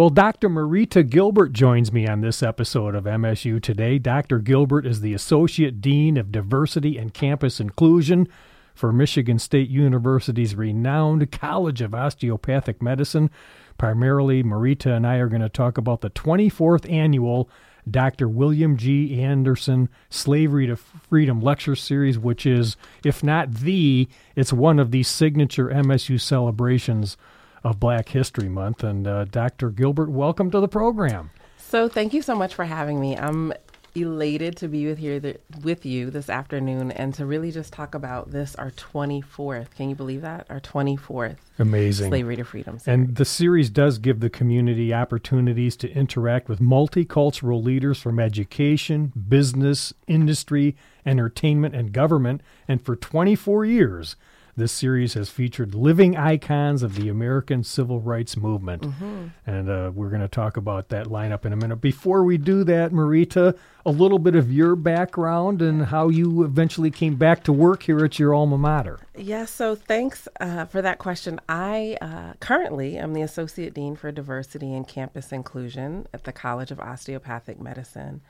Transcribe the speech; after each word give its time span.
Well, 0.00 0.08
Dr. 0.08 0.48
Marita 0.48 1.06
Gilbert 1.06 1.52
joins 1.52 1.92
me 1.92 2.08
on 2.08 2.22
this 2.22 2.42
episode 2.42 2.94
of 2.94 3.04
MSU 3.04 3.62
Today. 3.62 3.98
Dr. 3.98 4.38
Gilbert 4.38 4.86
is 4.86 5.02
the 5.02 5.12
Associate 5.12 5.78
Dean 5.78 6.16
of 6.16 6.32
Diversity 6.32 6.96
and 6.96 7.12
Campus 7.12 7.60
Inclusion 7.60 8.26
for 8.74 8.94
Michigan 8.94 9.38
State 9.38 9.68
University's 9.68 10.54
renowned 10.54 11.30
College 11.30 11.82
of 11.82 11.94
Osteopathic 11.94 12.80
Medicine. 12.80 13.28
Primarily, 13.76 14.42
Marita 14.42 14.96
and 14.96 15.06
I 15.06 15.16
are 15.16 15.28
going 15.28 15.42
to 15.42 15.50
talk 15.50 15.76
about 15.76 16.00
the 16.00 16.08
24th 16.08 16.90
annual 16.90 17.50
Dr. 17.90 18.26
William 18.26 18.78
G. 18.78 19.22
Anderson 19.22 19.90
Slavery 20.08 20.66
to 20.66 20.76
Freedom 20.76 21.42
Lecture 21.42 21.76
Series, 21.76 22.18
which 22.18 22.46
is, 22.46 22.78
if 23.04 23.22
not 23.22 23.52
the, 23.52 24.08
it's 24.34 24.50
one 24.50 24.78
of 24.78 24.92
the 24.92 25.02
signature 25.02 25.68
MSU 25.68 26.18
celebrations 26.18 27.18
of 27.64 27.80
Black 27.80 28.08
History 28.08 28.48
Month. 28.48 28.82
And 28.82 29.06
uh, 29.06 29.24
Dr. 29.24 29.70
Gilbert, 29.70 30.10
welcome 30.10 30.50
to 30.50 30.60
the 30.60 30.68
program. 30.68 31.30
So, 31.56 31.88
thank 31.88 32.12
you 32.12 32.22
so 32.22 32.34
much 32.34 32.54
for 32.54 32.64
having 32.64 33.00
me. 33.00 33.16
I'm 33.16 33.52
elated 33.94 34.56
to 34.56 34.68
be 34.68 34.86
with 34.86 34.98
here 34.98 35.18
th- 35.18 35.40
with 35.62 35.84
you 35.84 36.10
this 36.10 36.30
afternoon 36.30 36.92
and 36.92 37.12
to 37.14 37.26
really 37.26 37.50
just 37.50 37.72
talk 37.72 37.94
about 37.94 38.30
this 38.30 38.54
our 38.54 38.70
24th 38.70 39.70
can 39.76 39.88
you 39.88 39.96
believe 39.96 40.22
that 40.22 40.46
our 40.48 40.60
24th 40.60 41.36
amazing 41.58 42.08
slavery 42.08 42.36
to 42.36 42.44
freedom 42.44 42.78
series. 42.78 42.86
and 42.86 43.16
the 43.16 43.24
series 43.24 43.68
does 43.68 43.98
give 43.98 44.20
the 44.20 44.30
community 44.30 44.94
opportunities 44.94 45.76
to 45.76 45.90
interact 45.92 46.48
with 46.48 46.60
multicultural 46.60 47.62
leaders 47.62 48.00
from 48.00 48.20
education 48.20 49.12
business 49.28 49.92
industry 50.06 50.76
entertainment 51.04 51.74
and 51.74 51.92
government 51.92 52.40
and 52.68 52.84
for 52.84 52.94
24 52.94 53.64
years 53.64 54.14
this 54.60 54.72
series 54.72 55.14
has 55.14 55.30
featured 55.30 55.74
living 55.74 56.16
icons 56.16 56.82
of 56.82 56.94
the 56.94 57.08
American 57.08 57.64
civil 57.64 58.00
rights 58.00 58.36
movement. 58.36 58.82
Mm-hmm. 58.82 59.26
And 59.46 59.70
uh, 59.70 59.90
we're 59.94 60.10
going 60.10 60.20
to 60.20 60.28
talk 60.28 60.56
about 60.56 60.90
that 60.90 61.06
lineup 61.06 61.44
in 61.44 61.52
a 61.52 61.56
minute. 61.56 61.76
Before 61.76 62.22
we 62.22 62.36
do 62.36 62.62
that, 62.64 62.92
Marita, 62.92 63.56
a 63.86 63.90
little 63.90 64.18
bit 64.18 64.36
of 64.36 64.52
your 64.52 64.76
background 64.76 65.62
and 65.62 65.86
how 65.86 66.08
you 66.08 66.44
eventually 66.44 66.90
came 66.90 67.16
back 67.16 67.42
to 67.44 67.52
work 67.52 67.84
here 67.84 68.04
at 68.04 68.18
your 68.18 68.34
alma 68.34 68.58
mater. 68.58 69.00
Yes, 69.16 69.26
yeah, 69.26 69.44
so 69.46 69.74
thanks 69.74 70.28
uh, 70.40 70.66
for 70.66 70.82
that 70.82 70.98
question. 70.98 71.40
I 71.48 71.96
uh, 72.00 72.34
currently 72.40 72.98
am 72.98 73.14
the 73.14 73.22
Associate 73.22 73.72
Dean 73.72 73.96
for 73.96 74.12
Diversity 74.12 74.74
and 74.74 74.86
Campus 74.86 75.32
Inclusion 75.32 76.06
at 76.12 76.24
the 76.24 76.32
College 76.32 76.70
of 76.70 76.78
Osteopathic 76.78 77.60
Medicine. 77.60 78.20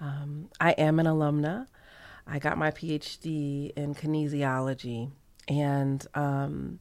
Um, 0.00 0.48
I 0.58 0.72
am 0.72 0.98
an 0.98 1.06
alumna. 1.06 1.66
I 2.26 2.38
got 2.38 2.56
my 2.56 2.70
PhD 2.70 3.70
in 3.76 3.94
kinesiology 3.94 5.10
and 5.48 6.06
um, 6.14 6.78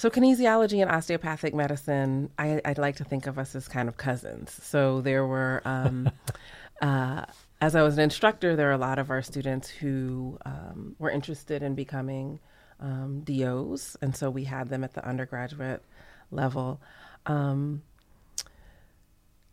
so, 0.00 0.08
kinesiology 0.08 0.80
and 0.80 0.90
osteopathic 0.90 1.52
medicine, 1.52 2.30
I, 2.38 2.62
would 2.64 2.78
like 2.78 2.96
to 2.96 3.04
think 3.04 3.26
of 3.26 3.38
us 3.38 3.54
as 3.54 3.68
kind 3.68 3.86
of 3.86 3.98
cousins. 3.98 4.50
So, 4.62 5.02
there 5.02 5.26
were, 5.26 5.60
um, 5.66 6.10
uh, 6.80 7.26
as 7.60 7.76
I 7.76 7.82
was 7.82 7.98
an 7.98 8.04
instructor, 8.04 8.56
there 8.56 8.70
are 8.70 8.72
a 8.72 8.78
lot 8.78 8.98
of 8.98 9.10
our 9.10 9.20
students 9.20 9.68
who 9.68 10.38
um, 10.46 10.96
were 10.98 11.10
interested 11.10 11.62
in 11.62 11.74
becoming 11.74 12.40
um, 12.80 13.20
DOs. 13.24 13.98
And 14.00 14.16
so, 14.16 14.30
we 14.30 14.44
had 14.44 14.70
them 14.70 14.84
at 14.84 14.94
the 14.94 15.06
undergraduate 15.06 15.82
level. 16.30 16.80
Um, 17.26 17.82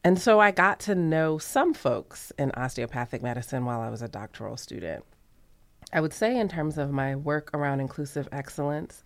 and 0.05 0.17
so, 0.17 0.39
I 0.39 0.51
got 0.51 0.79
to 0.81 0.95
know 0.95 1.39
some 1.39 1.73
folks 1.73 2.31
in 2.39 2.51
osteopathic 2.51 3.21
medicine 3.21 3.65
while 3.65 3.81
I 3.81 3.89
was 3.89 4.01
a 4.01 4.07
doctoral 4.07 4.55
student. 4.55 5.03
I 5.93 6.01
would 6.01 6.13
say, 6.13 6.37
in 6.37 6.49
terms 6.49 6.77
of 6.77 6.91
my 6.91 7.15
work 7.15 7.49
around 7.53 7.79
inclusive 7.79 8.27
excellence, 8.31 9.03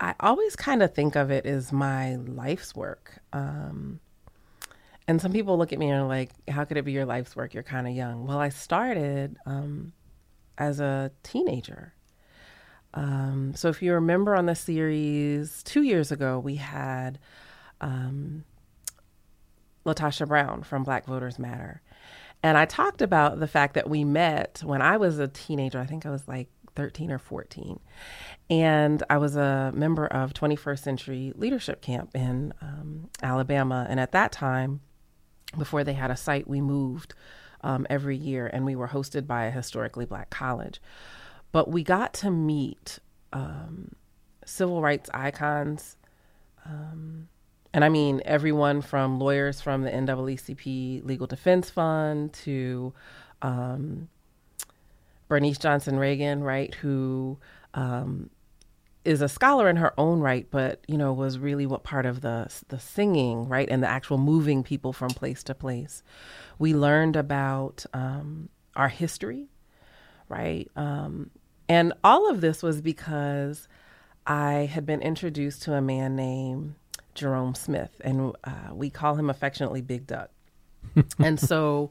I 0.00 0.14
always 0.20 0.56
kind 0.56 0.82
of 0.82 0.94
think 0.94 1.14
of 1.14 1.30
it 1.30 1.46
as 1.46 1.72
my 1.72 2.16
life's 2.16 2.74
work. 2.74 3.18
Um, 3.32 4.00
and 5.08 5.20
some 5.20 5.32
people 5.32 5.56
look 5.56 5.72
at 5.72 5.78
me 5.78 5.90
and 5.90 6.02
are 6.02 6.08
like, 6.08 6.30
how 6.48 6.64
could 6.64 6.76
it 6.76 6.84
be 6.84 6.92
your 6.92 7.04
life's 7.04 7.36
work? 7.36 7.54
You're 7.54 7.62
kind 7.62 7.86
of 7.86 7.94
young. 7.94 8.26
Well, 8.26 8.38
I 8.38 8.48
started 8.48 9.36
um, 9.46 9.92
as 10.58 10.80
a 10.80 11.12
teenager. 11.22 11.92
Um, 12.94 13.52
so 13.54 13.68
if 13.68 13.82
you 13.82 13.92
remember 13.92 14.34
on 14.34 14.46
the 14.46 14.54
series 14.54 15.62
two 15.62 15.82
years 15.82 16.10
ago, 16.10 16.38
we 16.38 16.56
had 16.56 17.18
um, 17.80 18.44
LaTosha 19.84 20.26
Brown 20.26 20.62
from 20.62 20.82
Black 20.82 21.04
Voters 21.06 21.38
Matter. 21.38 21.82
And 22.46 22.56
I 22.56 22.64
talked 22.64 23.02
about 23.02 23.40
the 23.40 23.48
fact 23.48 23.74
that 23.74 23.90
we 23.90 24.04
met 24.04 24.62
when 24.64 24.80
I 24.80 24.98
was 24.98 25.18
a 25.18 25.26
teenager. 25.26 25.80
I 25.80 25.84
think 25.84 26.06
I 26.06 26.10
was 26.10 26.28
like 26.28 26.46
13 26.76 27.10
or 27.10 27.18
14. 27.18 27.80
And 28.48 29.02
I 29.10 29.18
was 29.18 29.34
a 29.34 29.72
member 29.74 30.06
of 30.06 30.32
21st 30.32 30.78
Century 30.78 31.32
Leadership 31.34 31.82
Camp 31.82 32.10
in 32.14 32.54
um, 32.62 33.10
Alabama. 33.20 33.84
And 33.90 33.98
at 33.98 34.12
that 34.12 34.30
time, 34.30 34.78
before 35.58 35.82
they 35.82 35.94
had 35.94 36.12
a 36.12 36.16
site, 36.16 36.46
we 36.46 36.60
moved 36.60 37.14
um, 37.62 37.84
every 37.90 38.16
year 38.16 38.46
and 38.46 38.64
we 38.64 38.76
were 38.76 38.86
hosted 38.86 39.26
by 39.26 39.46
a 39.46 39.50
historically 39.50 40.06
black 40.06 40.30
college. 40.30 40.80
But 41.50 41.68
we 41.68 41.82
got 41.82 42.14
to 42.14 42.30
meet 42.30 43.00
um, 43.32 43.90
civil 44.44 44.80
rights 44.80 45.10
icons 45.12 45.96
um, 46.64 47.26
and 47.76 47.84
I 47.84 47.90
mean 47.90 48.22
everyone 48.24 48.80
from 48.80 49.20
lawyers 49.20 49.60
from 49.60 49.82
the 49.82 49.90
NAACP 49.90 51.04
Legal 51.04 51.26
Defense 51.26 51.68
Fund 51.68 52.32
to 52.32 52.94
um, 53.42 54.08
Bernice 55.28 55.58
Johnson 55.58 55.96
Reagon, 55.96 56.42
right, 56.42 56.74
who 56.76 57.36
um, 57.74 58.30
is 59.04 59.20
a 59.20 59.28
scholar 59.28 59.68
in 59.68 59.76
her 59.76 59.92
own 60.00 60.20
right, 60.20 60.46
but 60.50 60.80
you 60.88 60.96
know 60.96 61.12
was 61.12 61.38
really 61.38 61.66
what 61.66 61.84
part 61.84 62.06
of 62.06 62.22
the 62.22 62.50
the 62.68 62.80
singing, 62.80 63.46
right, 63.46 63.68
and 63.70 63.82
the 63.82 63.88
actual 63.88 64.16
moving 64.16 64.62
people 64.62 64.94
from 64.94 65.10
place 65.10 65.42
to 65.42 65.54
place. 65.54 66.02
We 66.58 66.72
learned 66.72 67.14
about 67.14 67.84
um, 67.92 68.48
our 68.74 68.88
history, 68.88 69.50
right, 70.30 70.66
um, 70.76 71.30
and 71.68 71.92
all 72.02 72.30
of 72.30 72.40
this 72.40 72.62
was 72.62 72.80
because 72.80 73.68
I 74.26 74.70
had 74.72 74.86
been 74.86 75.02
introduced 75.02 75.60
to 75.64 75.74
a 75.74 75.82
man 75.82 76.16
named 76.16 76.76
Jerome 77.16 77.54
Smith, 77.54 78.00
and 78.02 78.32
uh, 78.44 78.72
we 78.72 78.90
call 78.90 79.16
him 79.16 79.28
affectionately 79.28 79.82
Big 79.82 80.06
Duck. 80.06 80.30
and 81.18 81.40
so, 81.40 81.90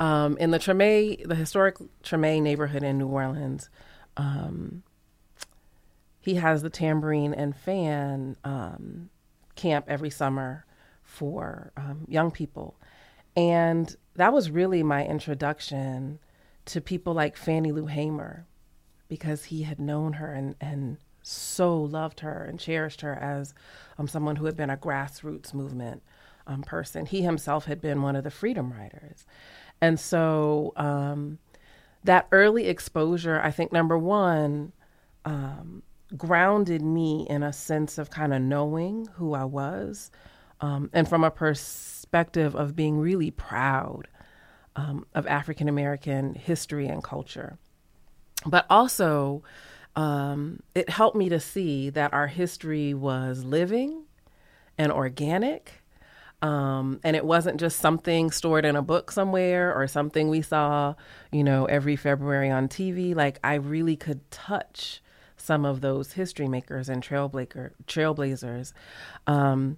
um, 0.00 0.36
in 0.38 0.50
the 0.50 0.58
Treme, 0.58 1.26
the 1.26 1.34
historic 1.34 1.76
Treme 2.02 2.40
neighborhood 2.40 2.82
in 2.82 2.96
New 2.98 3.08
Orleans, 3.08 3.68
um, 4.16 4.82
he 6.20 6.36
has 6.36 6.62
the 6.62 6.70
tambourine 6.70 7.34
and 7.34 7.54
fan 7.54 8.36
um, 8.44 9.10
camp 9.56 9.86
every 9.88 10.10
summer 10.10 10.64
for 11.02 11.72
um, 11.76 12.06
young 12.08 12.30
people, 12.30 12.76
and 13.36 13.94
that 14.14 14.32
was 14.32 14.50
really 14.50 14.82
my 14.82 15.04
introduction 15.04 16.18
to 16.64 16.80
people 16.80 17.12
like 17.12 17.36
Fannie 17.36 17.72
Lou 17.72 17.86
Hamer, 17.86 18.46
because 19.08 19.44
he 19.44 19.62
had 19.62 19.78
known 19.78 20.14
her 20.14 20.32
and 20.32 20.54
and 20.60 20.98
so 21.22 21.80
loved 21.80 22.20
her 22.20 22.44
and 22.44 22.58
cherished 22.58 23.00
her 23.00 23.14
as 23.14 23.54
um, 23.98 24.08
someone 24.08 24.36
who 24.36 24.46
had 24.46 24.56
been 24.56 24.70
a 24.70 24.76
grassroots 24.76 25.54
movement 25.54 26.02
um, 26.46 26.62
person. 26.62 27.06
He 27.06 27.22
himself 27.22 27.64
had 27.66 27.80
been 27.80 28.02
one 28.02 28.16
of 28.16 28.24
the 28.24 28.30
freedom 28.30 28.72
riders. 28.72 29.26
And 29.80 29.98
so 29.98 30.72
um, 30.76 31.38
that 32.04 32.26
early 32.32 32.66
exposure, 32.66 33.40
I 33.40 33.50
think, 33.50 33.72
number 33.72 33.98
one, 33.98 34.72
um, 35.24 35.82
grounded 36.16 36.82
me 36.82 37.26
in 37.30 37.42
a 37.42 37.52
sense 37.52 37.98
of 37.98 38.10
kind 38.10 38.34
of 38.34 38.42
knowing 38.42 39.08
who 39.14 39.34
I 39.34 39.44
was 39.44 40.10
um, 40.60 40.90
and 40.92 41.08
from 41.08 41.24
a 41.24 41.30
perspective 41.30 42.54
of 42.54 42.76
being 42.76 42.98
really 42.98 43.30
proud 43.30 44.08
um, 44.76 45.06
of 45.14 45.26
African 45.26 45.68
American 45.68 46.34
history 46.34 46.86
and 46.86 47.02
culture. 47.02 47.58
But 48.46 48.66
also, 48.70 49.42
um, 49.96 50.62
it 50.74 50.88
helped 50.88 51.16
me 51.16 51.28
to 51.28 51.40
see 51.40 51.90
that 51.90 52.12
our 52.12 52.26
history 52.26 52.94
was 52.94 53.44
living 53.44 54.04
and 54.78 54.90
organic. 54.90 55.82
Um, 56.40 56.98
and 57.04 57.14
it 57.14 57.24
wasn't 57.24 57.60
just 57.60 57.78
something 57.78 58.30
stored 58.30 58.64
in 58.64 58.74
a 58.74 58.82
book 58.82 59.12
somewhere 59.12 59.72
or 59.72 59.86
something 59.86 60.28
we 60.28 60.42
saw, 60.42 60.94
you 61.30 61.44
know, 61.44 61.66
every 61.66 61.94
February 61.94 62.50
on 62.50 62.68
TV. 62.68 63.14
Like 63.14 63.38
I 63.44 63.54
really 63.54 63.96
could 63.96 64.28
touch 64.30 65.02
some 65.36 65.64
of 65.64 65.80
those 65.80 66.12
history 66.12 66.48
makers 66.48 66.88
and 66.88 67.02
trailblazer, 67.02 67.72
trailblazers. 67.86 68.72
Um, 69.26 69.76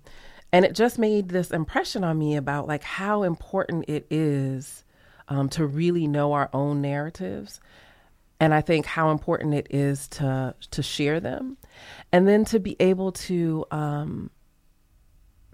and 0.53 0.65
it 0.65 0.75
just 0.75 0.99
made 0.99 1.31
this 1.31 1.51
impression 1.51 2.05
on 2.05 2.19
me 2.19 2.37
about 2.37 2.67
like 2.67 2.85
how 2.85 3.25
important 3.25 3.87
it 3.89 4.07
is 4.09 4.85
um, 5.29 5.49
to 5.51 5.67
really 5.67 6.07
know 6.07 6.33
our 6.33 6.49
own 6.53 6.81
narratives 6.81 7.61
and 8.45 8.55
I 8.55 8.63
think 8.63 8.87
how 8.87 9.11
important 9.11 9.55
it 9.55 9.69
is 9.71 10.09
to 10.11 10.55
to 10.73 10.83
share 10.83 11.21
them, 11.21 11.59
and 12.13 12.29
then 12.29 12.45
to 12.47 12.61
be 12.61 12.77
able 12.81 13.13
to 13.13 13.67
um, 13.73 14.31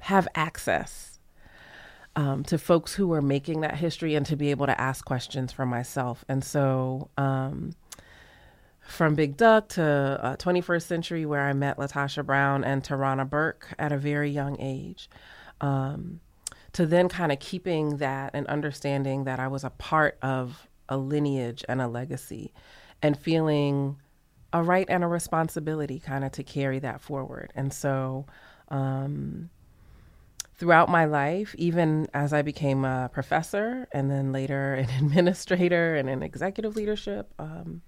have 0.03 0.29
access 0.35 1.21
um, 2.17 2.45
to 2.45 2.59
folks 2.59 2.95
who 2.95 3.13
are 3.13 3.23
making 3.23 3.63
that 3.63 3.77
history, 3.77 4.15
and 4.17 4.27
to 4.27 4.37
be 4.37 4.51
able 4.53 4.67
to 4.67 4.81
ask 4.81 5.05
questions 5.05 5.53
for 5.53 5.67
myself. 5.67 6.25
And 6.29 6.45
so, 6.45 7.11
um, 7.19 7.73
from 8.83 9.15
Big 9.17 9.37
Duck 9.37 9.69
to 9.71 9.85
uh, 10.23 10.37
21st 10.37 10.83
Century, 10.83 11.27
where 11.27 11.43
I 11.43 11.53
met 11.55 11.79
LaTosha 11.79 12.27
Brown 12.27 12.65
and 12.65 12.83
Tarana 12.85 13.29
Burke 13.29 13.75
at 13.79 13.93
a 13.93 13.99
very 13.99 14.31
young 14.31 14.61
age. 14.61 15.09
um, 15.63 16.21
to 16.75 16.87
then 16.87 17.09
kind 17.09 17.33
of 17.33 17.41
keeping 17.41 17.99
that 17.99 18.33
and 18.35 18.47
understanding 18.49 19.25
that 19.25 19.41
I 19.41 19.49
was 19.49 19.65
a 19.65 19.71
part 19.71 20.19
of 20.23 20.69
a 20.89 20.99
lineage 20.99 21.65
and 21.69 21.83
a 21.83 21.89
legacy 21.89 22.53
and 23.03 23.17
feeling 23.17 23.97
a 24.53 24.63
right 24.63 24.87
and 24.89 25.05
a 25.05 25.07
responsibility 25.07 25.99
kind 26.01 26.25
of 26.25 26.33
to 26.33 26.43
carry 26.43 26.79
that 26.81 27.01
forward. 27.01 27.53
And 27.55 27.73
so, 27.73 28.27
um, 28.69 29.51
throughout 30.61 30.91
my 30.91 31.07
life, 31.07 31.55
even 31.57 32.07
as 32.13 32.35
I 32.35 32.43
became 32.43 32.85
a 32.85 33.09
professor 33.13 33.89
and 33.93 34.11
then 34.11 34.31
later 34.31 34.75
an 34.75 34.91
administrator 34.99 35.97
and 35.97 36.09
an 36.09 36.23
executive 36.23 36.77
leadership, 36.77 37.33
um, 37.39 37.83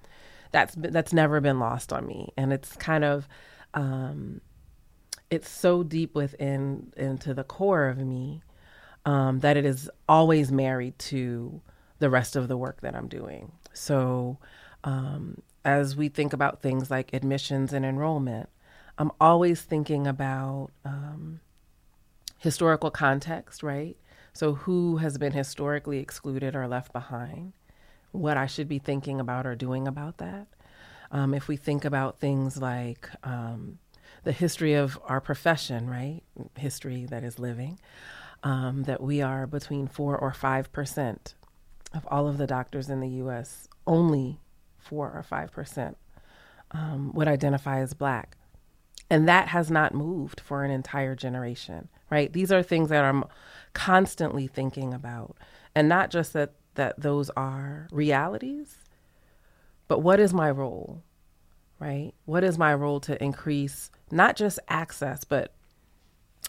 that's 0.52 0.74
that's 0.76 1.12
never 1.12 1.40
been 1.40 1.58
lost 1.58 1.92
on 1.92 2.06
me, 2.06 2.32
and 2.36 2.52
it's 2.52 2.76
kind 2.76 3.04
of 3.04 3.26
um, 3.74 4.40
it's 5.30 5.48
so 5.48 5.82
deep 5.82 6.14
within 6.14 6.92
into 6.96 7.32
the 7.32 7.44
core 7.44 7.88
of 7.88 7.98
me 7.98 8.42
um, 9.06 9.40
that 9.40 9.56
it 9.56 9.64
is 9.64 9.90
always 10.08 10.52
married 10.52 10.98
to 10.98 11.60
the 11.98 12.10
rest 12.10 12.36
of 12.36 12.48
the 12.48 12.56
work 12.56 12.82
that 12.82 12.94
I'm 12.94 13.08
doing. 13.08 13.52
So 13.72 14.38
um, 14.84 15.42
as 15.64 15.96
we 15.96 16.08
think 16.08 16.32
about 16.32 16.60
things 16.60 16.90
like 16.90 17.12
admissions 17.12 17.72
and 17.72 17.84
enrollment, 17.84 18.48
I'm 18.98 19.12
always 19.20 19.62
thinking 19.62 20.06
about 20.06 20.70
um, 20.84 21.40
historical 22.38 22.90
context, 22.90 23.62
right? 23.62 23.96
So, 24.32 24.54
who 24.54 24.96
has 24.98 25.18
been 25.18 25.32
historically 25.32 25.98
excluded 25.98 26.56
or 26.56 26.66
left 26.66 26.92
behind? 26.92 27.52
What 28.12 28.36
I 28.36 28.46
should 28.46 28.68
be 28.68 28.78
thinking 28.78 29.20
about 29.20 29.46
or 29.46 29.54
doing 29.54 29.86
about 29.86 30.18
that. 30.18 30.46
Um, 31.10 31.34
if 31.34 31.48
we 31.48 31.56
think 31.56 31.84
about 31.84 32.20
things 32.20 32.60
like 32.60 33.08
um, 33.22 33.78
the 34.24 34.32
history 34.32 34.74
of 34.74 34.98
our 35.04 35.20
profession, 35.20 35.88
right? 35.88 36.22
History 36.56 37.06
that 37.06 37.24
is 37.24 37.38
living, 37.38 37.78
um, 38.42 38.84
that 38.84 39.02
we 39.02 39.20
are 39.22 39.46
between 39.46 39.86
four 39.86 40.16
or 40.16 40.32
five 40.32 40.72
percent 40.72 41.34
of 41.94 42.06
all 42.10 42.26
of 42.26 42.38
the 42.38 42.46
doctors 42.46 42.88
in 42.88 43.00
the 43.00 43.08
U.S. 43.08 43.68
Only 43.86 44.40
four 44.82 45.10
or 45.12 45.22
five 45.22 45.52
percent 45.52 45.96
um, 46.72 47.12
would 47.14 47.28
identify 47.28 47.80
as 47.80 47.94
black, 47.94 48.36
and 49.10 49.28
that 49.28 49.48
has 49.48 49.70
not 49.70 49.94
moved 49.94 50.40
for 50.40 50.64
an 50.64 50.70
entire 50.70 51.14
generation, 51.14 51.88
right? 52.10 52.32
These 52.32 52.52
are 52.52 52.62
things 52.62 52.88
that 52.88 53.04
I'm 53.04 53.24
constantly 53.72 54.46
thinking 54.46 54.92
about, 54.92 55.36
and 55.74 55.88
not 55.88 56.10
just 56.10 56.32
that 56.32 56.52
that 56.74 57.00
those 57.00 57.30
are 57.30 57.88
realities, 57.92 58.78
but 59.88 60.00
what 60.00 60.18
is 60.18 60.32
my 60.32 60.50
role, 60.50 61.02
right? 61.78 62.12
What 62.24 62.44
is 62.44 62.58
my 62.58 62.74
role 62.74 63.00
to 63.00 63.22
increase 63.22 63.90
not 64.10 64.36
just 64.36 64.58
access, 64.68 65.24
but 65.24 65.52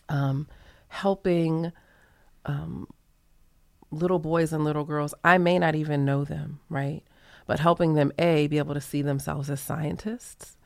um, 0.09 0.47
helping 0.89 1.71
um, 2.45 2.87
little 3.89 4.19
boys 4.19 4.53
and 4.53 4.63
little 4.63 4.83
girls. 4.83 5.13
I 5.23 5.37
may 5.37 5.57
not 5.59 5.75
even 5.75 6.05
know 6.05 6.23
them, 6.23 6.59
right? 6.69 7.03
But 7.45 7.59
helping 7.59 7.93
them, 7.93 8.11
A, 8.17 8.47
be 8.47 8.57
able 8.57 8.73
to 8.73 8.81
see 8.81 9.01
themselves 9.01 9.49
as 9.49 9.59
scientists, 9.59 10.57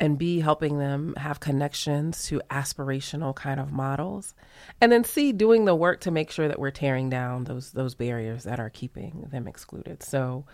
and 0.00 0.18
B, 0.18 0.40
helping 0.40 0.78
them 0.78 1.14
have 1.16 1.38
connections 1.38 2.26
to 2.26 2.40
aspirational 2.50 3.34
kind 3.34 3.60
of 3.60 3.70
models. 3.70 4.34
And 4.80 4.90
then 4.90 5.04
C, 5.04 5.32
doing 5.32 5.66
the 5.66 5.74
work 5.74 6.00
to 6.00 6.10
make 6.10 6.30
sure 6.30 6.48
that 6.48 6.58
we're 6.58 6.72
tearing 6.72 7.10
down 7.10 7.44
those 7.44 7.72
those 7.72 7.94
barriers 7.94 8.44
that 8.44 8.58
are 8.58 8.70
keeping 8.70 9.28
them 9.30 9.46
excluded. 9.46 10.02
So 10.02 10.46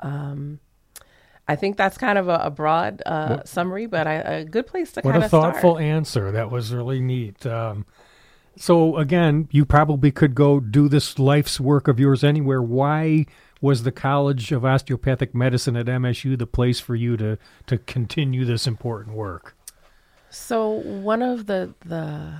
um, 0.00 0.60
I 1.48 1.56
think 1.56 1.76
that's 1.76 1.96
kind 1.96 2.18
of 2.18 2.28
a, 2.28 2.34
a 2.44 2.50
broad 2.50 3.02
uh, 3.06 3.44
summary, 3.44 3.86
but 3.86 4.06
I, 4.06 4.14
a 4.14 4.44
good 4.44 4.66
place 4.66 4.92
to 4.92 5.00
what 5.00 5.12
kind 5.12 5.22
a 5.22 5.26
of 5.26 5.30
thoughtful 5.30 5.74
start. 5.74 5.82
answer. 5.84 6.30
That 6.32 6.50
was 6.50 6.74
really 6.74 7.00
neat. 7.00 7.46
Um, 7.46 7.86
so 8.56 8.98
again, 8.98 9.48
you 9.50 9.64
probably 9.64 10.10
could 10.10 10.34
go 10.34 10.60
do 10.60 10.88
this 10.88 11.18
life's 11.18 11.58
work 11.58 11.88
of 11.88 11.98
yours 11.98 12.22
anywhere. 12.22 12.60
Why 12.60 13.24
was 13.62 13.84
the 13.84 13.92
College 13.92 14.52
of 14.52 14.64
Osteopathic 14.64 15.34
Medicine 15.34 15.76
at 15.76 15.86
MSU 15.86 16.36
the 16.36 16.46
place 16.46 16.80
for 16.80 16.94
you 16.94 17.16
to 17.16 17.38
to 17.66 17.78
continue 17.78 18.44
this 18.44 18.66
important 18.66 19.16
work? 19.16 19.56
So 20.28 20.68
one 20.68 21.22
of 21.22 21.46
the 21.46 21.72
the 21.86 22.34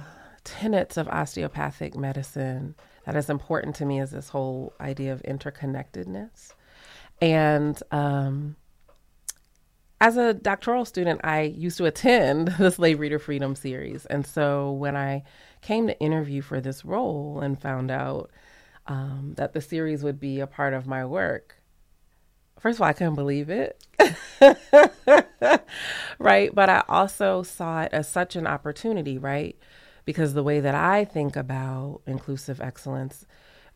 tenets 0.45 0.97
of 0.97 1.09
osteopathic 1.09 1.97
medicine 1.97 2.75
that 3.07 3.17
is 3.17 3.31
important 3.31 3.77
to 3.77 3.87
me 3.87 4.01
is 4.01 4.11
this 4.11 4.29
whole 4.29 4.75
idea 4.81 5.13
of 5.13 5.23
interconnectedness, 5.23 6.53
and 7.23 7.81
um, 7.93 8.57
as 10.03 10.17
a 10.17 10.35
doctoral 10.35 10.85
student, 10.85 11.21
I 11.23 11.43
used 11.43 11.79
to 11.79 11.85
attend 11.85 12.49
the 12.59 12.73
Slavery 12.73 13.09
to 13.11 13.21
Freedom 13.21 13.55
series. 13.55 14.05
And 14.07 14.27
so 14.27 14.73
when 14.73 14.97
I 14.97 15.23
came 15.61 15.87
to 15.87 15.99
interview 16.01 16.43
for 16.43 16.61
this 16.61 16.85
role 16.85 17.39
and 17.41 17.61
found 17.61 17.93
out 17.93 18.33
um, 18.87 19.35
that 19.37 19.53
the 19.53 19.61
series 19.61 20.03
would 20.03 20.21
be 20.21 20.41
a 20.41 20.47
part 20.47 20.75
of 20.75 20.87
my 20.87 21.05
work, 21.05 21.57
first 22.59 22.79
of 22.79 22.83
all, 22.83 22.89
I 22.89 22.93
couldn't 22.93 23.15
believe 23.15 23.51
it. 23.51 23.85
right. 26.19 26.55
But 26.55 26.69
I 26.69 26.85
also 26.89 27.43
saw 27.43 27.83
it 27.83 27.93
as 27.93 28.09
such 28.09 28.37
an 28.37 28.47
opportunity, 28.47 29.19
right? 29.19 29.57
Because 30.05 30.35
the 30.35 30.43
way 30.43 30.61
that 30.61 30.75
I 30.75 31.05
think 31.05 31.37
about 31.37 32.01
inclusive 32.07 32.61
excellence 32.61 33.27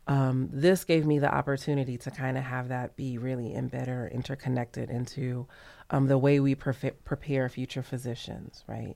um, 0.07 0.49
this 0.53 0.85
gave 0.85 1.05
me 1.05 1.19
the 1.19 1.33
opportunity 1.33 1.97
to 1.97 2.11
kind 2.11 2.37
of 2.37 2.43
have 2.43 2.69
that 2.69 2.95
be 2.95 3.17
really 3.17 3.53
embedded 3.53 3.89
or 3.89 4.07
interconnected 4.07 4.89
into 4.89 5.47
um, 5.89 6.07
the 6.07 6.17
way 6.17 6.39
we 6.39 6.55
pre- 6.55 6.91
prepare 7.03 7.49
future 7.49 7.83
physicians, 7.83 8.63
right? 8.67 8.95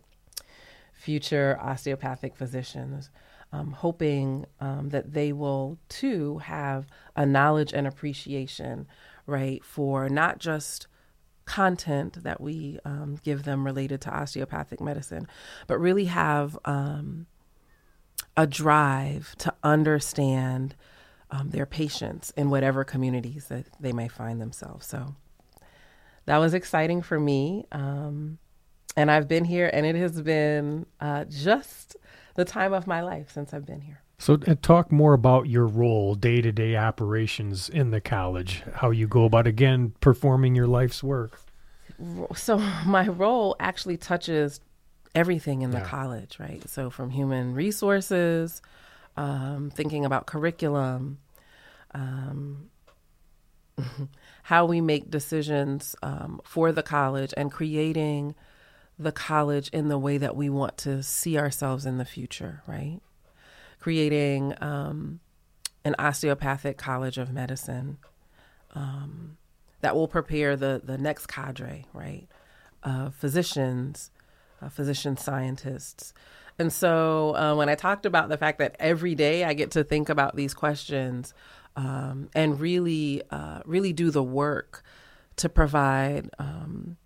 Future 0.93 1.59
osteopathic 1.61 2.35
physicians, 2.35 3.09
um, 3.51 3.71
hoping 3.71 4.45
um, 4.59 4.89
that 4.89 5.13
they 5.13 5.33
will 5.33 5.77
too 5.89 6.37
have 6.39 6.87
a 7.15 7.25
knowledge 7.25 7.73
and 7.73 7.85
appreciation, 7.85 8.87
right, 9.25 9.63
for 9.63 10.09
not 10.09 10.39
just 10.39 10.87
content 11.45 12.23
that 12.23 12.39
we 12.39 12.79
um, 12.85 13.17
give 13.23 13.43
them 13.43 13.65
related 13.65 13.99
to 14.01 14.09
osteopathic 14.09 14.79
medicine, 14.79 15.27
but 15.67 15.77
really 15.79 16.05
have 16.05 16.57
um, 16.65 17.25
a 18.37 18.47
drive 18.47 19.35
to 19.37 19.53
understand 19.63 20.75
um, 21.29 21.49
their 21.49 21.65
patients 21.65 22.31
in 22.37 22.49
whatever 22.49 22.83
communities 22.83 23.47
that 23.47 23.65
they 23.79 23.91
may 23.91 24.07
find 24.07 24.41
themselves. 24.41 24.85
So 24.85 25.15
that 26.25 26.37
was 26.37 26.53
exciting 26.53 27.01
for 27.01 27.19
me. 27.19 27.65
Um, 27.71 28.37
and 28.95 29.09
I've 29.09 29.27
been 29.27 29.45
here, 29.45 29.69
and 29.71 29.85
it 29.85 29.95
has 29.95 30.21
been 30.21 30.85
uh, 30.99 31.25
just 31.25 31.95
the 32.35 32.45
time 32.45 32.73
of 32.73 32.87
my 32.87 33.01
life 33.01 33.31
since 33.31 33.53
I've 33.53 33.65
been 33.65 33.81
here. 33.81 34.01
So, 34.21 34.37
uh, 34.45 34.53
talk 34.61 34.91
more 34.91 35.13
about 35.13 35.49
your 35.49 35.65
role, 35.65 36.13
day 36.13 36.41
to 36.41 36.51
day 36.51 36.75
operations 36.75 37.67
in 37.67 37.89
the 37.89 37.99
college, 37.99 38.61
how 38.75 38.91
you 38.91 39.07
go 39.07 39.25
about, 39.25 39.47
again, 39.47 39.93
performing 39.99 40.53
your 40.53 40.67
life's 40.67 41.03
work. 41.03 41.39
So, 42.35 42.57
my 42.85 43.07
role 43.07 43.55
actually 43.59 43.97
touches 43.97 44.61
everything 45.15 45.63
in 45.63 45.71
the 45.71 45.79
yeah. 45.79 45.85
college, 45.85 46.37
right? 46.39 46.61
So, 46.69 46.91
from 46.91 47.09
human 47.09 47.55
resources, 47.55 48.61
um, 49.17 49.71
thinking 49.73 50.05
about 50.05 50.27
curriculum, 50.27 51.17
um, 51.95 52.69
how 54.43 54.65
we 54.65 54.81
make 54.81 55.09
decisions 55.09 55.95
um, 56.03 56.41
for 56.43 56.71
the 56.71 56.83
college, 56.83 57.33
and 57.35 57.51
creating 57.51 58.35
the 59.03 59.11
college 59.11 59.69
in 59.69 59.87
the 59.87 59.97
way 59.97 60.17
that 60.17 60.35
we 60.35 60.49
want 60.49 60.77
to 60.79 61.03
see 61.03 61.37
ourselves 61.37 61.85
in 61.85 61.97
the 61.97 62.05
future, 62.05 62.61
right? 62.67 62.99
Creating 63.79 64.53
um, 64.61 65.19
an 65.83 65.95
osteopathic 65.97 66.77
college 66.77 67.17
of 67.17 67.31
medicine 67.31 67.97
um, 68.73 69.37
that 69.81 69.95
will 69.95 70.07
prepare 70.07 70.55
the, 70.55 70.81
the 70.83 70.97
next 70.97 71.27
cadre, 71.27 71.85
right? 71.93 72.27
Uh, 72.83 73.09
physicians, 73.09 74.11
uh, 74.61 74.69
physician 74.69 75.17
scientists, 75.17 76.13
and 76.61 76.71
so 76.71 77.35
uh, 77.35 77.55
when 77.55 77.69
I 77.69 77.75
talked 77.75 78.05
about 78.05 78.29
the 78.29 78.37
fact 78.37 78.59
that 78.59 78.75
every 78.79 79.15
day 79.15 79.43
I 79.43 79.53
get 79.53 79.71
to 79.71 79.83
think 79.83 80.09
about 80.09 80.35
these 80.35 80.53
questions 80.53 81.33
um, 81.75 82.29
and 82.35 82.59
really, 82.59 83.23
uh, 83.31 83.61
really 83.65 83.93
do 83.93 84.11
the 84.11 84.23
work 84.23 84.83
to 85.37 85.49
provide 85.49 86.29
um, 86.37 86.97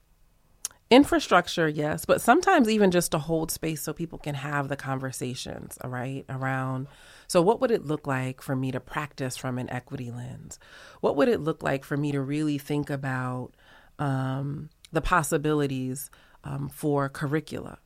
infrastructure, 0.90 1.68
yes, 1.68 2.06
but 2.06 2.22
sometimes 2.22 2.70
even 2.70 2.92
just 2.92 3.12
to 3.12 3.18
hold 3.18 3.52
space 3.52 3.82
so 3.82 3.94
people 3.94 4.20
can 4.20 4.36
have 4.36 4.70
the 4.70 4.76
conversations, 4.76 5.78
all 5.84 5.90
right, 5.90 6.26
around. 6.30 6.88
So, 7.28 7.42
what 7.42 7.60
would 7.62 7.72
it 7.72 7.86
look 7.86 8.06
like 8.06 8.42
for 8.42 8.56
me 8.56 8.72
to 8.72 8.80
practice 8.80 9.36
from 9.36 9.58
an 9.58 9.70
equity 9.70 10.12
lens? 10.12 10.60
What 11.02 11.16
would 11.16 11.28
it 11.28 11.42
look 11.42 11.64
like 11.64 11.84
for 11.84 11.98
me 11.98 12.12
to 12.12 12.22
really 12.22 12.58
think 12.58 12.90
about 12.90 13.52
um, 13.98 14.70
the 14.92 15.02
possibilities 15.02 16.12
um, 16.44 16.70
for 16.70 17.10
curricula, 17.10 17.80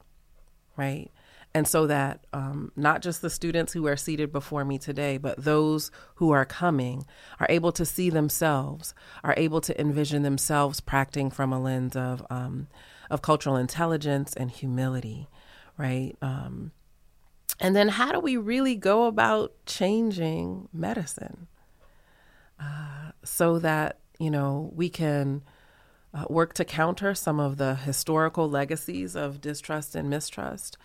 right? 0.75 1.09
And 1.53 1.67
so 1.67 1.87
that 1.87 2.25
um, 2.31 2.71
not 2.75 3.01
just 3.01 3.21
the 3.21 3.29
students 3.29 3.73
who 3.73 3.87
are 3.87 3.97
seated 3.97 4.31
before 4.31 4.63
me 4.63 4.77
today, 4.77 5.17
but 5.17 5.43
those 5.43 5.91
who 6.15 6.31
are 6.31 6.45
coming 6.45 7.05
are 7.39 7.47
able 7.49 7.71
to 7.71 7.85
see 7.85 8.09
themselves, 8.09 8.93
are 9.23 9.33
able 9.35 9.59
to 9.61 9.81
envision 9.81 10.23
themselves 10.23 10.79
practicing 10.79 11.31
from 11.31 11.51
a 11.51 11.59
lens 11.59 11.95
of, 11.95 12.25
um, 12.29 12.67
of 13.09 13.21
cultural 13.21 13.55
intelligence 13.55 14.33
and 14.35 14.51
humility, 14.51 15.27
right? 15.77 16.15
Um, 16.21 16.71
And 17.59 17.75
then 17.75 17.89
how 17.89 18.11
do 18.11 18.19
we 18.19 18.37
really 18.37 18.75
go 18.75 19.05
about 19.05 19.51
changing 19.65 20.69
medicine 20.71 21.47
uh, 22.59 23.11
so 23.23 23.59
that, 23.59 23.97
you 24.19 24.29
know, 24.29 24.71
we 24.73 24.89
can 24.89 25.41
uh, 26.13 26.25
work 26.29 26.53
to 26.53 26.63
counter 26.63 27.13
some 27.15 27.39
of 27.39 27.57
the 27.57 27.75
historical 27.75 28.49
legacies 28.49 29.15
of 29.15 29.41
distrust 29.41 29.95
and 29.95 30.09
mistrust, 30.09 30.77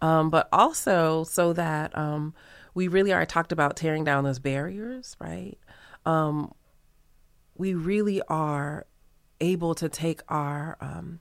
um, 0.00 0.30
but 0.30 0.48
also 0.52 1.24
so 1.24 1.52
that 1.52 1.96
um, 1.96 2.34
we 2.74 2.88
really 2.88 3.12
are 3.12 3.26
talked 3.26 3.52
about 3.52 3.76
tearing 3.76 4.04
down 4.04 4.24
those 4.24 4.38
barriers, 4.38 5.16
right? 5.20 5.58
Um, 6.06 6.52
we 7.56 7.74
really 7.74 8.22
are 8.22 8.86
able 9.40 9.74
to 9.74 9.88
take 9.88 10.22
our 10.28 10.76
um, 10.80 11.20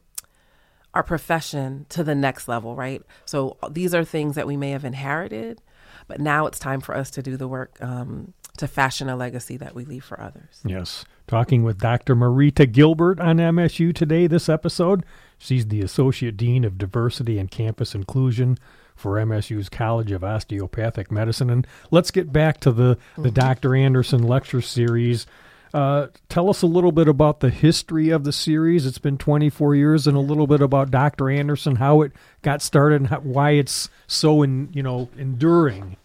our 0.94 1.04
profession 1.04 1.86
to 1.90 2.04
the 2.04 2.16
next 2.16 2.48
level, 2.48 2.76
right? 2.76 3.02
So 3.26 3.58
these 3.70 3.94
are 3.94 4.04
things 4.04 4.36
that 4.36 4.48
we 4.48 4.58
may 4.58 4.72
have 4.72 4.86
inherited, 4.86 5.62
but 6.08 6.20
now 6.20 6.48
it's 6.48 6.58
time 6.58 6.82
for 6.82 6.96
us 6.96 7.12
to 7.12 7.22
do 7.22 7.38
the 7.38 7.48
work 7.48 7.78
um, 7.82 8.34
to 8.58 8.68
fashion 8.68 9.08
a 9.08 9.16
legacy 9.16 9.58
that 9.58 9.76
we 9.76 9.86
leave 9.86 10.04
for 10.04 10.20
others. 10.20 10.62
Yes. 10.66 11.06
Talking 11.28 11.64
with 11.64 11.78
Dr. 11.78 12.16
Marita 12.16 12.70
Gilbert 12.70 13.20
on 13.20 13.38
MSU 13.38 13.94
today, 13.94 14.26
this 14.26 14.50
episode. 14.50 15.06
She's 15.40 15.68
the 15.68 15.82
Associate 15.82 16.36
Dean 16.36 16.64
of 16.64 16.78
Diversity 16.78 17.40
and 17.40 17.50
Campus 17.50 17.96
Inclusion 17.96 18.58
for 18.96 19.16
MSU's 19.16 19.70
College 19.70 20.12
of 20.12 20.24
Osteopathic 20.24 21.12
Medicine. 21.12 21.50
And 21.50 21.66
let's 21.90 22.12
get 22.12 22.32
back 22.32 22.60
to 22.60 22.72
the, 22.72 22.98
the 23.16 23.30
mm-hmm. 23.30 23.34
Dr. 23.34 23.74
Anderson 23.74 24.22
lecture 24.22 24.62
series. 24.62 25.26
Uh, 25.74 26.08
tell 26.28 26.50
us 26.50 26.62
a 26.62 26.68
little 26.68 26.92
bit 26.92 27.08
about 27.08 27.40
the 27.40 27.50
history 27.50 28.10
of 28.10 28.24
the 28.24 28.34
series. 28.34 28.86
It's 28.86 28.98
been 28.98 29.18
24 29.18 29.76
years, 29.76 30.08
and 30.08 30.18
a 30.18 30.22
little 30.22 30.48
bit 30.48 30.62
about 30.62 30.92
Dr. 30.92 31.30
Anderson, 31.30 31.78
how 31.78 32.02
it 32.02 32.12
got 32.42 32.62
started, 32.62 33.02
and 33.02 33.08
how, 33.08 33.20
why 33.20 33.52
it's 33.52 33.88
so, 34.08 34.42
in, 34.42 34.70
you 34.74 34.84
know, 34.84 35.10
enduring. 35.18 35.96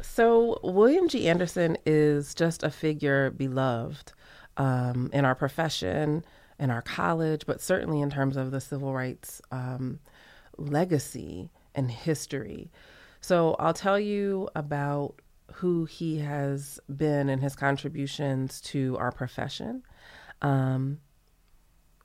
So 0.00 0.60
William 0.62 1.08
G. 1.08 1.28
Anderson 1.28 1.76
is 1.84 2.34
just 2.34 2.62
a 2.62 2.70
figure 2.70 3.30
beloved 3.30 4.12
um, 4.56 5.10
in 5.12 5.24
our 5.24 5.34
profession, 5.34 6.24
in 6.58 6.70
our 6.70 6.82
college, 6.82 7.46
but 7.46 7.60
certainly 7.60 8.00
in 8.00 8.10
terms 8.10 8.36
of 8.36 8.50
the 8.50 8.60
civil 8.60 8.92
rights 8.92 9.40
um, 9.50 10.00
legacy 10.56 11.50
and 11.74 11.90
history. 11.90 12.70
So 13.20 13.56
I'll 13.58 13.74
tell 13.74 13.98
you 13.98 14.48
about 14.54 15.20
who 15.54 15.84
he 15.86 16.18
has 16.18 16.78
been 16.94 17.28
and 17.28 17.42
his 17.42 17.56
contributions 17.56 18.60
to 18.60 18.96
our 18.98 19.10
profession. 19.10 19.82
Um, 20.42 20.98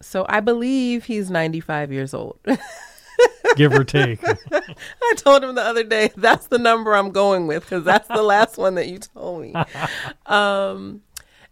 so 0.01 0.25
I 0.27 0.39
believe 0.39 1.05
he's 1.05 1.29
95 1.29 1.91
years 1.91 2.13
old. 2.13 2.39
Give 3.55 3.73
or 3.73 3.83
take. 3.83 4.19
I 4.51 5.13
told 5.17 5.43
him 5.43 5.55
the 5.55 5.61
other 5.61 5.83
day 5.83 6.11
that's 6.17 6.47
the 6.47 6.57
number 6.57 6.95
I'm 6.95 7.11
going 7.11 7.45
with 7.45 7.63
because 7.63 7.83
that's 7.83 8.07
the 8.07 8.23
last 8.23 8.57
one 8.57 8.75
that 8.75 8.87
you 8.87 8.99
told 8.99 9.41
me. 9.41 9.53
Um, 10.25 11.01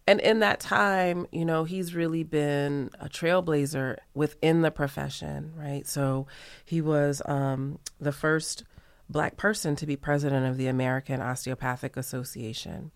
and 0.07 0.19
in 0.19 0.39
that 0.39 0.59
time, 0.59 1.27
you 1.31 1.45
know, 1.45 1.63
he's 1.63 1.93
really 1.93 2.23
been 2.23 2.89
a 2.99 3.07
trailblazer 3.07 3.97
within 4.13 4.61
the 4.61 4.71
profession, 4.71 5.53
right? 5.55 5.85
So 5.87 6.27
he 6.65 6.81
was 6.81 7.21
um, 7.25 7.79
the 7.99 8.11
first 8.11 8.63
black 9.09 9.37
person 9.37 9.75
to 9.75 9.85
be 9.85 9.95
president 9.95 10.45
of 10.47 10.57
the 10.57 10.67
American 10.67 11.21
Osteopathic 11.21 11.97
Association. 11.97 12.91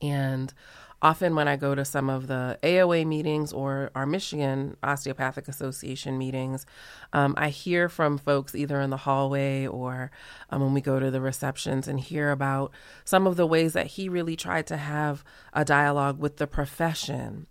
And 0.00 0.54
often 1.00 1.34
when 1.34 1.48
I 1.48 1.56
go 1.56 1.74
to 1.74 1.84
some 1.84 2.10
of 2.10 2.26
the 2.26 2.58
AOA 2.62 3.06
meetings 3.06 3.52
or 3.52 3.90
our 3.94 4.06
Michigan 4.06 4.76
Osteopathic 4.82 5.48
Association 5.48 6.18
meetings, 6.18 6.66
um, 7.12 7.34
I 7.36 7.50
hear 7.50 7.88
from 7.88 8.18
folks 8.18 8.54
either 8.54 8.80
in 8.80 8.90
the 8.90 8.96
hallway 8.98 9.66
or 9.66 10.10
um, 10.50 10.62
when 10.62 10.74
we 10.74 10.80
go 10.80 10.98
to 10.98 11.10
the 11.10 11.20
receptions 11.20 11.86
and 11.88 12.00
hear 12.00 12.30
about 12.30 12.72
some 13.04 13.26
of 13.26 13.36
the 13.36 13.46
ways 13.46 13.72
that 13.74 13.86
he 13.86 14.08
really 14.08 14.36
tried 14.36 14.66
to 14.68 14.76
have 14.76 15.24
a 15.52 15.64
dialogue 15.64 16.18
with 16.18 16.36
the 16.38 16.46
profession 16.46 17.46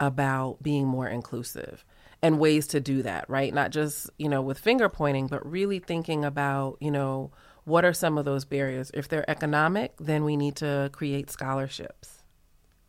about 0.00 0.62
being 0.62 0.86
more 0.86 1.08
inclusive 1.08 1.84
and 2.22 2.38
ways 2.38 2.66
to 2.68 2.80
do 2.80 3.02
that, 3.02 3.28
right? 3.28 3.52
Not 3.52 3.70
just, 3.70 4.10
you 4.18 4.28
know, 4.28 4.42
with 4.42 4.58
finger 4.58 4.88
pointing, 4.88 5.26
but 5.26 5.48
really 5.48 5.78
thinking 5.78 6.24
about, 6.24 6.76
you 6.80 6.90
know, 6.90 7.30
what 7.64 7.84
are 7.84 7.92
some 7.92 8.18
of 8.18 8.24
those 8.24 8.44
barriers? 8.44 8.90
If 8.94 9.08
they're 9.08 9.28
economic, 9.30 9.94
then 9.98 10.24
we 10.24 10.36
need 10.36 10.56
to 10.56 10.90
create 10.92 11.30
scholarships, 11.30 12.19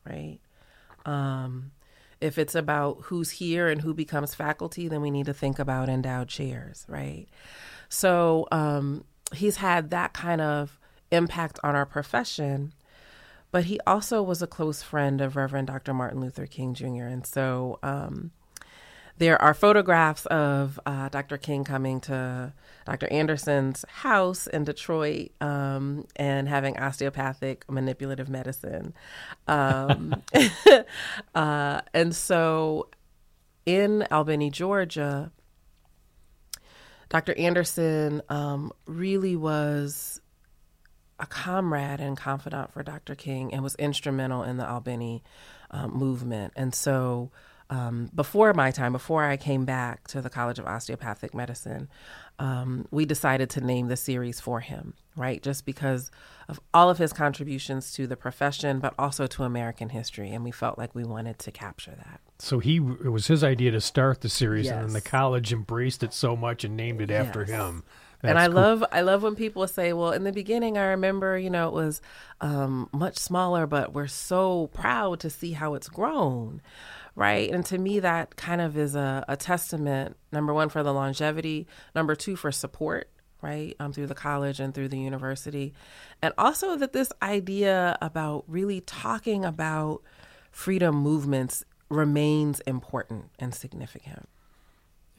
right? 0.05 0.39
Um, 1.05 1.71
if 2.19 2.37
it's 2.37 2.55
about 2.55 2.99
who's 3.05 3.31
here 3.31 3.67
and 3.67 3.81
who 3.81 3.93
becomes 3.93 4.35
faculty, 4.35 4.87
then 4.87 5.01
we 5.01 5.09
need 5.09 5.25
to 5.25 5.33
think 5.33 5.57
about 5.57 5.89
endowed 5.89 6.27
chairs, 6.27 6.85
right? 6.87 7.27
So 7.89 8.47
um, 8.51 9.03
he's 9.33 9.57
had 9.57 9.89
that 9.89 10.13
kind 10.13 10.39
of 10.39 10.79
impact 11.11 11.59
on 11.63 11.75
our 11.75 11.85
profession, 11.85 12.73
but 13.51 13.65
he 13.65 13.79
also 13.87 14.21
was 14.21 14.41
a 14.41 14.47
close 14.47 14.83
friend 14.83 15.19
of 15.19 15.35
Reverend 15.35 15.67
Dr. 15.67 15.93
Martin 15.93 16.21
Luther 16.21 16.45
King 16.45 16.73
Jr. 16.73 17.05
And 17.05 17.25
so 17.25 17.79
um, 17.81 18.31
there 19.17 19.41
are 19.41 19.53
photographs 19.53 20.25
of 20.27 20.79
uh, 20.85 21.09
Dr. 21.09 21.37
King 21.37 21.63
coming 21.63 21.99
to 22.01 22.53
Dr. 22.85 23.07
Anderson's 23.11 23.85
house 23.87 24.47
in 24.47 24.63
Detroit 24.63 25.31
um, 25.41 26.05
and 26.15 26.47
having 26.47 26.77
osteopathic 26.77 27.69
manipulative 27.69 28.29
medicine. 28.29 28.93
Um, 29.47 30.15
uh, 31.35 31.81
and 31.93 32.15
so 32.15 32.89
in 33.65 34.07
Albany, 34.11 34.49
Georgia, 34.49 35.31
Dr. 37.09 37.37
Anderson 37.37 38.21
um, 38.29 38.71
really 38.85 39.35
was 39.35 40.21
a 41.19 41.25
comrade 41.25 41.99
and 41.99 42.17
confidant 42.17 42.73
for 42.73 42.81
Dr. 42.81 43.15
King 43.15 43.53
and 43.53 43.61
was 43.61 43.75
instrumental 43.75 44.43
in 44.43 44.57
the 44.57 44.67
Albany 44.67 45.23
um, 45.69 45.91
movement. 45.91 46.53
And 46.55 46.73
so 46.73 47.31
um, 47.71 48.11
before 48.13 48.53
my 48.53 48.69
time, 48.69 48.91
before 48.91 49.23
I 49.23 49.37
came 49.37 49.63
back 49.63 50.05
to 50.09 50.21
the 50.21 50.29
College 50.29 50.59
of 50.59 50.65
Osteopathic 50.65 51.33
Medicine, 51.33 51.87
um, 52.37 52.85
we 52.91 53.05
decided 53.05 53.49
to 53.51 53.61
name 53.61 53.87
the 53.87 53.95
series 53.95 54.41
for 54.41 54.59
him, 54.59 54.93
right? 55.15 55.41
Just 55.41 55.65
because 55.65 56.11
of 56.49 56.59
all 56.73 56.89
of 56.89 56.97
his 56.97 57.13
contributions 57.13 57.93
to 57.93 58.07
the 58.07 58.17
profession, 58.17 58.79
but 58.79 58.93
also 58.99 59.25
to 59.25 59.43
American 59.43 59.87
history. 59.87 60.31
And 60.31 60.43
we 60.43 60.51
felt 60.51 60.77
like 60.77 60.93
we 60.93 61.05
wanted 61.05 61.39
to 61.39 61.51
capture 61.51 61.91
that. 61.91 62.19
So 62.39 62.59
he 62.59 62.75
it 62.75 63.11
was 63.11 63.27
his 63.27 63.41
idea 63.41 63.71
to 63.71 63.79
start 63.79 64.19
the 64.19 64.29
series, 64.29 64.65
yes. 64.65 64.73
and 64.73 64.87
then 64.87 64.93
the 64.93 65.01
college 65.01 65.53
embraced 65.53 66.03
it 66.03 66.13
so 66.13 66.35
much 66.35 66.65
and 66.65 66.75
named 66.75 66.99
it 66.99 67.09
yes. 67.09 67.25
after 67.25 67.45
him. 67.45 67.83
That's 68.21 68.31
and 68.31 68.39
I 68.39 68.47
cool. 68.47 68.55
love 68.55 68.83
I 68.91 69.01
love 69.01 69.23
when 69.23 69.35
people 69.35 69.65
say, 69.67 69.93
"Well, 69.93 70.11
in 70.11 70.25
the 70.25 70.31
beginning, 70.33 70.77
I 70.77 70.87
remember, 70.87 71.37
you 71.37 71.49
know, 71.49 71.69
it 71.69 71.73
was 71.73 72.01
um, 72.41 72.89
much 72.91 73.17
smaller, 73.17 73.65
but 73.65 73.93
we're 73.93 74.07
so 74.07 74.67
proud 74.73 75.21
to 75.21 75.29
see 75.29 75.53
how 75.53 75.75
it's 75.75 75.87
grown." 75.87 76.61
Right? 77.15 77.49
And 77.51 77.65
to 77.67 77.77
me, 77.77 77.99
that 77.99 78.35
kind 78.35 78.61
of 78.61 78.77
is 78.77 78.95
a, 78.95 79.25
a 79.27 79.35
testament, 79.35 80.17
number 80.31 80.53
one, 80.53 80.69
for 80.69 80.83
the 80.83 80.93
longevity, 80.93 81.67
number 81.95 82.15
two, 82.15 82.35
for 82.35 82.51
support, 82.51 83.09
right? 83.41 83.75
Um, 83.79 83.93
through 83.93 84.07
the 84.07 84.15
college 84.15 84.59
and 84.59 84.73
through 84.73 84.89
the 84.89 84.99
university. 84.99 85.73
And 86.21 86.33
also 86.37 86.75
that 86.77 86.93
this 86.93 87.11
idea 87.21 87.97
about 88.01 88.45
really 88.47 88.81
talking 88.81 89.43
about 89.43 90.01
freedom 90.51 90.95
movements 90.95 91.63
remains 91.89 92.61
important 92.61 93.25
and 93.39 93.53
significant. 93.53 94.29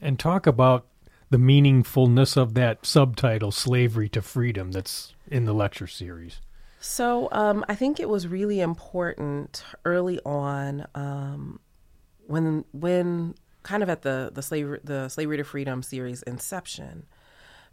And 0.01 0.19
talk 0.19 0.47
about 0.47 0.87
the 1.29 1.37
meaningfulness 1.37 2.37
of 2.37 2.53
that 2.55 2.85
subtitle, 2.85 3.51
Slavery 3.51 4.09
to 4.09 4.21
Freedom, 4.21 4.71
that's 4.71 5.15
in 5.27 5.45
the 5.45 5.53
lecture 5.53 5.87
series. 5.87 6.41
So 6.79 7.29
um, 7.31 7.63
I 7.69 7.75
think 7.75 7.99
it 7.99 8.09
was 8.09 8.27
really 8.27 8.59
important 8.59 9.63
early 9.85 10.19
on 10.25 10.85
um, 10.93 11.59
when 12.27 12.65
when 12.71 13.35
kind 13.63 13.83
of 13.83 13.89
at 13.89 14.01
the 14.01 14.31
the 14.33 14.41
slavery 14.41 14.79
the 14.83 15.07
slavery 15.09 15.37
to 15.37 15.43
freedom 15.43 15.81
series 15.81 16.21
inception 16.23 17.05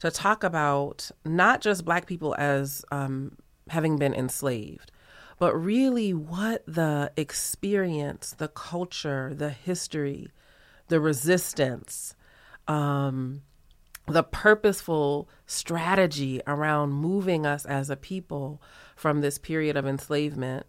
to 0.00 0.10
talk 0.10 0.42
about 0.42 1.10
not 1.24 1.60
just 1.60 1.84
black 1.84 2.06
people 2.06 2.34
as 2.38 2.84
um, 2.90 3.36
having 3.68 3.96
been 3.96 4.14
enslaved 4.14 4.90
but 5.38 5.54
really 5.54 6.12
what 6.12 6.62
the 6.66 7.10
experience 7.16 8.34
the 8.38 8.48
culture 8.48 9.32
the 9.34 9.50
history 9.50 10.28
the 10.88 11.00
resistance 11.00 12.14
um, 12.68 13.42
the 14.06 14.22
purposeful 14.22 15.28
strategy 15.46 16.40
around 16.46 16.92
moving 16.92 17.46
us 17.46 17.64
as 17.64 17.90
a 17.90 17.96
people 17.96 18.62
from 18.96 19.20
this 19.20 19.38
period 19.38 19.76
of 19.76 19.86
enslavement 19.86 20.66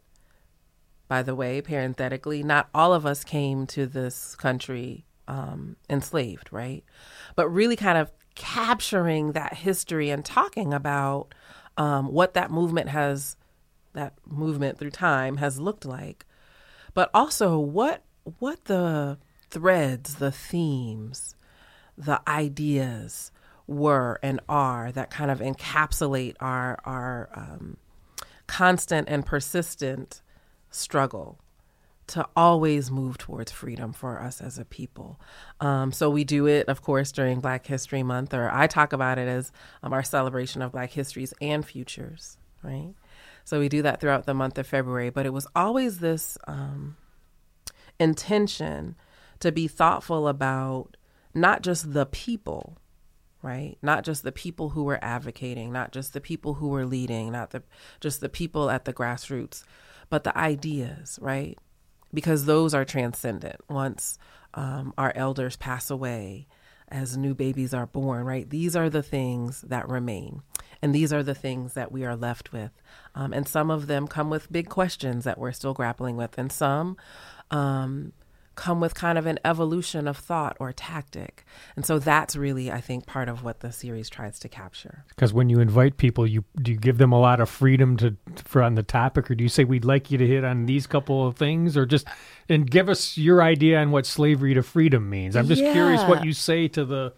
by 1.12 1.22
the 1.22 1.36
way, 1.36 1.60
parenthetically, 1.60 2.41
not 2.41 2.70
all 2.74 2.94
of 2.94 3.06
us 3.06 3.25
came 3.25 3.68
to 3.68 3.86
this 3.86 4.34
country 4.38 5.03
um, 5.27 5.75
enslaved, 5.89 6.48
right? 6.53 6.86
But 7.36 7.50
really 7.50 7.75
kind 7.75 7.98
of 7.98 8.13
capturing 8.36 9.34
that 9.34 9.56
history 9.56 10.10
and 10.10 10.24
talking 10.24 10.74
about 10.74 11.36
um, 11.75 12.13
what 12.13 12.34
that 12.36 12.50
movement 12.50 12.88
has, 12.88 13.36
that 13.91 14.13
movement 14.25 14.80
through 14.80 14.91
time 14.91 15.36
has 15.36 15.60
looked 15.60 15.84
like, 15.84 16.25
but 16.94 17.10
also 17.13 17.60
what 17.60 18.06
what 18.39 18.63
the 18.63 19.18
threads, 19.50 20.15
the 20.15 20.32
themes, 20.32 21.36
the 21.98 22.22
ideas 22.25 23.34
were 23.68 24.18
and 24.24 24.39
are 24.48 24.94
that 24.94 25.10
kind 25.10 25.30
of 25.30 25.39
encapsulate 25.39 26.38
our 26.39 26.80
our 26.86 27.30
um, 27.36 27.75
constant 28.48 29.10
and 29.10 29.25
persistent 29.25 30.22
struggle 30.72 31.40
to 32.08 32.28
always 32.36 32.92
move 32.92 33.18
towards 33.18 33.51
freedom 33.51 33.94
for 33.94 34.20
us 34.20 34.42
as 34.42 34.58
a 34.58 34.66
people. 34.66 35.20
Um, 35.62 35.92
so 35.94 36.10
we 36.10 36.24
do 36.24 36.46
it, 36.46 36.68
of 36.68 36.82
course, 36.82 37.12
during 37.12 37.40
Black 37.40 37.66
History 37.66 38.04
Month, 38.04 38.34
or 38.34 38.50
I 38.51 38.68
talk 38.68 38.92
about 38.92 39.18
it 39.18 39.28
as 39.30 39.51
um, 39.82 39.94
our 39.94 40.04
celebration 40.04 40.62
of 40.62 40.74
Black 40.74 40.92
histories 40.92 41.34
and 41.40 41.66
futures, 41.66 42.38
right? 42.63 42.94
So 43.46 43.60
we 43.60 43.70
do 43.70 43.82
that 43.84 44.01
throughout 44.01 44.25
the 44.25 44.34
month 44.34 44.58
of 44.58 44.68
February. 44.68 45.10
But 45.10 45.25
it 45.25 45.34
was 45.34 45.48
always 45.56 46.00
this 46.00 46.38
um, 46.48 46.98
intention 48.00 48.96
to 49.40 49.51
be 49.51 49.68
thoughtful 49.68 50.28
about 50.28 50.98
not 51.34 51.63
just 51.63 51.94
the 51.94 52.06
people, 52.06 52.78
right? 53.42 53.78
Not 53.82 54.04
just 54.04 54.24
the 54.24 54.32
people 54.32 54.70
who 54.70 54.84
were 54.84 55.00
advocating, 55.01 55.72
not 55.72 55.92
just 55.92 56.13
the 56.13 56.22
people 56.22 56.56
who 56.56 56.68
were 56.68 56.86
leading, 56.86 57.32
not 57.32 57.51
the 57.51 57.63
just 58.00 58.22
the 58.22 58.30
people 58.30 58.70
at 58.70 58.86
the 58.86 58.94
grassroots, 58.94 59.63
but 60.12 60.24
the 60.24 60.38
ideas, 60.38 61.18
right? 61.22 61.58
Because 62.13 62.46
those 62.46 62.75
are 62.75 62.86
transcendent. 62.86 63.56
Once 63.68 64.20
um, 64.53 64.94
our 64.98 65.13
elders 65.15 65.56
pass 65.56 65.89
away, 65.89 66.48
as 66.89 67.15
new 67.15 67.34
babies 67.34 67.74
are 67.74 67.88
born, 67.88 68.25
right? 68.25 68.50
These 68.50 68.75
are 68.75 68.89
the 68.89 69.01
things 69.01 69.62
that 69.62 69.88
remain. 69.88 70.41
And 70.82 70.94
these 70.94 71.13
are 71.13 71.24
the 71.24 71.34
things 71.34 71.74
that 71.74 71.91
we 71.91 72.03
are 72.03 72.18
left 72.18 72.51
with. 72.51 72.72
Um, 73.15 73.32
and 73.32 73.48
some 73.48 73.72
of 73.72 73.88
them 73.88 74.08
come 74.08 74.30
with 74.30 74.51
big 74.51 74.68
questions 74.68 75.24
that 75.24 75.38
we're 75.38 75.53
still 75.53 75.74
grappling 75.74 76.18
with. 76.18 76.38
And 76.38 76.51
some 76.51 76.98
um, 77.50 78.12
come 78.62 78.80
with 78.80 78.94
kind 78.94 79.18
of 79.18 79.25
an 79.25 79.39
evolution 79.44 80.08
of 80.08 80.15
thought 80.15 80.56
or 80.60 80.72
tactic. 80.72 81.44
And 81.75 81.84
so 81.84 81.98
that's 81.98 82.36
really, 82.36 82.72
I 82.72 82.80
think, 82.80 83.08
part 83.08 83.27
of 83.27 83.44
what 83.44 83.62
the 83.62 83.72
series 83.72 84.08
tries 84.08 84.38
to 84.38 84.48
capture. 84.48 85.03
Because 85.10 85.34
when 85.34 85.50
you 85.50 85.60
invite 85.60 85.98
people, 85.98 86.27
you 86.27 86.46
do 86.62 86.72
you 86.72 86.77
give 86.77 87.00
them 87.00 87.12
a 87.12 87.20
lot 87.20 87.39
of 87.39 87.50
freedom 87.50 87.98
to 87.98 88.15
for 88.36 88.62
on 88.62 88.75
the 88.75 88.84
topic, 88.84 89.32
or 89.32 89.36
do 89.36 89.44
you 89.44 89.50
say 89.50 89.63
we'd 89.63 89.84
like 89.84 90.12
you 90.12 90.20
to 90.20 90.27
hit 90.27 90.44
on 90.44 90.68
these 90.68 90.86
couple 90.86 91.25
of 91.27 91.38
things, 91.38 91.75
or 91.75 91.88
just 91.88 92.06
and 92.50 92.70
give 92.70 92.88
us 92.88 93.18
your 93.18 93.41
idea 93.41 93.80
on 93.80 93.89
what 93.89 94.06
slavery 94.06 94.53
to 94.53 94.62
freedom 94.62 95.10
means? 95.10 95.36
I'm 95.36 95.48
just 95.48 95.63
yeah. 95.63 95.74
curious 95.74 96.03
what 96.03 96.24
you 96.24 96.32
say 96.32 96.68
to 96.68 96.86
the 96.86 97.13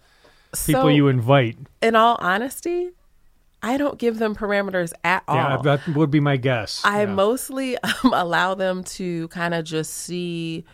people 0.64 0.82
so, 0.84 0.88
you 0.88 1.08
invite. 1.08 1.58
In 1.82 1.94
all 1.94 2.16
honesty, 2.20 2.88
I 3.62 3.76
don't 3.76 3.98
give 3.98 4.18
them 4.18 4.34
parameters 4.34 4.94
at 5.04 5.24
all. 5.28 5.36
Yeah, 5.36 5.76
that 5.76 5.88
would 5.94 6.10
be 6.10 6.20
my 6.20 6.38
guess. 6.38 6.80
I 6.86 7.02
yeah. 7.02 7.12
mostly 7.12 7.76
um, 7.82 8.14
allow 8.14 8.54
them 8.54 8.82
to 8.84 9.28
kind 9.28 9.52
of 9.52 9.66
just 9.66 9.92
see 9.92 10.64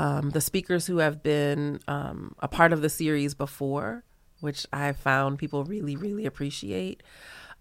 um, 0.00 0.30
the 0.30 0.40
speakers 0.40 0.86
who 0.86 0.96
have 0.96 1.22
been 1.22 1.78
um, 1.86 2.34
a 2.38 2.48
part 2.48 2.72
of 2.72 2.80
the 2.80 2.88
series 2.88 3.34
before, 3.34 4.02
which 4.40 4.66
I 4.72 4.92
found 4.92 5.38
people 5.38 5.64
really, 5.64 5.94
really 5.94 6.24
appreciate. 6.24 7.02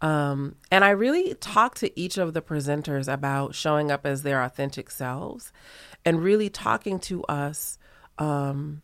Um, 0.02 0.56
and 0.72 0.86
I 0.86 0.92
really 0.92 1.34
talk 1.34 1.76
to 1.76 2.00
each 2.00 2.18
of 2.18 2.34
the 2.34 2.42
presenters 2.42 3.12
about 3.12 3.56
showing 3.56 3.92
up 3.92 4.06
as 4.06 4.24
their 4.24 4.42
authentic 4.42 4.90
selves 4.90 5.52
and 6.06 6.24
really 6.24 6.50
talking 6.50 6.98
to 7.00 7.26
us 7.26 7.78
um, 8.18 8.84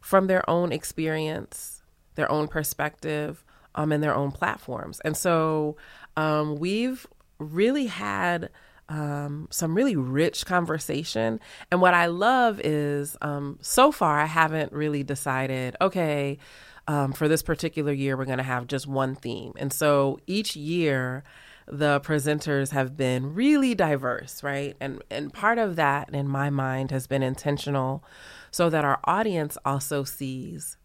from 0.00 0.28
their 0.28 0.48
own 0.48 0.70
experience, 0.70 1.82
their 2.14 2.30
own 2.30 2.46
perspective, 2.46 3.44
um, 3.74 3.90
and 3.90 4.04
their 4.04 4.14
own 4.14 4.30
platforms. 4.30 5.00
And 5.00 5.16
so 5.16 5.76
um, 6.16 6.54
we've 6.54 7.08
really 7.40 7.86
had 7.86 8.50
um, 8.88 9.48
some 9.50 9.74
really 9.74 9.96
rich 9.96 10.46
conversation. 10.46 11.40
And 11.70 11.80
what 11.80 11.94
I 11.94 12.06
love 12.06 12.60
is 12.62 13.16
um, 13.22 13.58
so 13.62 13.90
far, 13.90 14.18
I 14.20 14.26
haven't 14.26 14.72
really 14.72 15.02
decided, 15.02 15.76
okay, 15.80 16.38
um, 16.86 17.12
for 17.12 17.28
this 17.28 17.42
particular 17.42 17.92
year, 17.92 18.16
we're 18.16 18.26
going 18.26 18.38
to 18.38 18.44
have 18.44 18.66
just 18.66 18.86
one 18.86 19.14
theme. 19.14 19.52
And 19.56 19.72
so 19.72 20.18
each 20.26 20.54
year, 20.54 21.24
the 21.66 22.00
presenters 22.00 22.72
have 22.72 22.96
been 22.96 23.34
really 23.34 23.74
diverse, 23.74 24.42
right? 24.42 24.76
And 24.80 25.02
and 25.10 25.32
part 25.32 25.58
of 25.58 25.76
that 25.76 26.10
in 26.12 26.28
my 26.28 26.50
mind 26.50 26.90
has 26.90 27.06
been 27.06 27.22
intentional 27.22 28.04
so 28.50 28.68
that 28.68 28.84
our 28.84 29.00
audience 29.04 29.56
also 29.64 30.04
sees 30.04 30.76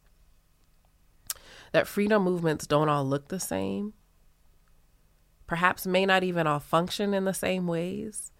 that 1.72 1.88
freedom 1.88 2.24
movements 2.24 2.66
don't 2.66 2.90
all 2.90 3.06
look 3.06 3.28
the 3.28 3.40
same 3.40 3.94
perhaps 5.50 5.88
may 5.88 6.06
not 6.06 6.24
even 6.24 6.46
all 6.46 6.60
function 6.60 7.12
in 7.12 7.26
the 7.26 7.34
same 7.34 7.66
ways. 7.66 8.32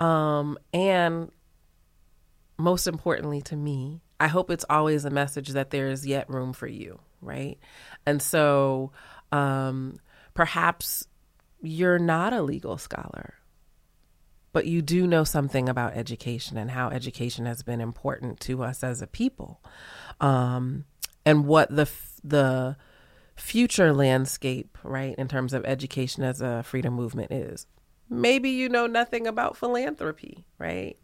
Um, 0.00 0.56
and 0.72 1.30
most 2.56 2.86
importantly 2.86 3.42
to 3.42 3.56
me, 3.56 4.00
I 4.18 4.28
hope 4.28 4.50
it's 4.50 4.64
always 4.70 5.04
a 5.04 5.10
message 5.10 5.50
that 5.50 5.68
there 5.68 5.88
is 5.88 6.06
yet 6.06 6.30
room 6.30 6.54
for 6.54 6.66
you, 6.66 6.98
right? 7.20 7.58
And 8.06 8.22
so 8.22 8.90
um, 9.32 9.98
perhaps 10.32 11.06
you're 11.60 11.98
not 11.98 12.32
a 12.32 12.40
legal 12.40 12.78
scholar, 12.78 13.34
but 14.54 14.64
you 14.64 14.80
do 14.80 15.06
know 15.06 15.24
something 15.24 15.68
about 15.68 15.94
education 15.94 16.56
and 16.56 16.70
how 16.70 16.88
education 16.88 17.44
has 17.44 17.62
been 17.62 17.82
important 17.82 18.40
to 18.40 18.62
us 18.62 18.82
as 18.82 19.02
a 19.02 19.06
people, 19.06 19.60
um, 20.22 20.86
and 21.26 21.44
what 21.44 21.68
the 21.68 21.86
the 22.24 22.78
future 23.36 23.92
landscape, 23.92 24.78
right, 24.82 25.14
in 25.16 25.28
terms 25.28 25.52
of 25.52 25.64
education 25.64 26.22
as 26.22 26.40
a 26.40 26.62
freedom 26.62 26.94
movement 26.94 27.30
is. 27.30 27.66
Maybe 28.08 28.50
you 28.50 28.68
know 28.68 28.86
nothing 28.86 29.26
about 29.26 29.56
philanthropy, 29.56 30.46
right? 30.58 30.96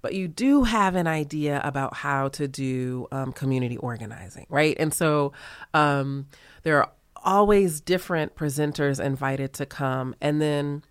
But 0.00 0.14
you 0.14 0.28
do 0.28 0.64
have 0.64 0.96
an 0.96 1.06
idea 1.06 1.60
about 1.64 1.94
how 1.94 2.28
to 2.28 2.46
do 2.46 3.06
um, 3.10 3.32
community 3.32 3.76
organizing, 3.76 4.46
right? 4.48 4.76
And 4.78 4.92
so 4.92 5.32
um, 5.72 6.26
there 6.62 6.78
are 6.78 6.90
always 7.16 7.80
different 7.80 8.34
presenters 8.34 9.02
invited 9.02 9.52
to 9.54 9.66
come 9.66 10.14
and 10.20 10.40
then 10.40 10.84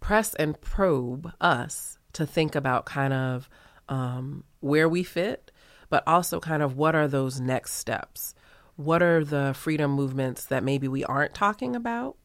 press 0.00 0.34
and 0.34 0.58
probe 0.60 1.30
us 1.40 1.98
to 2.14 2.26
think 2.26 2.54
about 2.54 2.86
kind 2.86 3.12
of 3.12 3.48
um, 3.88 4.44
where 4.60 4.88
we 4.88 5.02
fit, 5.02 5.52
but 5.90 6.02
also 6.06 6.40
kind 6.40 6.62
of 6.62 6.76
what 6.76 6.94
are 6.94 7.06
those 7.06 7.38
next 7.38 7.74
steps 7.74 8.34
what 8.80 9.02
are 9.02 9.22
the 9.22 9.52
freedom 9.54 9.90
movements 9.90 10.46
that 10.46 10.64
maybe 10.64 10.88
we 10.88 11.04
aren't 11.04 11.34
talking 11.34 11.76
about, 11.76 12.16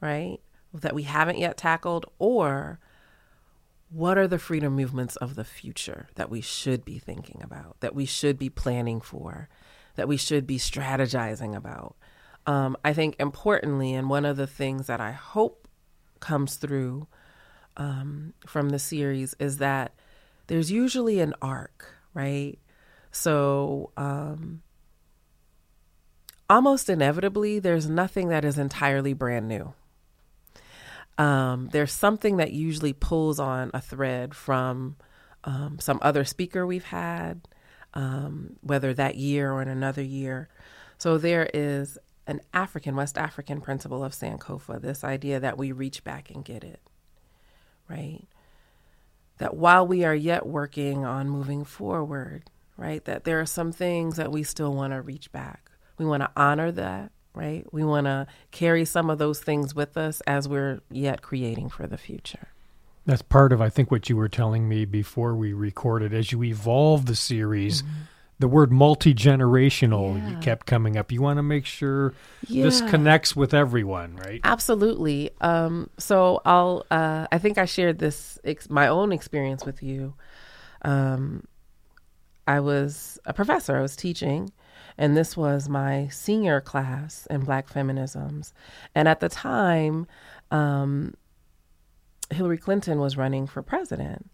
right? 0.00 0.38
That 0.74 0.94
we 0.94 1.04
haven't 1.04 1.38
yet 1.38 1.56
tackled, 1.56 2.04
or 2.18 2.78
what 3.88 4.18
are 4.18 4.28
the 4.28 4.38
freedom 4.38 4.74
movements 4.74 5.16
of 5.16 5.36
the 5.36 5.44
future 5.44 6.08
that 6.16 6.28
we 6.28 6.42
should 6.42 6.84
be 6.84 6.98
thinking 6.98 7.40
about, 7.42 7.80
that 7.80 7.94
we 7.94 8.04
should 8.04 8.38
be 8.38 8.50
planning 8.50 9.00
for, 9.00 9.48
that 9.96 10.06
we 10.06 10.18
should 10.18 10.46
be 10.46 10.58
strategizing 10.58 11.56
about? 11.56 11.96
Um, 12.46 12.76
I 12.84 12.92
think 12.92 13.16
importantly, 13.18 13.94
and 13.94 14.10
one 14.10 14.26
of 14.26 14.36
the 14.36 14.46
things 14.46 14.86
that 14.86 15.00
I 15.00 15.12
hope 15.12 15.66
comes 16.20 16.56
through 16.56 17.06
um, 17.78 18.34
from 18.46 18.68
the 18.68 18.78
series 18.78 19.34
is 19.38 19.56
that 19.58 19.94
there's 20.46 20.70
usually 20.70 21.20
an 21.20 21.32
arc, 21.40 21.86
right? 22.12 22.58
So, 23.12 23.92
um, 23.96 24.62
almost 26.50 26.90
inevitably, 26.90 27.60
there's 27.60 27.88
nothing 27.88 28.28
that 28.28 28.44
is 28.44 28.58
entirely 28.58 29.12
brand 29.12 29.48
new. 29.48 29.72
Um, 31.16 31.68
there's 31.72 31.92
something 31.92 32.38
that 32.38 32.52
usually 32.52 32.92
pulls 32.92 33.38
on 33.38 33.70
a 33.72 33.80
thread 33.80 34.34
from 34.34 34.96
um, 35.44 35.78
some 35.80 36.00
other 36.02 36.24
speaker 36.24 36.66
we've 36.66 36.84
had, 36.84 37.46
um, 37.94 38.56
whether 38.62 38.92
that 38.92 39.14
year 39.14 39.52
or 39.52 39.62
in 39.62 39.68
another 39.68 40.02
year. 40.02 40.48
So 40.98 41.18
there 41.18 41.48
is 41.54 41.98
an 42.26 42.40
African, 42.52 42.96
West 42.96 43.16
African 43.16 43.60
principle 43.60 44.02
of 44.02 44.12
Sankofa, 44.12 44.80
this 44.80 45.04
idea 45.04 45.40
that 45.40 45.56
we 45.56 45.72
reach 45.72 46.02
back 46.04 46.30
and 46.30 46.44
get 46.44 46.64
it, 46.64 46.80
right? 47.88 48.26
That 49.38 49.56
while 49.56 49.86
we 49.86 50.04
are 50.04 50.14
yet 50.14 50.46
working 50.46 51.04
on 51.04 51.28
moving 51.28 51.64
forward, 51.64 52.50
right, 52.76 53.04
that 53.04 53.24
there 53.24 53.40
are 53.40 53.46
some 53.46 53.72
things 53.72 54.16
that 54.16 54.32
we 54.32 54.42
still 54.42 54.74
want 54.74 54.92
to 54.92 55.00
reach 55.00 55.30
back 55.32 55.69
we 56.00 56.06
want 56.06 56.22
to 56.22 56.30
honor 56.34 56.72
that, 56.72 57.12
right? 57.34 57.66
We 57.72 57.84
want 57.84 58.06
to 58.06 58.26
carry 58.50 58.86
some 58.86 59.10
of 59.10 59.18
those 59.18 59.38
things 59.38 59.74
with 59.74 59.98
us 59.98 60.22
as 60.26 60.48
we're 60.48 60.80
yet 60.90 61.20
creating 61.20 61.68
for 61.68 61.86
the 61.86 61.98
future. 61.98 62.48
That's 63.04 63.20
part 63.20 63.52
of, 63.52 63.60
I 63.60 63.68
think, 63.68 63.90
what 63.90 64.08
you 64.08 64.16
were 64.16 64.30
telling 64.30 64.66
me 64.66 64.86
before 64.86 65.34
we 65.34 65.52
recorded. 65.52 66.14
As 66.14 66.32
you 66.32 66.42
evolve 66.42 67.04
the 67.04 67.14
series, 67.14 67.82
mm-hmm. 67.82 67.92
the 68.38 68.48
word 68.48 68.72
multi 68.72 69.12
generational 69.12 70.16
yeah. 70.16 70.40
kept 70.40 70.66
coming 70.66 70.96
up. 70.96 71.12
You 71.12 71.20
want 71.20 71.36
to 71.36 71.42
make 71.42 71.66
sure 71.66 72.14
yeah. 72.48 72.62
this 72.62 72.80
connects 72.80 73.36
with 73.36 73.52
everyone, 73.52 74.16
right? 74.16 74.40
Absolutely. 74.42 75.32
Um, 75.42 75.90
so 75.98 76.40
I'll, 76.46 76.86
uh, 76.90 77.26
I 77.30 77.36
think 77.36 77.58
I 77.58 77.66
shared 77.66 77.98
this, 77.98 78.38
ex- 78.42 78.70
my 78.70 78.88
own 78.88 79.12
experience 79.12 79.66
with 79.66 79.82
you. 79.82 80.14
Um, 80.80 81.46
I 82.46 82.60
was 82.60 83.18
a 83.26 83.34
professor, 83.34 83.76
I 83.76 83.82
was 83.82 83.94
teaching, 83.94 84.50
and 85.00 85.16
this 85.16 85.36
was 85.36 85.68
my 85.68 86.06
senior 86.08 86.60
class 86.60 87.26
in 87.30 87.40
Black 87.40 87.68
Feminisms. 87.68 88.52
And 88.94 89.08
at 89.08 89.18
the 89.18 89.28
time, 89.28 90.06
um, 90.52 91.14
Hillary 92.30 92.58
Clinton 92.58 93.00
was 93.00 93.16
running 93.16 93.48
for 93.48 93.62
president. 93.62 94.30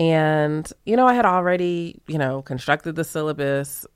And, 0.00 0.68
you 0.86 0.96
know, 0.96 1.06
I 1.06 1.14
had 1.14 1.26
already, 1.26 2.00
you 2.08 2.18
know, 2.18 2.42
constructed 2.42 2.96
the 2.96 3.04
syllabus, 3.04 3.86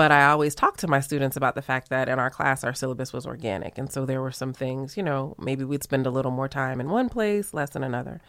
But 0.00 0.12
I 0.12 0.30
always 0.30 0.54
talked 0.54 0.80
to 0.80 0.88
my 0.88 1.00
students 1.00 1.36
about 1.36 1.54
the 1.54 1.60
fact 1.60 1.90
that 1.90 2.08
in 2.08 2.18
our 2.18 2.30
class, 2.30 2.64
our 2.64 2.72
syllabus 2.72 3.12
was 3.12 3.26
organic. 3.26 3.76
And 3.76 3.92
so 3.92 4.06
there 4.06 4.22
were 4.22 4.30
some 4.30 4.54
things, 4.54 4.96
you 4.96 5.02
know, 5.02 5.34
maybe 5.38 5.62
we'd 5.62 5.82
spend 5.82 6.06
a 6.06 6.10
little 6.10 6.30
more 6.30 6.48
time 6.48 6.80
in 6.80 6.88
one 6.88 7.10
place, 7.10 7.52
less 7.52 7.76
in 7.76 7.84
another. 7.84 8.22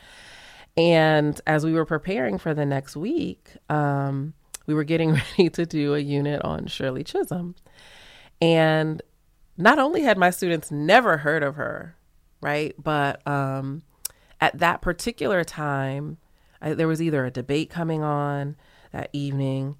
And 0.75 1.39
as 1.47 1.63
we 1.63 1.71
were 1.71 1.85
preparing 1.85 2.37
for 2.37 2.53
the 2.53 2.65
next 2.65 2.97
week, 2.97 3.55
um, 3.69 4.33
we 4.65 4.73
were 4.73 4.83
getting 4.83 5.13
ready 5.37 5.49
to 5.49 5.65
do 5.65 5.95
a 5.95 5.99
unit 5.99 6.41
on 6.43 6.67
Shirley 6.67 7.03
Chisholm. 7.03 7.55
And 8.41 9.01
not 9.57 9.79
only 9.79 10.01
had 10.01 10.17
my 10.17 10.29
students 10.29 10.71
never 10.71 11.17
heard 11.17 11.43
of 11.43 11.55
her, 11.55 11.95
right? 12.41 12.73
But 12.81 13.25
um, 13.27 13.83
at 14.39 14.57
that 14.59 14.81
particular 14.81 15.43
time, 15.43 16.17
I, 16.61 16.73
there 16.73 16.87
was 16.87 17.01
either 17.01 17.25
a 17.25 17.31
debate 17.31 17.69
coming 17.69 18.03
on 18.03 18.55
that 18.91 19.09
evening. 19.13 19.77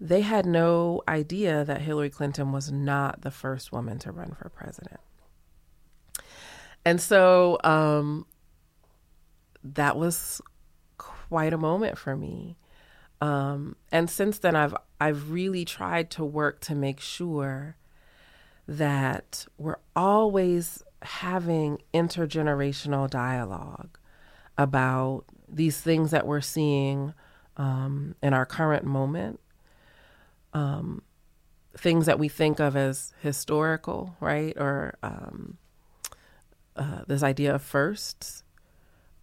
They 0.00 0.22
had 0.22 0.46
no 0.46 1.02
idea 1.08 1.64
that 1.64 1.82
Hillary 1.82 2.10
Clinton 2.10 2.52
was 2.52 2.72
not 2.72 3.22
the 3.22 3.30
first 3.30 3.72
woman 3.72 3.98
to 4.00 4.12
run 4.12 4.32
for 4.32 4.48
president. 4.48 5.00
And 6.84 7.00
so 7.00 7.58
um, 7.62 8.26
that 9.62 9.96
was 9.96 10.40
quite 10.96 11.52
a 11.52 11.58
moment 11.58 11.98
for 11.98 12.16
me. 12.16 12.56
Um, 13.20 13.76
and 13.92 14.08
since 14.08 14.38
then, 14.38 14.56
I've 14.56 14.74
I've 15.00 15.30
really 15.30 15.64
tried 15.64 16.10
to 16.12 16.24
work 16.24 16.60
to 16.60 16.74
make 16.74 17.00
sure 17.00 17.76
that 18.66 19.46
we're 19.58 19.78
always 19.96 20.82
having 21.02 21.78
intergenerational 21.92 23.08
dialogue 23.08 23.98
about 24.56 25.24
these 25.48 25.80
things 25.80 26.10
that 26.10 26.26
we're 26.26 26.40
seeing 26.40 27.14
um, 27.56 28.14
in 28.22 28.32
our 28.32 28.46
current 28.46 28.84
moment, 28.84 29.40
um, 30.54 31.02
things 31.76 32.06
that 32.06 32.18
we 32.18 32.28
think 32.28 32.60
of 32.60 32.76
as 32.76 33.12
historical, 33.20 34.16
right? 34.20 34.54
Or 34.56 34.94
um, 35.02 35.58
uh, 36.76 37.02
this 37.06 37.22
idea 37.22 37.54
of 37.54 37.62
firsts, 37.62 38.44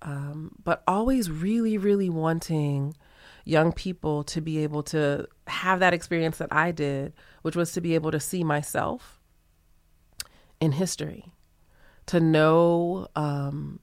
um, 0.02 0.56
but 0.64 0.84
always 0.88 1.32
really, 1.32 1.78
really 1.78 2.10
wanting 2.10 2.96
young 3.48 3.72
people 3.72 4.24
to 4.26 4.42
be 4.42 4.60
able 4.60 4.84
to 4.84 5.28
have 5.48 5.80
that 5.80 5.94
experience 5.94 6.38
that 6.38 6.52
I 6.52 6.72
did, 6.72 7.14
which 7.42 7.56
was 7.56 7.72
to 7.74 7.82
be 7.82 7.96
able 7.96 8.12
to 8.12 8.20
see 8.20 8.44
myself 8.44 9.22
in 10.60 10.74
history, 10.74 11.32
to 12.08 12.20
know 12.20 13.08
um, 13.16 13.80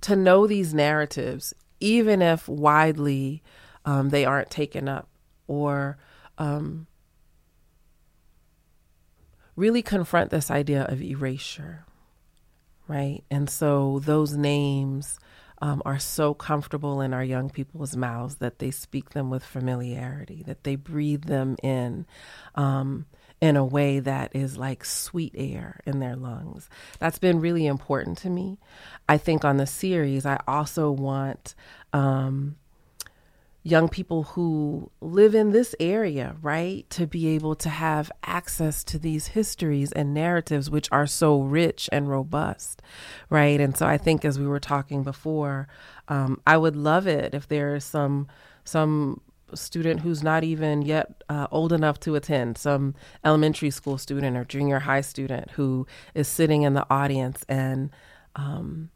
to 0.00 0.16
know 0.16 0.46
these 0.46 0.72
narratives, 0.72 1.52
even 1.80 2.22
if 2.22 2.48
widely 2.48 3.42
um, 3.84 4.08
they 4.08 4.24
aren't 4.24 4.50
taken 4.50 4.88
up, 4.88 5.08
or 5.46 5.98
um, 6.38 6.86
really 9.54 9.82
confront 9.82 10.30
this 10.30 10.50
idea 10.50 10.84
of 10.84 11.02
erasure, 11.02 11.84
right? 12.88 13.22
And 13.30 13.50
so 13.50 14.00
those 14.00 14.34
names 14.34 15.18
um, 15.60 15.82
are 15.84 15.98
so 15.98 16.34
comfortable 16.34 17.00
in 17.00 17.14
our 17.14 17.24
young 17.24 17.50
people's 17.50 17.96
mouths 17.96 18.36
that 18.36 18.58
they 18.58 18.70
speak 18.70 19.10
them 19.10 19.30
with 19.30 19.44
familiarity, 19.44 20.42
that 20.46 20.64
they 20.64 20.76
breathe 20.76 21.24
them 21.24 21.56
in. 21.62 22.06
Um, 22.54 23.06
in 23.38 23.54
a 23.54 23.64
way 23.64 24.00
that 24.00 24.34
is 24.34 24.56
like 24.56 24.82
sweet 24.82 25.34
air 25.36 25.78
in 25.84 26.00
their 26.00 26.16
lungs. 26.16 26.70
That's 26.98 27.18
been 27.18 27.38
really 27.38 27.66
important 27.66 28.16
to 28.18 28.30
me. 28.30 28.58
I 29.10 29.18
think 29.18 29.44
on 29.44 29.58
the 29.58 29.66
series, 29.66 30.24
I 30.24 30.40
also 30.48 30.90
want 30.90 31.54
um, 31.92 32.56
young 33.66 33.88
people 33.88 34.22
who 34.22 34.88
live 35.00 35.34
in 35.34 35.50
this 35.50 35.74
area, 35.80 36.36
right, 36.40 36.88
to 36.88 37.04
be 37.04 37.26
able 37.26 37.56
to 37.56 37.68
have 37.68 38.12
access 38.22 38.84
to 38.84 38.96
these 38.96 39.26
histories 39.26 39.90
and 39.90 40.14
narratives, 40.14 40.70
which 40.70 40.88
are 40.92 41.06
so 41.06 41.40
rich 41.40 41.88
and 41.90 42.08
robust, 42.08 42.80
right? 43.28 43.60
And 43.60 43.76
so 43.76 43.84
I 43.84 43.98
think, 43.98 44.24
as 44.24 44.38
we 44.38 44.46
were 44.46 44.60
talking 44.60 45.02
before, 45.02 45.66
um, 46.06 46.40
I 46.46 46.56
would 46.56 46.76
love 46.76 47.08
it 47.08 47.34
if 47.34 47.48
there 47.48 47.74
is 47.74 47.84
some 47.84 48.28
some 48.62 49.20
student 49.52 50.00
who's 50.00 50.22
not 50.22 50.44
even 50.44 50.82
yet 50.82 51.24
uh, 51.28 51.48
old 51.50 51.72
enough 51.72 51.98
to 52.00 52.14
attend, 52.14 52.58
some 52.58 52.94
elementary 53.24 53.70
school 53.70 53.98
student 53.98 54.36
or 54.36 54.44
junior 54.44 54.78
high 54.78 55.00
student 55.00 55.50
who 55.52 55.88
is 56.14 56.28
sitting 56.28 56.62
in 56.62 56.74
the 56.74 56.86
audience 56.88 57.44
and 57.48 57.90
um, 58.36 58.90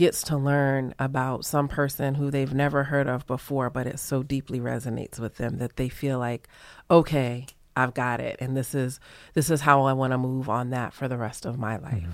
gets 0.00 0.22
to 0.22 0.36
learn 0.36 0.94
about 0.98 1.44
some 1.44 1.68
person 1.68 2.14
who 2.14 2.30
they've 2.30 2.54
never 2.54 2.84
heard 2.84 3.06
of 3.06 3.26
before, 3.26 3.68
but 3.68 3.86
it 3.86 3.98
so 3.98 4.22
deeply 4.22 4.58
resonates 4.58 5.20
with 5.20 5.36
them 5.36 5.58
that 5.58 5.76
they 5.76 5.90
feel 5.90 6.18
like, 6.18 6.48
okay, 6.90 7.44
I've 7.76 7.92
got 7.92 8.18
it, 8.18 8.38
and 8.40 8.56
this 8.56 8.74
is 8.74 8.98
this 9.34 9.50
is 9.50 9.60
how 9.60 9.82
I 9.82 9.92
want 9.92 10.12
to 10.12 10.18
move 10.18 10.48
on 10.48 10.70
that 10.70 10.94
for 10.94 11.06
the 11.06 11.18
rest 11.18 11.44
of 11.44 11.58
my 11.58 11.76
life. 11.76 11.92
Mm-hmm. 11.92 12.12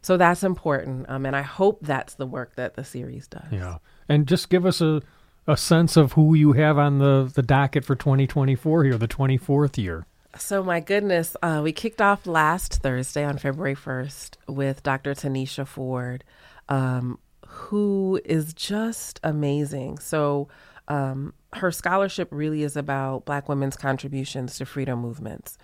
So 0.00 0.16
that's 0.16 0.42
important, 0.42 1.04
um, 1.10 1.26
and 1.26 1.36
I 1.36 1.42
hope 1.42 1.80
that's 1.82 2.14
the 2.14 2.26
work 2.26 2.56
that 2.56 2.76
the 2.76 2.82
series 2.82 3.28
does. 3.28 3.52
Yeah, 3.52 3.76
and 4.08 4.26
just 4.26 4.48
give 4.48 4.64
us 4.64 4.80
a 4.80 5.02
a 5.46 5.56
sense 5.56 5.98
of 5.98 6.12
who 6.12 6.34
you 6.34 6.52
have 6.52 6.78
on 6.78 6.98
the, 6.98 7.30
the 7.34 7.42
docket 7.42 7.84
for 7.84 7.94
2024 7.96 8.84
here, 8.84 8.96
the 8.96 9.08
24th 9.08 9.76
year? 9.76 10.06
So, 10.38 10.62
my 10.62 10.80
goodness, 10.80 11.36
uh, 11.42 11.60
we 11.62 11.72
kicked 11.72 12.00
off 12.00 12.26
last 12.26 12.76
Thursday 12.76 13.24
on 13.24 13.36
February 13.38 13.74
1st 13.74 14.36
with 14.46 14.82
Dr. 14.82 15.14
Tanisha 15.14 15.66
Ford, 15.66 16.24
um, 16.72 17.18
who 17.46 18.18
is 18.24 18.54
just 18.54 19.20
amazing. 19.22 19.98
So, 19.98 20.48
um, 20.88 21.34
her 21.52 21.70
scholarship 21.70 22.28
really 22.30 22.62
is 22.62 22.78
about 22.78 23.26
Black 23.26 23.46
women's 23.46 23.76
contributions 23.76 24.56
to 24.56 24.64
freedom 24.64 24.98
movements. 25.00 25.58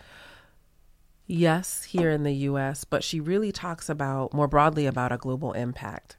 Yes, 1.27 1.85
here 1.85 2.11
in 2.11 2.25
the 2.25 2.35
US, 2.35 2.85
but 2.85 3.03
she 3.03 3.21
really 3.21 3.53
talks 3.53 3.88
about 3.88 4.35
more 4.35 4.47
broadly 4.47 4.85
about 4.85 5.11
a 5.11 5.16
global 5.16 5.53
impact. 5.53 6.18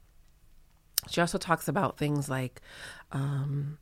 She 1.08 1.22
also 1.22 1.38
talks 1.38 1.68
about 1.68 2.00
things 2.00 2.28
like 2.28 2.60
um, 3.12 3.78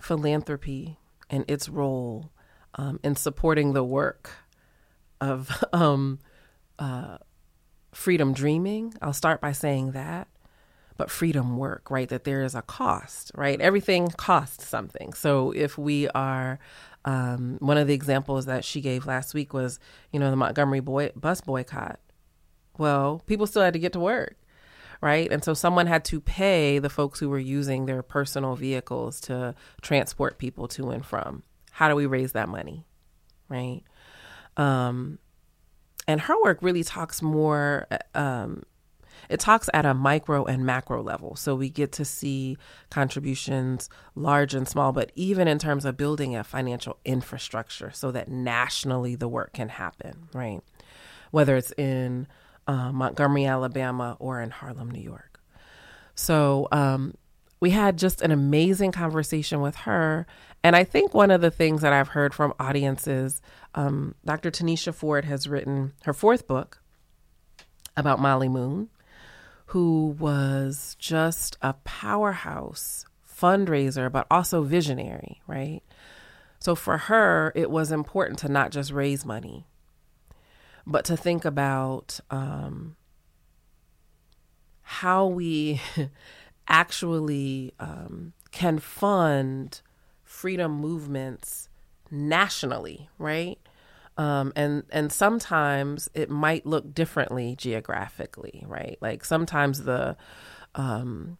philanthropy 0.00 0.98
and 1.28 1.44
its 1.46 1.68
role 1.68 2.32
um, 2.76 2.98
in 3.04 3.16
supporting 3.16 3.74
the 3.74 3.84
work 3.84 4.30
of 5.20 5.62
um, 5.74 6.20
uh, 6.78 7.18
freedom 7.92 8.32
dreaming. 8.32 8.94
I'll 9.00 9.12
start 9.12 9.40
by 9.40 9.52
saying 9.52 9.92
that. 9.92 10.28
But 10.96 11.10
freedom 11.10 11.56
work, 11.56 11.90
right? 11.90 12.08
That 12.08 12.24
there 12.24 12.42
is 12.42 12.54
a 12.54 12.60
cost, 12.60 13.32
right? 13.34 13.58
Everything 13.58 14.08
costs 14.08 14.66
something. 14.66 15.14
So 15.14 15.50
if 15.52 15.78
we 15.78 16.08
are, 16.10 16.58
um, 17.06 17.56
one 17.60 17.78
of 17.78 17.86
the 17.86 17.94
examples 17.94 18.44
that 18.44 18.66
she 18.66 18.82
gave 18.82 19.06
last 19.06 19.32
week 19.32 19.54
was, 19.54 19.80
you 20.12 20.20
know, 20.20 20.30
the 20.30 20.36
Montgomery 20.36 20.80
boy- 20.80 21.12
bus 21.16 21.40
boycott. 21.40 22.00
Well, 22.76 23.22
people 23.26 23.46
still 23.46 23.62
had 23.62 23.72
to 23.72 23.78
get 23.78 23.94
to 23.94 24.00
work 24.00 24.36
right? 25.00 25.30
And 25.32 25.42
so 25.42 25.54
someone 25.54 25.86
had 25.86 26.04
to 26.06 26.20
pay 26.20 26.78
the 26.78 26.90
folks 26.90 27.18
who 27.20 27.28
were 27.28 27.38
using 27.38 27.86
their 27.86 28.02
personal 28.02 28.54
vehicles 28.54 29.20
to 29.22 29.54
transport 29.80 30.38
people 30.38 30.68
to 30.68 30.90
and 30.90 31.04
from. 31.04 31.42
How 31.72 31.88
do 31.88 31.96
we 31.96 32.06
raise 32.06 32.32
that 32.32 32.48
money, 32.48 32.84
right? 33.48 33.82
Um, 34.56 35.18
and 36.10 36.20
her 36.22 36.34
work 36.42 36.58
really 36.60 36.82
talks 36.82 37.22
more. 37.22 37.86
Um, 38.14 38.64
it 39.28 39.38
talks 39.38 39.70
at 39.72 39.86
a 39.86 39.94
micro 39.94 40.44
and 40.44 40.66
macro 40.66 41.02
level. 41.02 41.36
So 41.36 41.54
we 41.54 41.70
get 41.70 41.92
to 41.92 42.04
see 42.04 42.56
contributions 42.90 43.88
large 44.16 44.54
and 44.54 44.66
small, 44.66 44.92
but 44.92 45.12
even 45.14 45.46
in 45.46 45.58
terms 45.58 45.84
of 45.84 45.96
building 45.96 46.34
a 46.34 46.42
financial 46.42 46.98
infrastructure 47.04 47.92
so 47.92 48.10
that 48.10 48.28
nationally 48.28 49.14
the 49.14 49.28
work 49.28 49.52
can 49.52 49.68
happen, 49.68 50.28
right? 50.34 50.60
Whether 51.30 51.56
it's 51.56 51.70
in 51.72 52.26
uh, 52.66 52.90
Montgomery, 52.90 53.46
Alabama, 53.46 54.16
or 54.18 54.40
in 54.40 54.50
Harlem, 54.50 54.90
New 54.90 55.02
York. 55.02 55.40
So 56.16 56.66
um, 56.72 57.14
we 57.60 57.70
had 57.70 57.98
just 57.98 58.22
an 58.22 58.30
amazing 58.30 58.90
conversation 58.90 59.60
with 59.60 59.76
her. 59.76 60.26
And 60.64 60.74
I 60.74 60.82
think 60.84 61.14
one 61.14 61.30
of 61.30 61.42
the 61.42 61.50
things 61.50 61.82
that 61.82 61.92
I've 61.92 62.08
heard 62.08 62.34
from 62.34 62.54
audiences, 62.58 63.40
um, 63.74 64.14
Dr. 64.24 64.50
Tanisha 64.50 64.94
Ford 64.94 65.26
has 65.26 65.46
written 65.46 65.92
her 66.04 66.14
fourth 66.14 66.46
book 66.46 66.82
about 67.96 68.18
Mollie 68.18 68.48
Moon, 68.48 68.88
who 69.66 70.16
was 70.18 70.96
just 70.98 71.58
a 71.60 71.74
powerhouse 71.84 73.04
fundraiser, 73.28 74.10
but 74.10 74.26
also 74.30 74.62
visionary, 74.62 75.40
right? 75.46 75.82
So 76.58 76.74
for 76.74 76.96
her, 76.96 77.52
it 77.54 77.70
was 77.70 77.92
important 77.92 78.38
to 78.40 78.48
not 78.48 78.70
just 78.70 78.90
raise 78.90 79.24
money, 79.24 79.66
but 80.86 81.04
to 81.06 81.16
think 81.16 81.44
about 81.44 82.20
um, 82.30 82.96
how 84.82 85.26
we 85.26 85.80
actually 86.70 87.74
um, 87.80 88.32
can 88.52 88.78
fund 88.78 89.82
freedom 90.24 90.72
movements 90.72 91.68
nationally, 92.10 93.10
right? 93.18 93.58
Um, 94.16 94.52
and 94.56 94.84
and 94.90 95.12
sometimes 95.12 96.10
it 96.14 96.30
might 96.30 96.66
look 96.66 96.94
differently 96.94 97.56
geographically, 97.56 98.64
right? 98.66 98.98
Like 99.00 99.24
sometimes 99.24 99.84
the 99.84 100.16
um, 100.74 101.38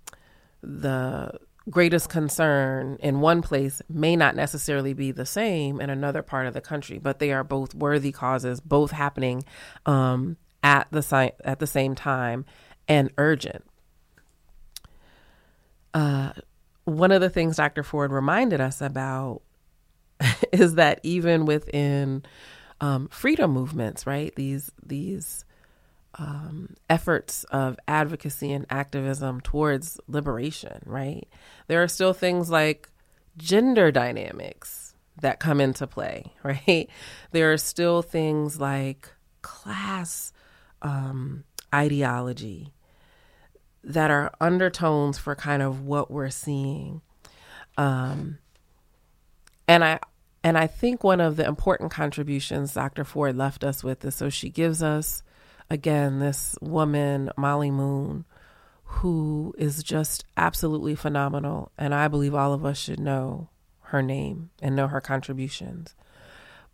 the 0.62 1.38
greatest 1.70 2.08
concern 2.08 2.98
in 3.00 3.20
one 3.20 3.42
place 3.42 3.82
may 3.88 4.16
not 4.16 4.34
necessarily 4.36 4.94
be 4.94 5.12
the 5.12 5.26
same 5.26 5.80
in 5.80 5.90
another 5.90 6.22
part 6.22 6.46
of 6.46 6.54
the 6.54 6.60
country, 6.60 6.98
but 6.98 7.18
they 7.20 7.32
are 7.32 7.44
both 7.44 7.74
worthy 7.74 8.12
causes, 8.12 8.60
both 8.60 8.90
happening 8.92 9.44
um, 9.86 10.36
at 10.62 10.88
the 10.90 11.02
si- 11.02 11.32
at 11.44 11.58
the 11.60 11.66
same 11.66 11.94
time 11.94 12.44
and 12.88 13.10
urgent. 13.18 13.64
Uh, 15.94 16.32
one 16.84 17.12
of 17.12 17.20
the 17.20 17.30
things 17.30 17.56
Dr. 17.56 17.82
Ford 17.82 18.12
reminded 18.12 18.60
us 18.60 18.80
about 18.80 19.42
is 20.52 20.74
that 20.74 21.00
even 21.02 21.46
within 21.46 22.24
um, 22.80 23.08
freedom 23.08 23.52
movements, 23.52 24.06
right? 24.06 24.34
These 24.34 24.70
these 24.84 25.44
um, 26.16 26.74
efforts 26.88 27.44
of 27.44 27.78
advocacy 27.86 28.52
and 28.52 28.66
activism 28.70 29.40
towards 29.40 30.00
liberation, 30.08 30.82
right? 30.84 31.28
There 31.68 31.82
are 31.82 31.88
still 31.88 32.12
things 32.12 32.50
like 32.50 32.88
gender 33.36 33.92
dynamics 33.92 34.94
that 35.20 35.38
come 35.38 35.60
into 35.60 35.86
play, 35.86 36.32
right? 36.42 36.88
There 37.32 37.52
are 37.52 37.58
still 37.58 38.02
things 38.02 38.60
like 38.60 39.12
class 39.42 40.32
um, 40.82 41.44
ideology 41.74 42.72
that 43.82 44.10
are 44.10 44.32
undertones 44.40 45.18
for 45.18 45.34
kind 45.34 45.62
of 45.62 45.82
what 45.82 46.10
we're 46.10 46.30
seeing. 46.30 47.00
Um, 47.76 48.38
and 49.66 49.84
I 49.84 50.00
and 50.42 50.56
I 50.56 50.66
think 50.66 51.04
one 51.04 51.20
of 51.20 51.36
the 51.36 51.46
important 51.46 51.90
contributions 51.90 52.74
Dr. 52.74 53.04
Ford 53.04 53.36
left 53.36 53.62
us 53.62 53.84
with 53.84 54.04
is 54.04 54.14
so 54.14 54.28
she 54.28 54.50
gives 54.50 54.82
us 54.82 55.22
again 55.68 56.18
this 56.18 56.56
woman 56.60 57.30
Mollie 57.36 57.70
Moon 57.70 58.24
who 58.84 59.54
is 59.56 59.82
just 59.82 60.24
absolutely 60.36 60.94
phenomenal 60.94 61.70
and 61.78 61.94
I 61.94 62.08
believe 62.08 62.34
all 62.34 62.52
of 62.52 62.64
us 62.64 62.78
should 62.78 62.98
know 63.00 63.48
her 63.90 64.02
name 64.02 64.50
and 64.60 64.74
know 64.74 64.88
her 64.88 65.00
contributions. 65.00 65.94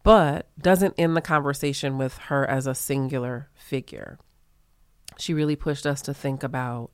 But 0.02 0.46
doesn't 0.58 0.94
end 0.96 1.16
the 1.16 1.20
conversation 1.20 1.98
with 1.98 2.16
her 2.18 2.48
as 2.48 2.66
a 2.66 2.74
singular 2.74 3.48
figure. 3.54 4.18
She 5.18 5.34
really 5.34 5.56
pushed 5.56 5.86
us 5.86 6.00
to 6.02 6.14
think 6.14 6.42
about 6.42 6.90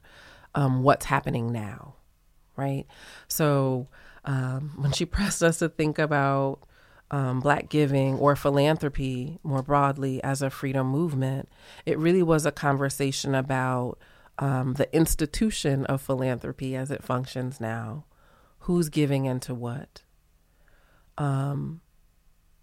um, 0.54 0.82
what's 0.82 1.06
happening 1.06 1.52
now, 1.52 1.94
right? 2.56 2.86
So 3.28 3.88
um, 4.24 4.72
when 4.76 4.92
she 4.92 5.04
pressed 5.04 5.42
us 5.42 5.58
to 5.58 5.68
think 5.68 5.98
about 5.98 6.60
um, 7.10 7.40
Black 7.40 7.68
giving 7.68 8.18
or 8.18 8.34
philanthropy 8.34 9.38
more 9.42 9.62
broadly 9.62 10.22
as 10.24 10.40
a 10.40 10.50
freedom 10.50 10.86
movement, 10.86 11.48
it 11.84 11.98
really 11.98 12.22
was 12.22 12.46
a 12.46 12.52
conversation 12.52 13.34
about 13.34 13.98
um, 14.38 14.74
the 14.74 14.94
institution 14.96 15.84
of 15.86 16.00
philanthropy 16.00 16.74
as 16.74 16.90
it 16.90 17.02
functions 17.02 17.60
now. 17.60 18.04
Who's 18.60 18.88
giving 18.88 19.26
into 19.26 19.54
what? 19.54 20.02
Um, 21.18 21.82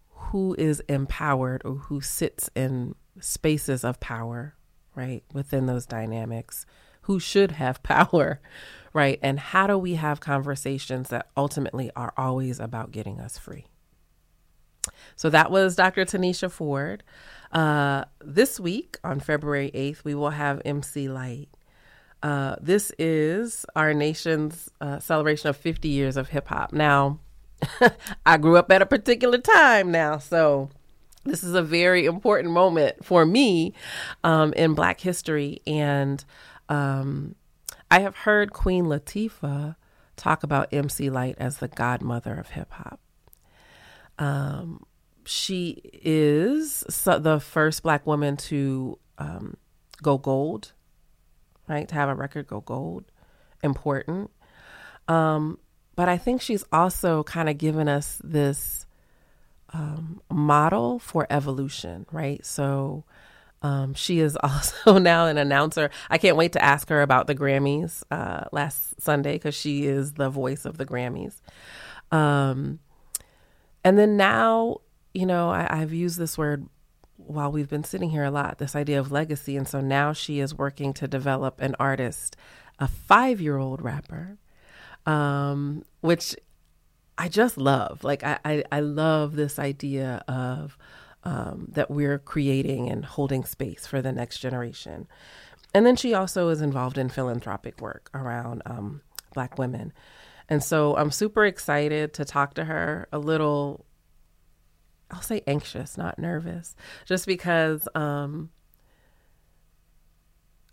who 0.09 0.55
is 0.57 0.81
empowered 0.87 1.61
or 1.63 1.75
who 1.75 2.01
sits 2.01 2.49
in 2.55 2.95
spaces 3.19 3.83
of 3.83 3.99
power, 3.99 4.55
right, 4.95 5.23
within 5.33 5.65
those 5.67 5.85
dynamics? 5.85 6.65
Who 7.09 7.19
should 7.19 7.53
have 7.53 7.81
power, 7.83 8.39
right? 8.93 9.17
And 9.23 9.39
how 9.39 9.65
do 9.65 9.79
we 9.79 9.95
have 9.95 10.19
conversations 10.19 11.09
that 11.09 11.27
ultimately 11.35 11.89
are 11.95 12.13
always 12.15 12.59
about 12.59 12.91
getting 12.91 13.19
us 13.19 13.35
free? 13.35 13.65
So 15.15 15.31
that 15.31 15.49
was 15.49 15.75
Dr. 15.75 16.05
Tanisha 16.05 16.51
Ford. 16.51 17.01
Uh, 17.51 18.05
this 18.23 18.59
week 18.59 18.99
on 19.03 19.19
February 19.19 19.71
8th, 19.73 20.03
we 20.03 20.13
will 20.13 20.29
have 20.29 20.61
MC 20.63 21.09
Lyte. 21.09 21.49
Uh, 22.21 22.57
this 22.61 22.91
is 22.99 23.65
our 23.75 23.91
nation's 23.91 24.69
uh, 24.79 24.99
celebration 24.99 25.49
of 25.49 25.57
50 25.57 25.87
years 25.87 26.15
of 26.15 26.29
hip 26.29 26.47
hop. 26.49 26.73
Now, 26.73 27.21
I 28.27 28.37
grew 28.37 28.55
up 28.55 28.71
at 28.71 28.83
a 28.83 28.85
particular 28.85 29.39
time 29.39 29.91
now, 29.91 30.19
so 30.19 30.69
this 31.23 31.43
is 31.43 31.55
a 31.55 31.63
very 31.63 32.05
important 32.05 32.53
moment 32.53 33.03
for 33.03 33.25
me 33.25 33.73
um, 34.23 34.53
in 34.53 34.75
Black 34.75 34.99
history. 34.99 35.63
And 35.65 36.23
um, 36.69 37.35
I 37.91 37.99
have 37.99 38.15
heard 38.15 38.53
Queen 38.53 38.85
Latifah 38.85 39.75
talk 40.15 40.43
about 40.43 40.73
MC 40.73 41.09
Lyte 41.09 41.35
as 41.39 41.57
the 41.57 41.67
godmother 41.67 42.35
of 42.35 42.49
hip 42.49 42.71
hop. 42.71 42.99
Um, 44.19 44.85
she 45.25 45.81
is 45.93 46.81
the 47.05 47.39
first 47.39 47.83
black 47.83 48.05
woman 48.05 48.37
to 48.37 48.99
um, 49.17 49.57
go 50.01 50.17
gold, 50.17 50.73
right? 51.67 51.87
To 51.87 51.95
have 51.95 52.09
a 52.09 52.15
record 52.15 52.47
go 52.47 52.61
gold, 52.61 53.05
important. 53.63 54.29
Um, 55.07 55.57
but 55.95 56.09
I 56.09 56.17
think 56.17 56.41
she's 56.41 56.63
also 56.71 57.23
kind 57.23 57.49
of 57.49 57.57
given 57.57 57.87
us 57.87 58.21
this 58.23 58.85
um, 59.73 60.21
model 60.31 60.99
for 60.99 61.27
evolution, 61.29 62.05
right? 62.11 62.45
So 62.45 63.05
um, 63.61 63.93
she 63.93 64.19
is 64.19 64.37
also 64.43 64.97
now 64.97 65.25
an 65.25 65.37
announcer. 65.37 65.89
I 66.09 66.17
can't 66.17 66.37
wait 66.37 66.53
to 66.53 66.63
ask 66.63 66.89
her 66.89 67.01
about 67.01 67.27
the 67.27 67.35
Grammys 67.35 68.03
uh, 68.11 68.45
last 68.51 69.01
Sunday 69.01 69.33
because 69.33 69.55
she 69.55 69.85
is 69.85 70.13
the 70.13 70.29
voice 70.29 70.65
of 70.65 70.77
the 70.77 70.85
Grammys. 70.85 71.41
Um, 72.11 72.79
and 73.83 73.97
then 73.97 74.17
now, 74.17 74.77
you 75.13 75.25
know, 75.25 75.49
I, 75.49 75.81
I've 75.81 75.93
used 75.93 76.17
this 76.17 76.37
word 76.37 76.67
while 77.17 77.51
we've 77.51 77.69
been 77.69 77.83
sitting 77.83 78.09
here 78.09 78.23
a 78.23 78.31
lot 78.31 78.57
this 78.57 78.75
idea 78.75 78.99
of 78.99 79.11
legacy. 79.11 79.57
And 79.57 79.67
so 79.67 79.81
now 79.81 80.13
she 80.13 80.39
is 80.39 80.55
working 80.55 80.93
to 80.93 81.07
develop 81.07 81.61
an 81.61 81.75
artist, 81.79 82.35
a 82.79 82.87
five 82.87 83.41
year 83.41 83.57
old 83.57 83.81
rapper, 83.81 84.37
um, 85.05 85.83
which 86.01 86.35
I 87.17 87.27
just 87.27 87.57
love. 87.57 88.03
Like, 88.03 88.23
I, 88.23 88.39
I, 88.45 88.63
I 88.71 88.79
love 88.79 89.35
this 89.35 89.59
idea 89.59 90.23
of 90.27 90.77
um, 91.23 91.67
that 91.73 91.91
we're 91.91 92.19
creating 92.19 92.89
and 92.89 93.05
holding 93.05 93.43
space 93.43 93.85
for 93.85 94.01
the 94.01 94.11
next 94.11 94.39
generation. 94.39 95.07
And 95.73 95.85
then 95.85 95.95
she 95.95 96.13
also 96.13 96.49
is 96.49 96.61
involved 96.61 96.97
in 96.97 97.09
philanthropic 97.09 97.81
work 97.81 98.09
around 98.13 98.61
um, 98.65 99.01
Black 99.33 99.57
women. 99.57 99.93
And 100.47 100.63
so 100.63 100.95
I'm 100.97 101.11
super 101.11 101.45
excited 101.45 102.13
to 102.15 102.25
talk 102.25 102.55
to 102.55 102.65
her 102.65 103.07
a 103.11 103.19
little, 103.19 103.85
I'll 105.11 105.21
say 105.21 105.43
anxious, 105.45 105.97
not 105.97 106.17
nervous, 106.17 106.75
just 107.05 107.27
because 107.27 107.87
um, 107.93 108.49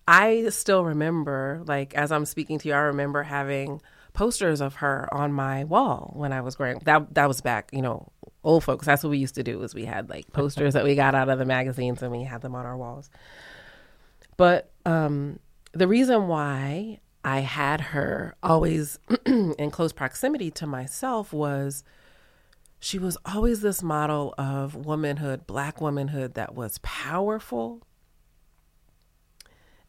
I 0.09 0.49
still 0.49 0.85
remember, 0.85 1.63
like, 1.67 1.95
as 1.95 2.11
I'm 2.11 2.25
speaking 2.25 2.59
to 2.61 2.69
you, 2.69 2.75
I 2.75 2.79
remember 2.79 3.25
having 3.25 3.83
posters 4.17 4.63
of 4.63 4.77
her 4.77 5.13
on 5.13 5.31
my 5.33 5.65
wall 5.65 6.11
when 6.15 6.33
I 6.33 6.41
was 6.41 6.57
growing 6.57 6.81
That, 6.85 7.15
that 7.15 7.29
was 7.29 7.43
back, 7.43 7.69
you 7.73 7.83
know, 7.83 8.11
old 8.43 8.65
folks. 8.65 8.87
That's 8.87 9.05
what 9.05 9.11
we 9.11 9.19
used 9.19 9.35
to 9.35 9.43
do 9.43 9.63
is 9.63 9.75
we 9.75 9.85
had 9.85 10.09
like 10.09 10.33
posters 10.33 10.73
that 10.73 10.85
we 10.85 10.95
got 10.95 11.15
out 11.15 11.29
of 11.29 11.39
the 11.39 11.45
magazines 11.45 12.03
and 12.03 12.11
we 12.11 12.25
had 12.25 12.41
them 12.41 12.55
on 12.55 12.65
our 12.65 12.77
walls. 12.77 13.11
But 14.39 14.73
um, 14.87 15.39
the 15.73 15.87
reason 15.87 16.29
why 16.29 17.01
I 17.23 17.41
had 17.41 17.81
her 17.81 18.35
always 18.43 18.99
in 19.27 19.71
close 19.71 19.93
proximity 19.93 20.51
to 20.53 20.67
myself 20.67 21.33
was 21.33 21.85
she 22.79 22.99
was 22.99 23.19
always 23.27 23.61
this 23.61 23.83
model 23.83 24.35
of 24.39 24.75
womanhood, 24.75 25.47
black 25.47 25.81
womanhood 25.81 26.35
that 26.35 26.55
was 26.55 26.79
powerful 26.83 27.83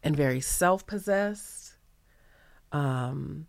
and 0.04 0.18
very 0.18 0.42
self 0.42 0.86
possessed, 0.86 1.76
um, 2.74 3.48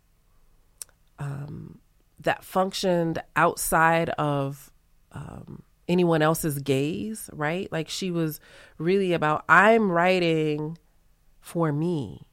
um, 1.19 1.79
that 2.19 2.43
functioned 2.43 3.21
outside 3.35 4.09
of 4.11 4.71
um, 5.11 5.63
anyone 5.87 6.21
else's 6.21 6.59
gaze, 6.59 7.29
right? 7.33 7.71
Like 7.71 7.89
she 7.89 8.11
was 8.11 8.39
really 8.77 9.13
about, 9.13 9.43
I'm 9.47 9.91
writing 9.91 10.77
for 11.41 11.71
me 11.71 12.25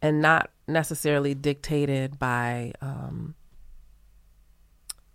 and 0.00 0.20
not 0.20 0.50
necessarily 0.66 1.34
dictated 1.34 2.18
by 2.18 2.72
um, 2.80 3.34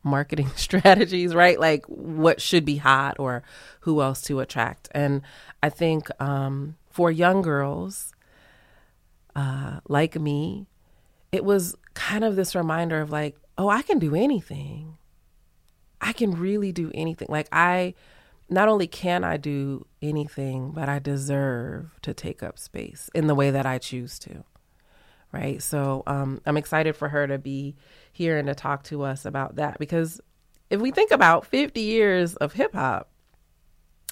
marketing 0.03 0.49
strategies, 0.56 1.36
right? 1.36 1.60
Like 1.60 1.86
what 1.86 2.41
should 2.41 2.65
be 2.65 2.77
hot 2.77 3.17
or 3.19 3.43
who 3.82 4.01
else 4.01 4.21
to 4.23 4.39
attract. 4.39 4.89
And 4.91 5.21
I 5.62 5.69
think 5.69 6.10
um, 6.21 6.75
for 6.89 7.12
young 7.12 7.41
girls 7.41 8.13
uh, 9.36 9.82
like 9.88 10.19
me, 10.19 10.65
it 11.32 11.45
was 11.45 11.75
kind 11.98 12.24
of 12.24 12.36
this 12.36 12.56
reminder 12.56 13.02
of 13.02 13.12
like, 13.12 13.36
oh, 13.58 13.70
I 13.70 13.82
can 13.82 14.00
do 14.00 14.16
anything. 14.16 14.98
I 16.00 16.14
can 16.14 16.32
really 16.32 16.72
do 16.72 16.92
anything. 16.94 17.28
Like, 17.30 17.48
I 17.52 17.96
not 18.50 18.70
only 18.70 18.88
can 18.88 19.24
I 19.24 19.38
do 19.38 19.86
anything, 20.02 20.72
but 20.72 20.88
I 20.88 21.00
deserve 21.00 22.00
to 22.04 22.14
take 22.14 22.42
up 22.44 22.58
space 22.58 23.10
in 23.14 23.28
the 23.28 23.36
way 23.36 23.52
that 23.52 23.66
I 23.66 23.78
choose 23.78 24.20
to 24.20 24.46
right? 25.32 25.62
So 25.62 26.04
um, 26.08 26.42
I'm 26.46 26.58
excited 26.58 26.96
for 26.96 27.10
her 27.10 27.28
to 27.28 27.38
be 27.38 27.76
here 28.12 28.38
and 28.38 28.48
to 28.48 28.56
talk 28.56 28.84
to 28.86 29.04
us 29.04 29.26
about 29.26 29.56
that 29.56 29.78
because 29.78 30.22
if 30.70 30.82
we 30.82 30.92
think 30.92 31.12
about 31.12 31.46
50 31.46 31.80
years 31.80 32.36
of 32.36 32.54
hip 32.54 32.74
hop, 32.74 33.10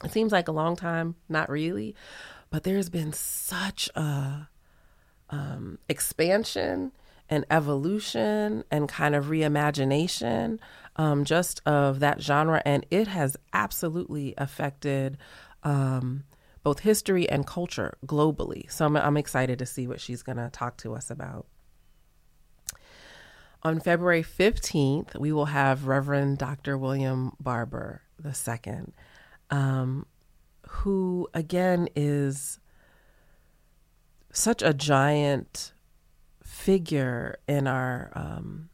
it 0.04 0.12
seems 0.12 0.32
like 0.32 0.48
a 0.48 0.54
long 0.54 0.76
time, 0.76 1.15
not 1.30 1.50
really, 1.50 1.95
but 2.50 2.63
there's 2.63 2.89
been 2.89 3.13
such 3.13 3.89
a 3.95 4.50
um, 5.30 5.80
expansion 5.89 6.91
an 7.29 7.45
evolution 7.49 8.63
and 8.69 8.88
kind 8.88 9.15
of 9.15 9.25
reimagination 9.25 10.59
um, 10.95 11.25
just 11.25 11.61
of 11.65 11.99
that 11.99 12.21
genre. 12.21 12.61
And 12.65 12.85
it 12.91 13.07
has 13.07 13.35
absolutely 13.53 14.33
affected 14.38 15.17
um, 15.63 16.23
both 16.63 16.79
history 16.79 17.29
and 17.29 17.45
culture 17.45 17.97
globally. 18.05 18.71
So 18.71 18.85
I'm, 18.85 18.95
I'm 18.95 19.17
excited 19.17 19.59
to 19.59 19.65
see 19.65 19.88
what 19.88 20.01
she's 20.01 20.23
going 20.23 20.38
to 20.38 20.49
talk 20.51 20.77
to 20.77 20.93
us 20.93 21.09
about. 21.09 21.47
On 23.63 23.79
February 23.79 24.23
15th, 24.23 25.17
we 25.19 25.31
will 25.31 25.45
have 25.45 25.88
Reverend 25.88 26.38
Dr. 26.38 26.77
William 26.77 27.33
Barber 27.39 28.03
II, 28.23 28.93
um, 29.49 30.05
who 30.67 31.27
again 31.33 31.89
is 31.95 32.59
such 34.31 34.61
a 34.61 34.73
giant 34.73 35.73
figure 36.45 37.39
in 37.47 37.67
our 37.67 38.12
um, 38.13 38.69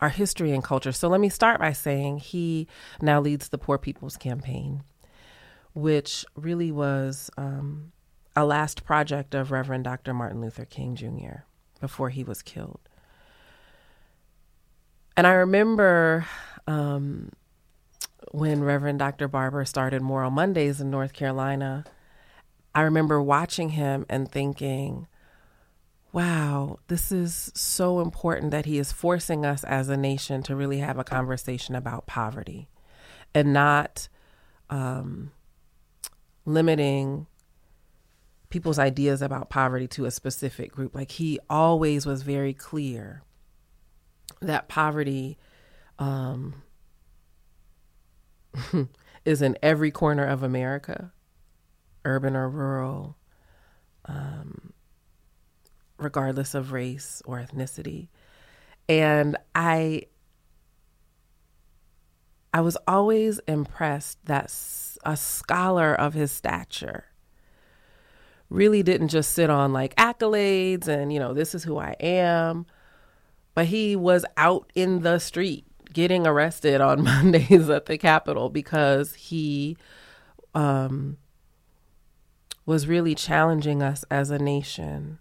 our 0.00 0.08
history 0.10 0.52
and 0.52 0.62
culture. 0.62 0.92
So 0.92 1.08
let 1.08 1.20
me 1.20 1.28
start 1.30 1.60
by 1.60 1.72
saying 1.72 2.18
he 2.18 2.68
now 3.00 3.20
leads 3.20 3.48
the 3.48 3.56
Poor 3.56 3.78
People's 3.78 4.16
Campaign, 4.18 4.82
which 5.72 6.26
really 6.34 6.70
was 6.70 7.30
um, 7.38 7.92
a 8.36 8.44
last 8.44 8.84
project 8.84 9.34
of 9.34 9.50
Reverend 9.50 9.84
Dr. 9.84 10.12
Martin 10.12 10.40
Luther 10.42 10.66
King 10.66 10.96
Jr. 10.96 11.44
before 11.80 12.10
he 12.10 12.24
was 12.24 12.42
killed. 12.42 12.80
And 15.16 15.26
I 15.26 15.32
remember 15.32 16.26
um, 16.66 17.30
when 18.32 18.64
Reverend 18.64 18.98
Dr. 18.98 19.28
Barber 19.28 19.64
started 19.64 20.02
Moral 20.02 20.32
Mondays 20.32 20.80
in 20.80 20.90
North 20.90 21.12
Carolina, 21.12 21.84
I 22.74 22.82
remember 22.82 23.22
watching 23.22 23.70
him 23.70 24.04
and 24.10 24.28
thinking, 24.30 25.06
wow, 26.14 26.78
this 26.86 27.10
is 27.10 27.50
so 27.56 27.98
important 27.98 28.52
that 28.52 28.66
he 28.66 28.78
is 28.78 28.92
forcing 28.92 29.44
us 29.44 29.64
as 29.64 29.88
a 29.88 29.96
nation 29.96 30.44
to 30.44 30.54
really 30.54 30.78
have 30.78 30.96
a 30.96 31.02
conversation 31.02 31.74
about 31.74 32.06
poverty 32.06 32.68
and 33.34 33.52
not 33.52 34.08
um, 34.70 35.32
limiting 36.46 37.26
people's 38.48 38.78
ideas 38.78 39.22
about 39.22 39.50
poverty 39.50 39.88
to 39.88 40.04
a 40.04 40.10
specific 40.12 40.70
group. 40.70 40.94
Like 40.94 41.10
he 41.10 41.40
always 41.50 42.06
was 42.06 42.22
very 42.22 42.54
clear 42.54 43.24
that 44.40 44.68
poverty 44.68 45.36
um, 45.98 46.62
is 49.24 49.42
in 49.42 49.58
every 49.60 49.90
corner 49.90 50.24
of 50.24 50.44
America, 50.44 51.10
urban 52.04 52.36
or 52.36 52.48
rural, 52.48 53.16
um, 54.04 54.73
regardless 55.98 56.54
of 56.54 56.72
race 56.72 57.22
or 57.24 57.38
ethnicity. 57.38 58.08
And 58.88 59.36
I 59.54 60.06
I 62.52 62.60
was 62.60 62.76
always 62.86 63.40
impressed 63.48 64.24
that 64.26 64.44
a 65.04 65.16
scholar 65.16 65.92
of 65.92 66.14
his 66.14 66.30
stature 66.30 67.06
really 68.48 68.82
didn't 68.84 69.08
just 69.08 69.32
sit 69.32 69.50
on 69.50 69.72
like 69.72 69.96
accolades 69.96 70.86
and, 70.86 71.12
you 71.12 71.18
know, 71.18 71.34
this 71.34 71.52
is 71.52 71.64
who 71.64 71.78
I 71.78 71.96
am, 71.98 72.66
but 73.54 73.66
he 73.66 73.96
was 73.96 74.24
out 74.36 74.70
in 74.76 75.00
the 75.00 75.18
street 75.18 75.66
getting 75.92 76.28
arrested 76.28 76.80
on 76.80 77.02
Mondays 77.04 77.68
at 77.68 77.86
the 77.86 77.98
Capitol 77.98 78.50
because 78.50 79.14
he 79.14 79.76
um, 80.54 81.16
was 82.64 82.86
really 82.86 83.16
challenging 83.16 83.82
us 83.82 84.04
as 84.12 84.30
a 84.30 84.38
nation 84.38 85.18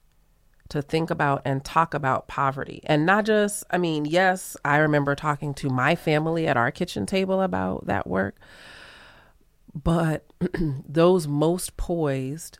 to 0.74 0.82
think 0.82 1.12
about 1.12 1.44
and 1.46 1.64
talk 1.64 1.94
about 1.94 2.28
poverty. 2.28 2.82
And 2.86 3.06
not 3.06 3.26
just, 3.26 3.64
I 3.70 3.78
mean, 3.78 4.06
yes, 4.06 4.58
I 4.66 4.78
remember 4.78 5.14
talking 5.14 5.54
to 5.56 5.70
my 5.70 5.94
family 5.94 6.48
at 6.48 6.58
our 6.58 6.72
kitchen 6.72 7.06
table 7.06 7.44
about 7.44 7.86
that 7.86 8.08
work, 8.08 8.38
but 9.76 10.26
those 10.88 11.28
most 11.28 11.78
poised 11.78 12.58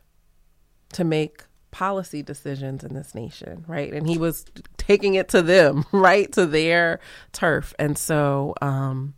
to 0.92 1.02
make 1.02 1.42
policy 1.72 2.22
decisions 2.22 2.84
in 2.84 2.94
this 2.94 3.16
nation, 3.16 3.64
right? 3.66 3.92
And 3.92 4.06
he 4.06 4.16
was 4.16 4.46
taking 4.76 5.16
it 5.16 5.28
to 5.30 5.42
them, 5.42 5.84
right? 5.92 6.30
To 6.34 6.46
their 6.46 7.00
turf. 7.32 7.74
And 7.80 7.98
so 7.98 8.54
um, 8.62 9.14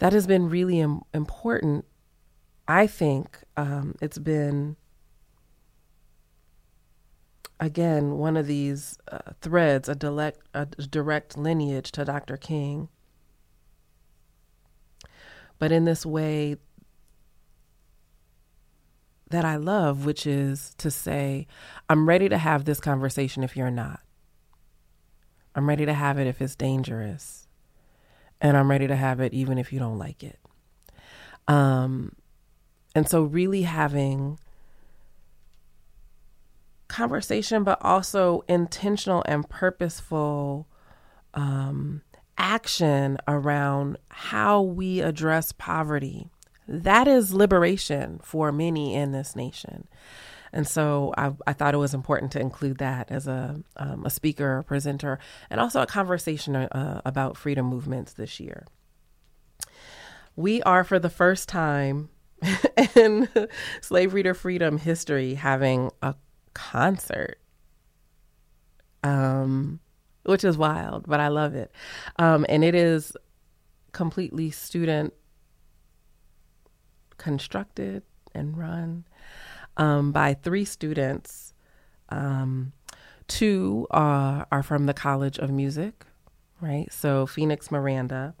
that 0.00 0.12
has 0.12 0.26
been 0.26 0.48
really 0.48 0.80
Im- 0.80 1.02
important. 1.14 1.84
I 2.66 2.88
think 2.88 3.38
um, 3.56 3.94
it's 4.02 4.18
been 4.18 4.74
again, 7.60 8.18
one 8.18 8.36
of 8.36 8.46
these 8.46 8.98
uh, 9.10 9.18
threads, 9.40 9.88
a 9.88 9.94
direct, 9.94 10.40
a 10.54 10.66
direct 10.66 11.36
lineage 11.36 11.90
to 11.92 12.04
Dr. 12.04 12.36
King. 12.36 12.88
But 15.58 15.72
in 15.72 15.84
this 15.84 16.06
way 16.06 16.56
that 19.30 19.44
I 19.44 19.56
love, 19.56 20.04
which 20.06 20.26
is 20.26 20.74
to 20.78 20.90
say, 20.90 21.46
I'm 21.88 22.08
ready 22.08 22.28
to 22.28 22.38
have 22.38 22.64
this 22.64 22.80
conversation 22.80 23.42
if 23.42 23.56
you're 23.56 23.70
not. 23.70 24.00
I'm 25.54 25.68
ready 25.68 25.84
to 25.84 25.92
have 25.92 26.18
it 26.18 26.26
if 26.26 26.40
it's 26.40 26.54
dangerous. 26.54 27.46
And 28.40 28.56
I'm 28.56 28.70
ready 28.70 28.86
to 28.86 28.96
have 28.96 29.20
it 29.20 29.34
even 29.34 29.58
if 29.58 29.72
you 29.72 29.80
don't 29.80 29.98
like 29.98 30.22
it. 30.22 30.38
Um, 31.48 32.12
and 32.94 33.08
so, 33.08 33.22
really 33.22 33.62
having 33.62 34.38
conversation, 36.88 37.64
but 37.64 37.78
also 37.82 38.42
intentional 38.48 39.22
and 39.26 39.48
purposeful 39.48 40.66
um, 41.34 42.02
action 42.36 43.18
around 43.26 43.98
how 44.10 44.62
we 44.62 45.00
address 45.00 45.52
poverty. 45.52 46.28
That 46.66 47.08
is 47.08 47.32
liberation 47.32 48.20
for 48.22 48.52
many 48.52 48.94
in 48.94 49.12
this 49.12 49.36
nation. 49.36 49.88
And 50.52 50.66
so 50.66 51.12
I, 51.16 51.32
I 51.46 51.52
thought 51.52 51.74
it 51.74 51.78
was 51.78 51.94
important 51.94 52.32
to 52.32 52.40
include 52.40 52.78
that 52.78 53.10
as 53.10 53.26
a, 53.26 53.62
um, 53.76 54.06
a 54.06 54.10
speaker, 54.10 54.58
a 54.58 54.64
presenter, 54.64 55.18
and 55.50 55.60
also 55.60 55.82
a 55.82 55.86
conversation 55.86 56.56
uh, 56.56 57.02
about 57.04 57.36
freedom 57.36 57.66
movements 57.66 58.14
this 58.14 58.40
year. 58.40 58.66
We 60.36 60.62
are, 60.62 60.84
for 60.84 60.98
the 60.98 61.10
first 61.10 61.48
time 61.48 62.10
in 62.96 63.28
Slavery 63.80 64.22
to 64.22 64.34
Freedom 64.34 64.78
history, 64.78 65.34
having 65.34 65.90
a 66.00 66.14
concert. 66.58 67.38
Um, 69.04 69.78
which 70.24 70.44
is 70.44 70.58
wild, 70.58 71.06
but 71.06 71.20
I 71.20 71.28
love 71.28 71.54
it. 71.54 71.72
Um, 72.18 72.44
and 72.48 72.62
it 72.62 72.74
is 72.74 73.16
completely 73.92 74.50
student 74.50 75.14
constructed 77.16 78.02
and 78.34 78.56
run 78.56 79.04
um, 79.76 80.12
by 80.12 80.34
three 80.34 80.64
students. 80.64 81.54
Um, 82.10 82.72
two 83.26 83.86
are, 83.90 84.46
are 84.50 84.62
from 84.62 84.86
the 84.86 84.94
College 84.94 85.38
of 85.38 85.50
Music, 85.50 86.04
right? 86.60 86.92
So 86.92 87.26
Phoenix 87.26 87.70
Miranda 87.70 88.34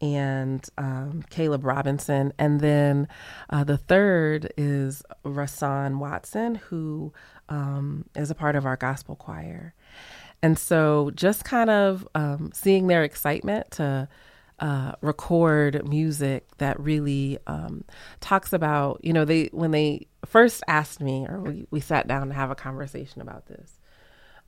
and 0.00 0.66
um, 0.78 1.22
Caleb 1.30 1.64
Robinson. 1.64 2.32
And 2.38 2.60
then 2.60 3.06
uh, 3.50 3.64
the 3.64 3.76
third 3.76 4.52
is 4.56 5.02
Rasan 5.24 5.98
Watson, 5.98 6.56
who 6.56 7.12
um, 7.50 8.04
is 8.16 8.30
a 8.30 8.34
part 8.34 8.56
of 8.56 8.64
our 8.64 8.76
gospel 8.76 9.16
choir. 9.16 9.74
And 10.42 10.58
so 10.58 11.10
just 11.14 11.44
kind 11.44 11.68
of 11.68 12.08
um, 12.14 12.50
seeing 12.54 12.86
their 12.86 13.04
excitement 13.04 13.70
to 13.72 14.08
uh, 14.58 14.92
record 15.00 15.86
music 15.88 16.46
that 16.58 16.78
really 16.80 17.38
um, 17.46 17.84
talks 18.20 18.52
about, 18.52 19.00
you 19.02 19.12
know, 19.12 19.24
they 19.24 19.48
when 19.52 19.70
they 19.70 20.06
first 20.24 20.62
asked 20.68 21.00
me, 21.00 21.26
or 21.28 21.40
we, 21.40 21.66
we 21.70 21.80
sat 21.80 22.06
down 22.06 22.28
to 22.28 22.34
have 22.34 22.50
a 22.50 22.54
conversation 22.54 23.20
about 23.20 23.46
this, 23.46 23.78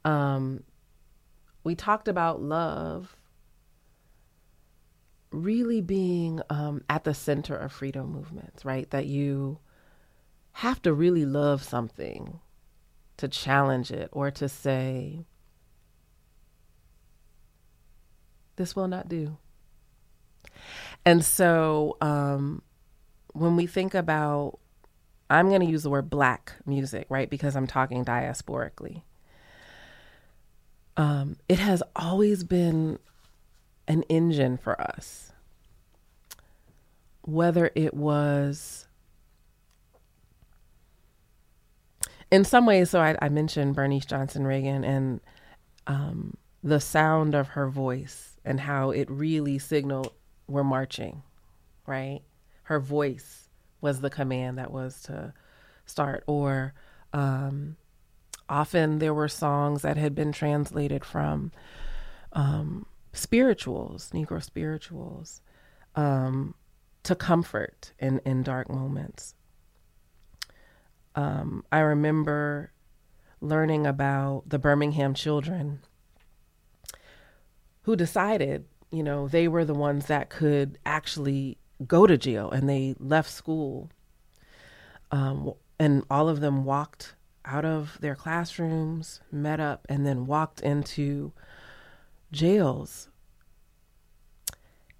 um, 0.05 0.63
we 1.65 1.75
talked 1.75 2.09
about 2.09 2.43
love 2.43 3.17
really 5.31 5.81
being 5.81 6.41
um, 6.51 6.83
at 6.91 7.05
the 7.05 7.15
center 7.15 7.57
of 7.57 7.73
freedom 7.73 8.13
movements, 8.13 8.65
right? 8.65 8.91
That 8.91 9.07
you 9.07 9.59
have 10.53 10.83
to 10.83 10.93
really 10.93 11.25
love 11.25 11.63
something 11.63 12.39
to 13.23 13.29
challenge 13.29 13.93
it 13.93 14.09
or 14.11 14.33
to 14.33 14.49
say, 14.49 15.25
this 18.57 18.75
will 18.75 18.89
not 18.89 19.09
do. 19.09 19.37
And 21.05 21.25
so 21.25 21.97
um, 22.01 22.63
when 23.33 23.55
we 23.55 23.69
think 23.69 23.95
about, 23.95 24.59
I'm 25.31 25.51
going 25.51 25.61
to 25.61 25.69
use 25.69 25.85
the 25.85 25.91
word 25.91 26.11
black 26.11 26.55
music, 26.67 27.07
right? 27.11 27.31
Because 27.31 27.55
I'm 27.55 27.69
talking 27.69 28.05
diasporically. 28.05 29.03
Um, 30.97 31.37
it 31.49 31.61
has 31.61 31.81
always 31.95 32.43
been 32.43 32.99
an 33.87 34.03
engine 34.09 34.57
for 34.57 34.81
us. 34.81 35.31
Whether 37.21 37.71
it 37.77 37.95
was 37.95 38.89
in 42.33 42.45
some 42.45 42.65
ways, 42.65 42.89
so 42.89 42.99
I, 42.99 43.15
I 43.21 43.29
mentioned 43.29 43.77
Bernice 43.77 44.07
Johnson 44.07 44.45
Reagon 44.45 44.85
and 44.87 45.21
um, 45.87 46.35
the 46.63 46.81
sound 46.81 47.35
of 47.35 47.49
her 47.49 47.69
voice 47.69 48.39
and 48.43 48.59
how 48.59 48.91
it 48.91 49.11
really 49.11 49.59
signaled 49.59 50.13
we're 50.49 50.65
marching, 50.65 51.23
right? 51.87 52.21
Her 52.65 52.81
voice 52.81 53.51
was 53.83 54.01
the 54.01 54.09
command 54.09 54.57
that 54.57 54.71
was 54.73 55.03
to 55.03 55.35
start. 55.85 56.25
Or 56.27 56.73
um, 57.13 57.77
often 58.49 58.99
there 58.99 59.13
were 59.13 59.29
songs 59.29 59.83
that 59.83 59.99
had 59.99 60.15
been 60.15 60.33
translated 60.33 61.05
from 61.05 61.53
um, 62.33 62.87
spirituals, 63.13 64.11
Negro 64.15 64.43
spirituals, 64.43 65.43
um, 65.97 66.55
to 67.03 67.15
comfort 67.15 67.93
in, 67.99 68.21
in 68.25 68.43
dark 68.43 68.71
moments. 68.71 69.35
Um, 71.15 71.65
I 71.71 71.81
remember 71.81 72.73
learning 73.41 73.87
about 73.87 74.45
the 74.47 74.59
Birmingham 74.59 75.15
children 75.15 75.81
who 77.83 77.97
decided, 77.97 78.67
you 78.91 79.03
know, 79.03 79.29
they 79.29 79.49
were 79.49 79.65
the 79.65 79.75
ones 79.75 80.07
that 80.07 80.31
could 80.31 80.79
actually 80.87 81.59
go 81.87 82.07
to 82.07 82.17
jail 82.17 82.51
and 82.51 82.69
they 82.69 82.95
left 82.99 83.31
school. 83.31 83.91
Um, 85.11 85.53
and 85.79 86.05
all 86.09 86.29
of 86.29 86.41
them 86.41 86.65
walked 86.65 87.15
out 87.45 87.65
of 87.65 87.99
their 88.01 88.15
classrooms, 88.15 89.21
met 89.31 89.61
up, 89.61 89.85
and 89.89 90.07
then 90.07 90.27
walked 90.27 90.61
into 90.61 91.33
jails. 92.31 93.09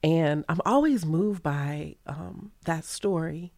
And 0.03 0.45
I'm 0.49 0.61
always 0.67 1.07
moved 1.07 1.43
by 1.43 1.97
um, 2.07 2.51
that 2.65 2.85
story 2.85 3.53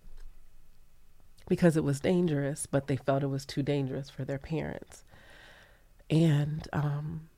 because 1.49 1.77
it 1.77 1.85
was 1.85 2.01
dangerous, 2.01 2.67
but 2.67 2.87
they 2.87 2.97
felt 2.97 3.23
it 3.23 3.29
was 3.29 3.45
too 3.45 3.63
dangerous 3.63 4.11
for 4.11 4.25
their 4.25 4.39
parents. 4.39 5.05
And 6.11 6.67
um, 6.73 7.29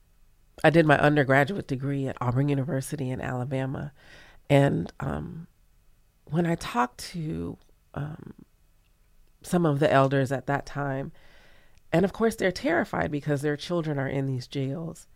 I 0.62 0.70
did 0.70 0.86
my 0.86 0.98
undergraduate 0.98 1.66
degree 1.66 2.06
at 2.06 2.16
Auburn 2.20 2.48
University 2.48 3.10
in 3.10 3.20
Alabama. 3.20 3.92
And 4.48 4.92
um, 5.00 5.46
when 6.24 6.46
I 6.46 6.54
talked 6.54 6.98
to 7.12 7.58
um, 7.94 8.34
some 9.42 9.66
of 9.66 9.80
the 9.80 9.92
elders 9.92 10.32
at 10.32 10.46
that 10.46 10.66
time, 10.66 11.12
and 11.92 12.04
of 12.04 12.12
course, 12.12 12.36
they're 12.36 12.52
terrified 12.52 13.10
because 13.10 13.42
their 13.42 13.56
children 13.56 13.98
are 13.98 14.08
in 14.08 14.26
these 14.26 14.46
jails. 14.46 15.06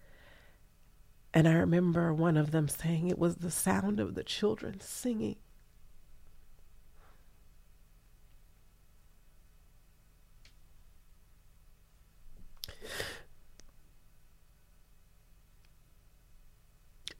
And 1.32 1.46
I 1.46 1.52
remember 1.52 2.12
one 2.12 2.36
of 2.36 2.50
them 2.50 2.68
saying 2.68 3.08
it 3.08 3.18
was 3.18 3.36
the 3.36 3.50
sound 3.50 4.00
of 4.00 4.14
the 4.14 4.24
children 4.24 4.80
singing. 4.80 5.36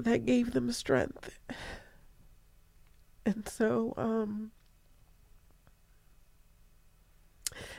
That 0.05 0.27
gave 0.27 0.53
them 0.53 0.73
strength. 0.73 1.39
And 3.27 3.49
so 3.49 3.95
um, 3.97 4.53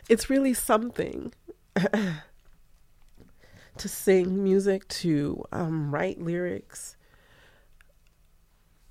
it's 0.09 0.29
really 0.29 0.53
something 0.53 1.33
to 1.75 3.89
sing 3.89 4.43
music, 4.43 4.87
to 4.87 5.43
um, 5.51 5.93
write 5.93 6.21
lyrics 6.21 6.95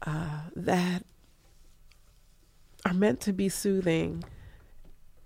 uh, 0.07 0.41
that 0.57 1.05
are 2.85 2.95
meant 2.95 3.21
to 3.21 3.33
be 3.33 3.49
soothing 3.49 4.25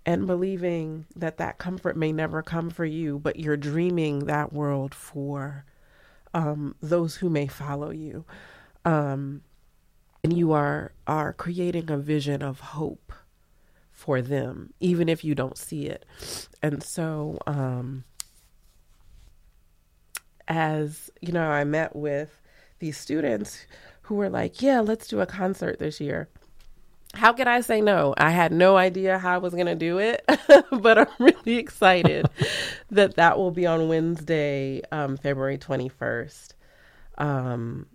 and 0.06 0.26
believing 0.26 1.06
that 1.16 1.38
that 1.38 1.58
comfort 1.58 1.96
may 1.96 2.12
never 2.12 2.42
come 2.42 2.68
for 2.68 2.84
you, 2.84 3.18
but 3.18 3.38
you're 3.38 3.56
dreaming 3.56 4.26
that 4.26 4.52
world 4.52 4.94
for 4.94 5.64
um, 6.34 6.74
those 6.82 7.16
who 7.16 7.30
may 7.30 7.46
follow 7.46 7.90
you. 7.90 8.24
Um, 8.84 9.42
and 10.22 10.36
you 10.36 10.52
are 10.52 10.92
are 11.06 11.32
creating 11.32 11.90
a 11.90 11.98
vision 11.98 12.42
of 12.42 12.60
hope 12.60 13.12
for 13.92 14.20
them, 14.20 14.72
even 14.80 15.08
if 15.08 15.22
you 15.22 15.34
don't 15.34 15.56
see 15.56 15.86
it. 15.86 16.04
And 16.62 16.82
so, 16.82 17.38
um, 17.46 18.04
as 20.48 21.10
you 21.20 21.32
know, 21.32 21.48
I 21.48 21.64
met 21.64 21.94
with 21.94 22.40
these 22.78 22.96
students 22.96 23.66
who 24.02 24.14
were 24.14 24.30
like, 24.30 24.60
"Yeah, 24.60 24.80
let's 24.80 25.06
do 25.08 25.20
a 25.20 25.26
concert 25.26 25.78
this 25.78 26.00
year." 26.00 26.28
How 27.14 27.32
could 27.32 27.46
I 27.48 27.60
say 27.60 27.80
no? 27.80 28.14
I 28.16 28.30
had 28.30 28.52
no 28.52 28.76
idea 28.76 29.18
how 29.18 29.34
I 29.34 29.38
was 29.38 29.54
going 29.54 29.66
to 29.66 29.74
do 29.74 29.98
it, 29.98 30.24
but 30.70 30.98
I'm 30.98 31.06
really 31.18 31.58
excited 31.58 32.26
that 32.90 33.16
that 33.16 33.38
will 33.38 33.50
be 33.50 33.66
on 33.66 33.88
Wednesday, 33.88 34.82
um, 34.92 35.16
February 35.16 35.58
21st. 35.58 36.52
Um, 37.18 37.86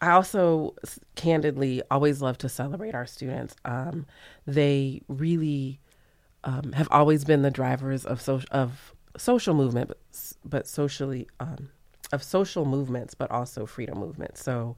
I 0.00 0.10
also 0.10 0.74
candidly 1.16 1.82
always 1.90 2.22
love 2.22 2.38
to 2.38 2.48
celebrate 2.48 2.94
our 2.94 3.06
students. 3.06 3.56
Um, 3.64 4.06
they 4.46 5.02
really 5.08 5.80
um, 6.44 6.72
have 6.72 6.88
always 6.90 7.24
been 7.24 7.42
the 7.42 7.50
drivers 7.50 8.04
of, 8.04 8.20
so- 8.20 8.42
of 8.50 8.94
social 9.16 9.54
movement, 9.54 9.88
but, 9.88 9.98
but 10.44 10.66
socially 10.68 11.26
um, 11.40 11.70
of 12.12 12.22
social 12.22 12.64
movements, 12.64 13.14
but 13.14 13.30
also 13.30 13.66
freedom 13.66 13.98
movements. 13.98 14.42
So 14.42 14.76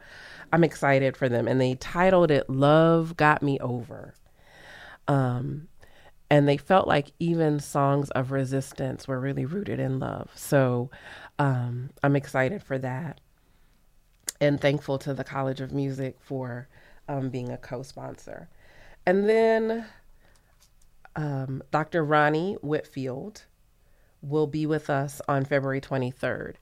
I'm 0.52 0.64
excited 0.64 1.16
for 1.16 1.28
them. 1.28 1.46
And 1.46 1.60
they 1.60 1.74
titled 1.74 2.30
it 2.30 2.48
Love 2.50 3.16
Got 3.16 3.42
Me 3.42 3.58
Over. 3.60 4.14
Um, 5.08 5.68
and 6.28 6.48
they 6.48 6.56
felt 6.56 6.86
like 6.86 7.12
even 7.18 7.58
songs 7.58 8.10
of 8.10 8.30
resistance 8.30 9.08
were 9.08 9.18
really 9.18 9.44
rooted 9.44 9.80
in 9.80 9.98
love. 9.98 10.30
So 10.34 10.90
um, 11.38 11.90
I'm 12.02 12.16
excited 12.16 12.62
for 12.62 12.78
that. 12.78 13.20
And 14.40 14.60
thankful 14.60 14.98
to 14.98 15.12
the 15.12 15.24
College 15.24 15.60
of 15.60 15.72
Music 15.72 16.16
for 16.20 16.68
um, 17.08 17.30
being 17.30 17.50
a 17.50 17.58
co 17.58 17.82
sponsor. 17.82 18.48
And 19.04 19.28
then 19.28 19.86
um, 21.16 21.62
Dr. 21.70 22.04
Ronnie 22.04 22.54
Whitfield 22.62 23.44
will 24.22 24.46
be 24.46 24.66
with 24.66 24.88
us 24.88 25.20
on 25.26 25.44
February 25.44 25.80
23rd 25.80 26.54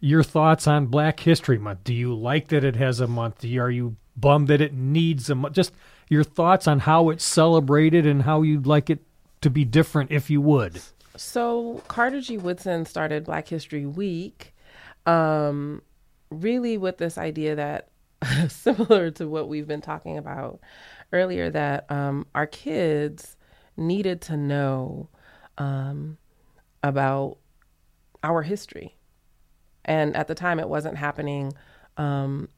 your 0.00 0.22
thoughts 0.22 0.66
on 0.66 0.86
Black 0.86 1.20
History 1.20 1.58
Month. 1.58 1.84
Do 1.84 1.94
you 1.94 2.14
like 2.14 2.48
that 2.48 2.64
it 2.64 2.76
has 2.76 3.00
a 3.00 3.06
month? 3.06 3.44
You, 3.44 3.62
are 3.62 3.70
you 3.70 3.96
bummed 4.16 4.48
that 4.48 4.60
it 4.60 4.74
needs 4.74 5.30
a 5.30 5.34
month? 5.34 5.54
Just 5.54 5.72
your 6.08 6.24
thoughts 6.24 6.68
on 6.68 6.80
how 6.80 7.10
it's 7.10 7.24
celebrated 7.24 8.06
and 8.06 8.22
how 8.22 8.42
you'd 8.42 8.66
like 8.66 8.90
it 8.90 9.00
to 9.40 9.50
be 9.50 9.64
different 9.64 10.10
if 10.10 10.30
you 10.30 10.40
would. 10.40 10.80
So 11.16 11.82
Carter 11.88 12.20
G. 12.20 12.36
Woodson 12.36 12.84
started 12.84 13.24
Black 13.24 13.48
History 13.48 13.86
Week 13.86 14.54
um, 15.06 15.82
really 16.30 16.76
with 16.76 16.98
this 16.98 17.16
idea 17.16 17.56
that 17.56 17.88
similar 18.48 19.10
to 19.12 19.28
what 19.28 19.48
we've 19.48 19.66
been 19.66 19.80
talking 19.80 20.18
about 20.18 20.60
earlier, 21.12 21.50
that 21.50 21.90
um, 21.90 22.26
our 22.34 22.46
kids 22.46 23.36
needed 23.76 24.20
to 24.22 24.36
know 24.36 25.08
um, 25.58 26.18
about 26.82 27.38
our 28.22 28.42
history. 28.42 28.96
And 29.84 30.16
at 30.16 30.26
the 30.28 30.34
time, 30.34 30.58
it 30.58 30.68
wasn't 30.68 30.96
happening 30.96 31.52
um, 31.96 32.48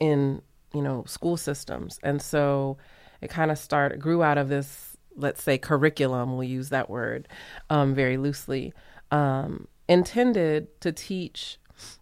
in 0.00 0.42
you 0.74 0.82
know 0.82 1.04
school 1.06 1.36
systems, 1.36 1.98
and 2.02 2.20
so 2.20 2.76
it 3.20 3.30
kind 3.30 3.50
of 3.50 3.58
started 3.58 4.00
grew 4.00 4.22
out 4.22 4.36
of 4.36 4.48
this, 4.48 4.96
let's 5.16 5.42
say, 5.42 5.58
curriculum. 5.58 6.36
We'll 6.36 6.48
use 6.48 6.70
that 6.70 6.90
word 6.90 7.28
um, 7.70 7.94
very 7.94 8.16
loosely, 8.16 8.74
um, 9.10 9.68
intended 9.88 10.80
to 10.80 10.90
teach, 10.90 11.58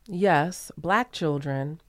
yes, 0.07 0.73
black 0.79 1.13
children 1.13 1.81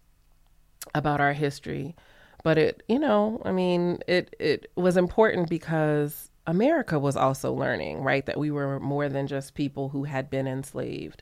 about 0.93 1.22
our 1.22 1.34
history, 1.34 1.95
but 2.43 2.57
it 2.57 2.83
you 2.87 2.99
know 2.99 3.41
I 3.45 3.51
mean 3.51 3.99
it 4.07 4.35
it 4.39 4.71
was 4.75 4.97
important 4.97 5.49
because 5.49 6.31
America 6.47 6.97
was 6.97 7.15
also 7.15 7.53
learning, 7.53 8.01
right? 8.01 8.25
That 8.25 8.39
we 8.39 8.51
were 8.51 8.79
more 8.79 9.09
than 9.09 9.27
just 9.27 9.53
people 9.53 9.89
who 9.89 10.05
had 10.05 10.29
been 10.29 10.47
enslaved. 10.47 11.21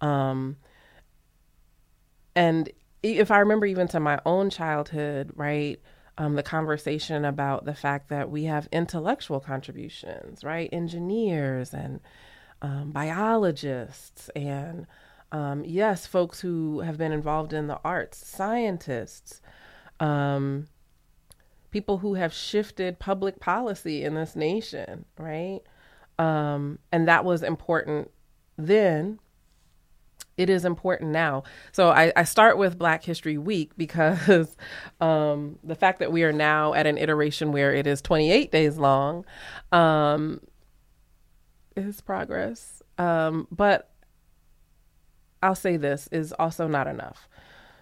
Um, 0.00 0.56
and 2.34 2.70
if 3.02 3.30
I 3.30 3.38
remember 3.38 3.66
even 3.66 3.88
to 3.88 4.00
my 4.00 4.18
own 4.24 4.50
childhood, 4.50 5.32
right, 5.36 5.80
um, 6.16 6.34
the 6.34 6.42
conversation 6.42 7.24
about 7.24 7.64
the 7.64 7.74
fact 7.74 8.08
that 8.08 8.30
we 8.30 8.44
have 8.44 8.68
intellectual 8.72 9.40
contributions, 9.40 10.42
right, 10.42 10.68
engineers 10.72 11.74
and 11.74 12.00
um, 12.62 12.92
biologists, 12.92 14.30
and 14.34 14.86
um, 15.32 15.64
yes, 15.64 16.06
folks 16.06 16.40
who 16.40 16.80
have 16.80 16.96
been 16.96 17.12
involved 17.12 17.52
in 17.52 17.66
the 17.66 17.80
arts, 17.84 18.26
scientists, 18.26 19.42
um, 20.00 20.66
people 21.70 21.98
who 21.98 22.14
have 22.14 22.32
shifted 22.32 22.98
public 22.98 23.40
policy 23.40 24.04
in 24.04 24.14
this 24.14 24.36
nation, 24.36 25.04
right? 25.18 25.60
Um, 26.18 26.78
and 26.92 27.08
that 27.08 27.24
was 27.24 27.42
important 27.42 28.10
then 28.56 29.18
it 30.36 30.50
is 30.50 30.64
important 30.64 31.10
now. 31.10 31.44
So 31.72 31.90
I, 31.90 32.12
I, 32.16 32.24
start 32.24 32.58
with 32.58 32.78
Black 32.78 33.04
History 33.04 33.38
Week 33.38 33.72
because 33.76 34.56
um, 35.00 35.58
the 35.62 35.74
fact 35.74 36.00
that 36.00 36.10
we 36.12 36.24
are 36.24 36.32
now 36.32 36.74
at 36.74 36.86
an 36.86 36.98
iteration 36.98 37.52
where 37.52 37.72
it 37.72 37.86
is 37.86 38.02
28 38.02 38.50
days 38.50 38.76
long 38.76 39.24
um, 39.70 40.40
is 41.76 42.00
progress. 42.00 42.82
Um, 42.98 43.46
but 43.50 43.90
I'll 45.42 45.54
say 45.54 45.76
this 45.76 46.08
is 46.10 46.32
also 46.32 46.66
not 46.66 46.86
enough. 46.86 47.28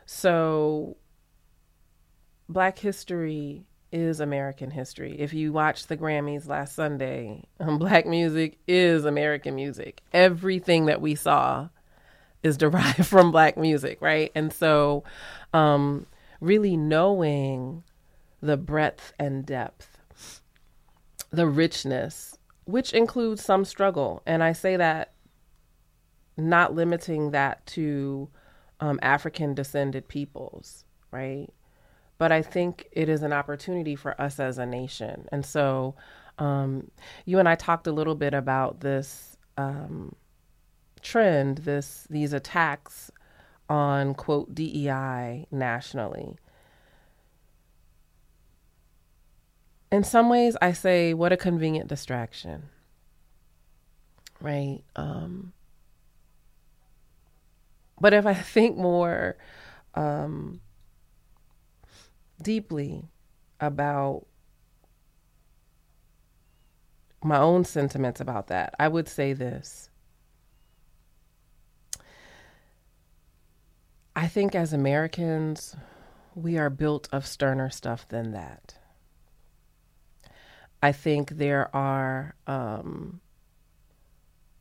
So 0.04 0.96
Black 2.48 2.78
history 2.78 3.64
is 3.92 4.20
American 4.20 4.70
history. 4.70 5.18
If 5.18 5.34
you 5.34 5.52
watched 5.52 5.88
the 5.88 5.96
Grammys 5.96 6.48
last 6.48 6.74
Sunday, 6.74 7.44
Black 7.58 8.06
music 8.06 8.58
is 8.66 9.04
American 9.04 9.54
music. 9.54 10.02
Everything 10.12 10.86
that 10.86 11.00
we 11.00 11.14
saw 11.14 11.68
is 12.42 12.56
derived 12.58 13.06
from 13.06 13.30
black 13.30 13.56
music, 13.56 13.98
right? 14.00 14.32
And 14.34 14.52
so, 14.52 15.04
um, 15.52 16.06
really 16.40 16.76
knowing 16.76 17.84
the 18.40 18.56
breadth 18.56 19.12
and 19.18 19.46
depth, 19.46 20.00
the 21.30 21.46
richness, 21.46 22.36
which 22.64 22.92
includes 22.92 23.44
some 23.44 23.64
struggle. 23.64 24.22
And 24.26 24.42
I 24.42 24.52
say 24.52 24.76
that 24.76 25.12
not 26.36 26.74
limiting 26.74 27.30
that 27.30 27.64
to 27.66 28.28
um, 28.80 28.98
African 29.02 29.54
descended 29.54 30.08
peoples, 30.08 30.84
right? 31.10 31.48
But 32.22 32.30
I 32.30 32.40
think 32.40 32.86
it 32.92 33.08
is 33.08 33.24
an 33.24 33.32
opportunity 33.32 33.96
for 33.96 34.14
us 34.20 34.38
as 34.38 34.56
a 34.56 34.64
nation. 34.64 35.26
And 35.32 35.44
so, 35.44 35.96
um, 36.38 36.88
you 37.24 37.40
and 37.40 37.48
I 37.48 37.56
talked 37.56 37.88
a 37.88 37.90
little 37.90 38.14
bit 38.14 38.32
about 38.32 38.78
this 38.78 39.36
um, 39.56 40.14
trend, 41.00 41.58
this 41.58 42.06
these 42.08 42.32
attacks 42.32 43.10
on 43.68 44.14
quote 44.14 44.54
DEI 44.54 45.48
nationally. 45.50 46.36
In 49.90 50.04
some 50.04 50.28
ways, 50.28 50.56
I 50.62 50.74
say, 50.74 51.14
what 51.14 51.32
a 51.32 51.36
convenient 51.36 51.88
distraction, 51.88 52.68
right? 54.40 54.84
Um, 54.94 55.54
but 58.00 58.14
if 58.14 58.26
I 58.26 58.34
think 58.54 58.76
more 58.76 59.36
um, 59.96 60.60
deeply 62.42 63.08
about 63.60 64.26
my 67.22 67.38
own 67.38 67.64
sentiments 67.64 68.20
about 68.20 68.48
that, 68.48 68.74
I 68.78 68.88
would 68.88 69.08
say 69.08 69.32
this 69.32 69.88
I 74.14 74.28
think 74.28 74.54
as 74.54 74.72
Americans, 74.72 75.74
we 76.34 76.58
are 76.58 76.70
built 76.70 77.08
of 77.12 77.26
sterner 77.26 77.70
stuff 77.70 78.06
than 78.08 78.32
that. 78.32 78.74
I 80.82 80.92
think 80.92 81.30
there 81.30 81.74
are 81.74 82.34
um, 82.46 83.20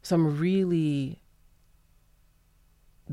some 0.02 0.40
really 0.40 1.22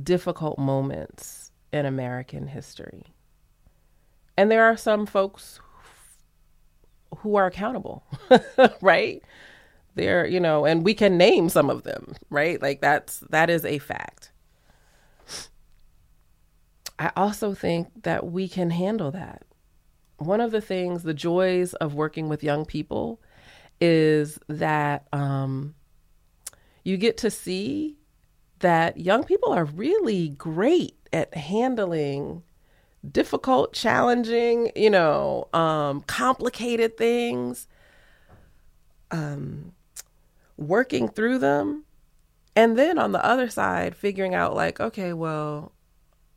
difficult 0.00 0.58
moments 0.58 1.50
in 1.72 1.86
American 1.86 2.46
history. 2.46 3.06
And 4.39 4.53
there 4.53 4.66
are 4.66 4.76
some 4.76 5.05
folks 5.05 5.59
who 7.16 7.34
are 7.34 7.47
accountable, 7.47 8.05
right? 8.80 9.20
There, 9.97 10.24
you 10.28 10.39
know, 10.39 10.64
and 10.64 10.84
we 10.84 10.95
can 10.95 11.18
name 11.18 11.49
some 11.49 11.68
of 11.68 11.82
them, 11.82 12.14
right? 12.30 12.62
Like 12.62 12.80
that's 12.80 13.18
that 13.30 13.51
is 13.51 13.64
a 13.64 13.78
fact. 13.78 14.30
I 17.01 17.11
also 17.16 17.53
think 17.53 18.05
that 18.05 18.30
we 18.30 18.49
can 18.49 18.70
handle 18.70 19.11
that. 19.11 19.43
One 20.18 20.41
of 20.41 20.53
the 20.53 20.61
things, 20.61 21.03
the 21.03 21.14
joys 21.14 21.74
of 21.74 21.95
working 21.95 22.28
with 22.28 22.45
young 22.45 22.64
people 22.64 23.20
is 23.80 24.39
that 24.47 25.09
um, 25.12 25.74
you 26.84 26.97
get 26.97 27.16
to 27.18 27.30
see 27.32 27.97
that 28.61 28.99
young 28.99 29.24
people 29.24 29.53
are 29.53 29.64
really 29.64 30.28
great 30.28 30.95
at 31.12 31.34
handling 31.34 32.45
difficult, 33.12 33.72
challenging, 33.72 34.70
you 34.76 34.90
know, 34.90 35.48
um, 35.52 36.02
complicated 36.02 36.96
things, 36.96 37.66
um, 39.11 39.72
working 40.56 41.09
through 41.09 41.38
them. 41.38 41.84
And 42.56 42.76
then 42.76 42.98
on 42.98 43.12
the 43.12 43.24
other 43.24 43.48
side, 43.48 43.94
figuring 43.94 44.34
out, 44.34 44.54
like, 44.54 44.80
okay, 44.80 45.12
well, 45.12 45.72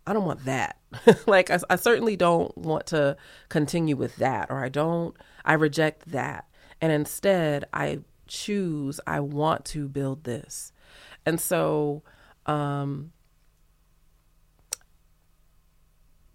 I 0.06 0.14
don't 0.14 0.26
want 0.26 0.46
that. 0.46 0.78
like, 1.28 1.50
I, 1.50 1.60
I 1.70 1.76
certainly 1.76 2.16
don't 2.16 2.56
want 2.58 2.88
to 2.88 3.18
continue 3.50 3.96
with 3.96 4.18
that, 4.18 4.50
or 4.50 4.64
I 4.64 4.70
don't, 4.70 5.16
I 5.44 5.54
reject 5.54 6.12
that. 6.12 6.48
And 6.80 6.92
instead, 6.92 7.66
I 7.74 8.00
choose, 8.28 9.00
I 9.08 9.20
want 9.20 9.66
to 9.66 9.88
build 9.88 10.24
this. 10.24 10.72
And 11.26 11.40
so, 11.40 12.04
um, 12.46 13.12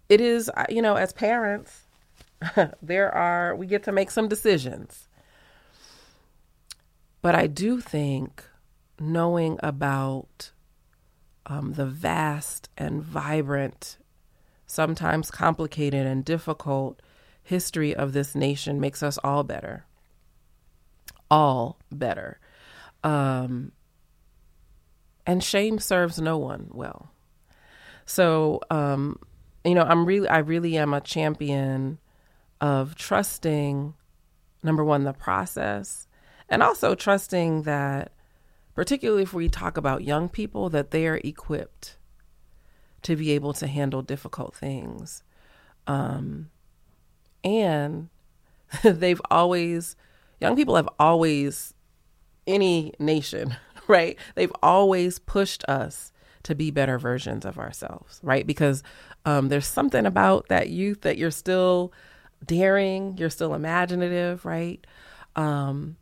it 0.09 0.21
is, 0.21 0.49
you 0.69 0.81
know, 0.81 0.95
as 0.95 1.13
parents, 1.13 1.83
there 2.81 3.13
are, 3.13 3.55
we 3.55 3.67
get 3.67 3.83
to 3.83 3.91
make 3.91 4.11
some 4.11 4.27
decisions. 4.27 5.07
But 7.21 7.35
I 7.35 7.47
do 7.47 7.81
think 7.81 8.43
knowing 8.99 9.59
about 9.61 10.51
um, 11.45 11.73
the 11.73 11.85
vast 11.85 12.69
and 12.77 13.01
vibrant, 13.01 13.97
sometimes 14.65 15.31
complicated 15.31 16.05
and 16.05 16.23
difficult 16.23 17.01
history 17.43 17.95
of 17.95 18.13
this 18.13 18.35
nation 18.35 18.79
makes 18.79 19.01
us 19.01 19.17
all 19.23 19.43
better. 19.43 19.85
All 21.31 21.79
better. 21.91 22.39
Um, 23.03 23.71
and 25.25 25.43
shame 25.43 25.79
serves 25.79 26.19
no 26.19 26.37
one 26.37 26.69
well. 26.71 27.11
So, 28.05 28.61
um, 28.69 29.19
you 29.63 29.75
know, 29.75 29.83
I'm 29.83 30.05
really, 30.05 30.27
I 30.27 30.39
really 30.39 30.77
am 30.77 30.93
a 30.93 31.01
champion 31.01 31.99
of 32.61 32.95
trusting, 32.95 33.93
number 34.63 34.83
one, 34.83 35.03
the 35.03 35.13
process, 35.13 36.07
and 36.49 36.63
also 36.63 36.95
trusting 36.95 37.63
that 37.63 38.11
particularly 38.77 39.23
if 39.23 39.33
we 39.33 39.49
talk 39.49 39.75
about 39.75 40.03
young 40.03 40.29
people, 40.29 40.69
that 40.69 40.91
they 40.91 41.07
are 41.07 41.19
equipped 41.23 41.97
to 43.01 43.15
be 43.15 43.31
able 43.31 43.51
to 43.51 43.65
handle 43.65 44.03
difficult 44.03 44.53
things. 44.53 45.23
Um, 45.87 46.51
and 47.43 48.09
they've 48.83 49.21
always, 49.31 49.95
young 50.39 50.55
people 50.55 50.75
have 50.75 50.87
always, 50.99 51.73
any 52.45 52.93
nation, 52.99 53.55
right? 53.87 54.15
They've 54.35 54.53
always 54.61 55.17
pushed 55.17 55.63
us 55.67 56.11
to 56.47 56.55
be 56.55 56.71
better 56.71 56.97
versions 56.97 57.43
of 57.45 57.59
ourselves, 57.59 58.21
right? 58.23 58.47
Because 58.47 58.81
um, 59.25 59.49
there's 59.49 59.67
something 59.67 60.05
about 60.05 60.47
that 60.47 60.69
youth 60.69 61.01
that 61.01 61.17
you're 61.17 61.29
still 61.29 61.91
daring, 62.45 63.17
you're 63.17 63.29
still 63.29 63.53
imaginative, 63.53 64.45
right? 64.45 64.87
Um, 65.35 65.97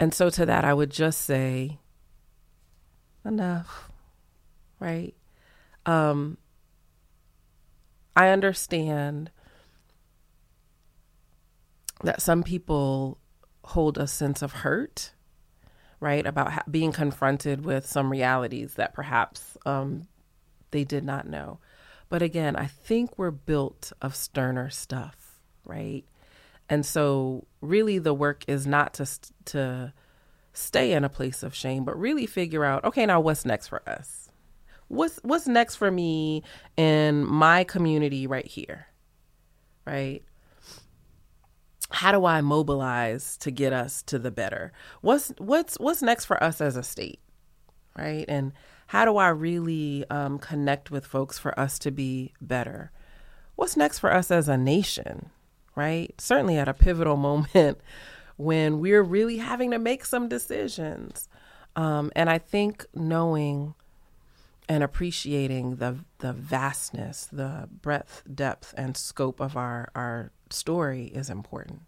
and 0.00 0.14
so 0.14 0.30
to 0.30 0.46
that, 0.46 0.64
I 0.64 0.72
would 0.72 0.90
just 0.90 1.20
say, 1.20 1.78
enough, 3.22 3.90
right? 4.80 5.14
Um, 5.84 6.38
I 8.16 8.28
understand 8.28 9.30
that 12.02 12.22
some 12.22 12.42
people 12.42 13.18
hold 13.64 13.98
a 13.98 14.06
sense 14.06 14.40
of 14.40 14.52
hurt, 14.52 15.12
right, 16.04 16.26
about 16.26 16.52
ha- 16.52 16.62
being 16.70 16.92
confronted 16.92 17.64
with 17.64 17.86
some 17.86 18.10
realities 18.10 18.74
that 18.74 18.92
perhaps 18.92 19.56
um, 19.64 20.06
they 20.70 20.84
did 20.84 21.02
not 21.02 21.26
know. 21.26 21.58
But 22.10 22.20
again, 22.20 22.56
I 22.56 22.66
think 22.66 23.18
we're 23.18 23.30
built 23.30 23.90
of 24.02 24.14
sterner 24.14 24.68
stuff, 24.68 25.40
right? 25.64 26.04
And 26.68 26.84
so, 26.84 27.46
really, 27.62 27.98
the 27.98 28.12
work 28.12 28.44
is 28.46 28.66
not 28.66 28.92
to 28.94 29.06
to 29.46 29.94
stay 30.52 30.92
in 30.92 31.04
a 31.04 31.08
place 31.08 31.42
of 31.42 31.54
shame, 31.54 31.84
but 31.84 31.98
really 31.98 32.26
figure 32.26 32.66
out, 32.66 32.84
okay, 32.84 33.06
now 33.06 33.20
what's 33.20 33.46
next 33.46 33.68
for 33.68 33.82
us? 33.88 34.28
What's 34.88 35.18
what's 35.22 35.46
next 35.46 35.76
for 35.76 35.90
me 35.90 36.42
in 36.76 37.24
my 37.24 37.64
community 37.64 38.26
right 38.26 38.46
here, 38.46 38.88
right? 39.86 40.22
How 41.90 42.12
do 42.12 42.24
I 42.24 42.40
mobilize 42.40 43.36
to 43.38 43.50
get 43.50 43.72
us 43.72 44.02
to 44.04 44.18
the 44.18 44.30
better? 44.30 44.72
What's 45.00 45.32
what's 45.38 45.76
what's 45.76 46.02
next 46.02 46.24
for 46.24 46.42
us 46.42 46.60
as 46.60 46.76
a 46.76 46.82
state, 46.82 47.20
right? 47.96 48.24
And 48.28 48.52
how 48.88 49.04
do 49.04 49.16
I 49.16 49.28
really 49.28 50.04
um, 50.10 50.38
connect 50.38 50.90
with 50.90 51.06
folks 51.06 51.38
for 51.38 51.58
us 51.58 51.78
to 51.80 51.90
be 51.90 52.32
better? 52.40 52.90
What's 53.56 53.76
next 53.76 53.98
for 54.00 54.12
us 54.12 54.30
as 54.30 54.48
a 54.48 54.56
nation, 54.56 55.30
right? 55.76 56.12
Certainly 56.18 56.58
at 56.58 56.68
a 56.68 56.74
pivotal 56.74 57.16
moment 57.18 57.78
when 58.36 58.80
we're 58.80 59.02
really 59.02 59.38
having 59.38 59.70
to 59.70 59.78
make 59.78 60.04
some 60.04 60.28
decisions. 60.28 61.28
Um, 61.76 62.10
and 62.16 62.28
I 62.30 62.38
think 62.38 62.86
knowing 62.94 63.74
and 64.68 64.82
appreciating 64.82 65.76
the 65.76 65.98
the 66.18 66.32
vastness, 66.32 67.28
the 67.30 67.68
breadth, 67.82 68.22
depth, 68.32 68.72
and 68.76 68.96
scope 68.96 69.40
of 69.40 69.56
our 69.56 69.90
our 69.94 70.30
story 70.50 71.06
is 71.06 71.30
important. 71.30 71.82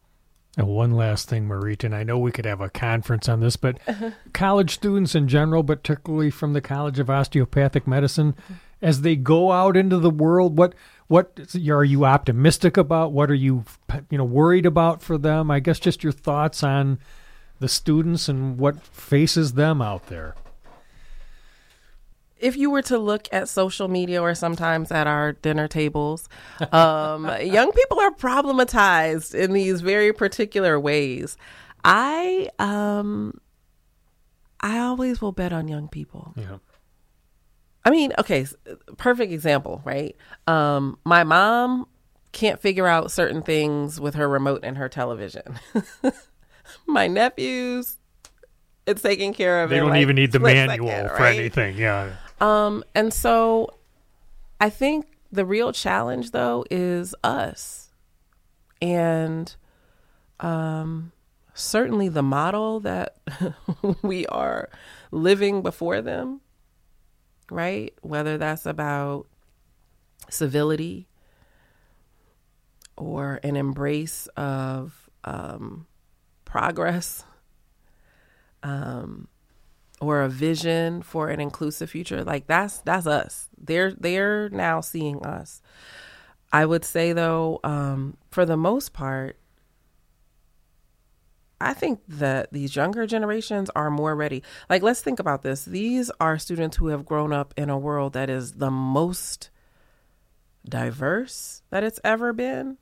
And 0.57 0.69
one 0.69 0.93
last 0.93 1.29
thing, 1.29 1.47
Marita, 1.47 1.85
and 1.85 1.95
I 1.95 2.03
know 2.03 2.19
we 2.19 2.33
could 2.33 2.47
have 2.47 2.63
a 2.63 2.71
conference 2.71 3.29
on 3.29 3.41
this, 3.41 3.57
but 3.57 3.79
uh-huh. 3.87 4.13
college 4.33 4.75
students 4.75 5.15
in 5.15 5.29
general, 5.29 5.63
but 5.63 5.83
particularly 5.83 6.31
from 6.31 6.55
the 6.55 6.63
College 6.63 6.99
of 6.99 7.11
Osteopathic 7.11 7.87
Medicine, 7.87 8.33
mm-hmm. 8.33 8.55
as 8.81 9.03
they 9.03 9.17
go 9.17 9.53
out 9.53 9.77
into 9.77 9.99
the 9.99 10.11
world, 10.11 10.57
what 10.57 10.75
what 11.09 11.39
are 11.69 11.85
you 11.85 12.05
optimistic 12.07 12.79
about? 12.79 13.13
What 13.13 13.31
are 13.31 13.35
you 13.35 13.65
you 14.09 14.17
know 14.17 14.25
worried 14.25 14.65
about 14.65 15.03
for 15.03 15.19
them? 15.19 15.51
I 15.51 15.61
guess 15.61 15.79
just 15.79 16.03
your 16.03 16.13
thoughts 16.13 16.63
on 16.63 17.01
the 17.61 17.69
students 17.69 18.29
and 18.29 18.59
what 18.59 18.83
faces 18.83 19.53
them 19.53 19.83
out 19.83 20.07
there. 20.07 20.35
If 22.39 22.57
you 22.57 22.71
were 22.71 22.83
to 22.83 22.99
look 22.99 23.29
at 23.33 23.49
social 23.49 23.89
media 23.89 24.21
or 24.21 24.35
sometimes 24.35 24.93
at 24.93 25.07
our 25.07 25.33
dinner 25.33 25.69
tables, 25.69 26.29
um, 26.73 27.31
young 27.41 27.73
people 27.73 27.99
are 28.01 28.11
problematized 28.11 29.35
in 29.35 29.53
these 29.53 29.81
very 29.81 30.13
particular 30.13 30.79
ways. 30.79 31.37
I 31.85 32.51
um, 32.59 33.41
I 34.61 34.79
always 34.79 35.21
will 35.21 35.33
bet 35.33 35.53
on 35.53 35.69
young 35.69 35.89
people. 35.89 36.35
Yeah. 36.37 36.59
I 37.85 37.91
mean, 37.91 38.13
okay, 38.19 38.45
perfect 38.97 39.33
example, 39.33 39.81
right? 39.85 40.17
Um, 40.49 40.99
my 41.05 41.23
mom 41.23 41.87
can't 42.33 42.61
figure 42.61 42.87
out 42.87 43.13
certain 43.13 43.43
things 43.43 44.01
with 44.01 44.17
her 44.17 44.29
remote 44.29 44.61
and 44.65 44.77
her 44.77 44.89
television. 44.89 45.61
my 46.87 47.07
nephews, 47.07 47.97
it's 48.87 49.03
taken 49.03 49.33
care 49.33 49.63
of. 49.63 49.71
They 49.71 49.77
don't 49.77 49.91
like 49.91 50.01
even 50.03 50.17
need 50.17 50.33
the 50.33 50.41
manual 50.41 50.89
second, 50.89 51.11
for 51.11 51.25
anything. 51.25 51.77
Yeah. 51.77 52.17
Um, 52.41 52.85
and 52.95 53.13
so 53.13 53.75
I 54.61 54.71
think 54.71 55.07
the 55.33 55.45
real 55.45 55.73
challenge 55.73 56.31
though 56.31 56.65
is 56.71 57.15
us. 57.25 57.91
And 58.81 59.55
um 60.41 61.13
certainly 61.55 62.11
the 62.11 62.23
model 62.23 62.81
that 62.81 63.17
we 64.03 64.27
are 64.27 64.69
living 65.11 65.63
before 65.63 66.03
them 66.03 66.41
right? 67.51 67.95
Whether 68.03 68.39
that's 68.39 68.67
about 68.67 69.27
civility 70.29 71.09
or 72.97 73.41
an 73.43 73.57
embrace 73.57 74.27
of 74.37 75.09
um, 75.25 75.87
progress 76.45 77.25
um, 78.63 79.29
or 80.01 80.23
a 80.23 80.29
vision 80.29 81.03
for 81.03 81.29
an 81.29 81.41
inclusive 81.41 81.91
future 81.91 82.23
like 82.25 82.47
that's 82.47 82.79
that's 82.79 83.07
us 83.07 83.49
they're 83.59 83.93
they're 83.93 84.49
now 84.51 84.81
seeing 84.81 85.25
us 85.25 85.63
i 86.53 86.65
would 86.65 86.85
say 86.85 87.13
though 87.13 87.61
um, 87.65 88.17
for 88.31 88.45
the 88.45 88.57
most 88.57 88.93
part 88.93 89.37
I 91.61 91.73
think 91.73 92.01
that 92.09 92.53
these 92.53 92.77
younger 92.77 93.07
generations 93.07 93.71
are 93.75 93.91
more 93.91 94.15
ready. 94.15 94.43
Like, 94.69 94.83
let's 94.83 95.01
think 95.01 95.19
about 95.19 95.43
this. 95.43 95.65
These 95.65 96.11
are 96.21 96.39
students 96.39 96.77
who 96.77 96.89
have 96.89 97.07
grown 97.07 97.33
up 97.33 97.55
in 97.57 97.71
a 97.71 97.79
world 97.79 98.13
that 98.13 98.29
is 98.29 98.55
the 98.55 98.71
most 98.71 99.51
diverse 100.69 101.63
that 101.71 101.83
it's 101.85 102.01
ever 102.05 102.33
been, 102.33 102.77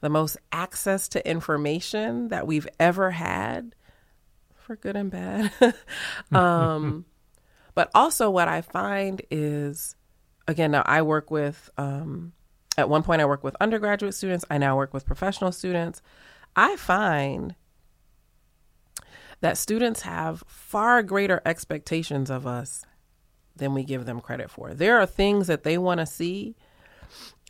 the 0.00 0.08
most 0.08 0.36
access 0.52 1.08
to 1.08 1.28
information 1.28 2.28
that 2.28 2.46
we've 2.46 2.68
ever 2.78 3.12
had, 3.12 3.74
for 4.72 4.76
good 4.76 4.96
and 4.96 5.10
bad. 5.10 5.52
um, 6.32 7.04
but 7.74 7.90
also, 7.94 8.30
what 8.30 8.48
I 8.48 8.62
find 8.62 9.20
is, 9.30 9.96
again, 10.48 10.70
now 10.70 10.82
I 10.86 11.02
work 11.02 11.30
with, 11.30 11.68
um, 11.76 12.32
at 12.78 12.88
one 12.88 13.02
point, 13.02 13.20
I 13.20 13.26
work 13.26 13.44
with 13.44 13.54
undergraduate 13.60 14.14
students, 14.14 14.44
I 14.50 14.58
now 14.58 14.76
work 14.76 14.94
with 14.94 15.04
professional 15.04 15.52
students. 15.52 16.00
I 16.56 16.76
find 16.76 17.54
that 19.40 19.58
students 19.58 20.02
have 20.02 20.42
far 20.46 21.02
greater 21.02 21.42
expectations 21.44 22.30
of 22.30 22.46
us 22.46 22.84
than 23.54 23.74
we 23.74 23.84
give 23.84 24.06
them 24.06 24.20
credit 24.20 24.50
for. 24.50 24.72
There 24.72 24.98
are 24.98 25.06
things 25.06 25.48
that 25.48 25.64
they 25.64 25.76
want 25.76 26.00
to 26.00 26.06
see 26.06 26.56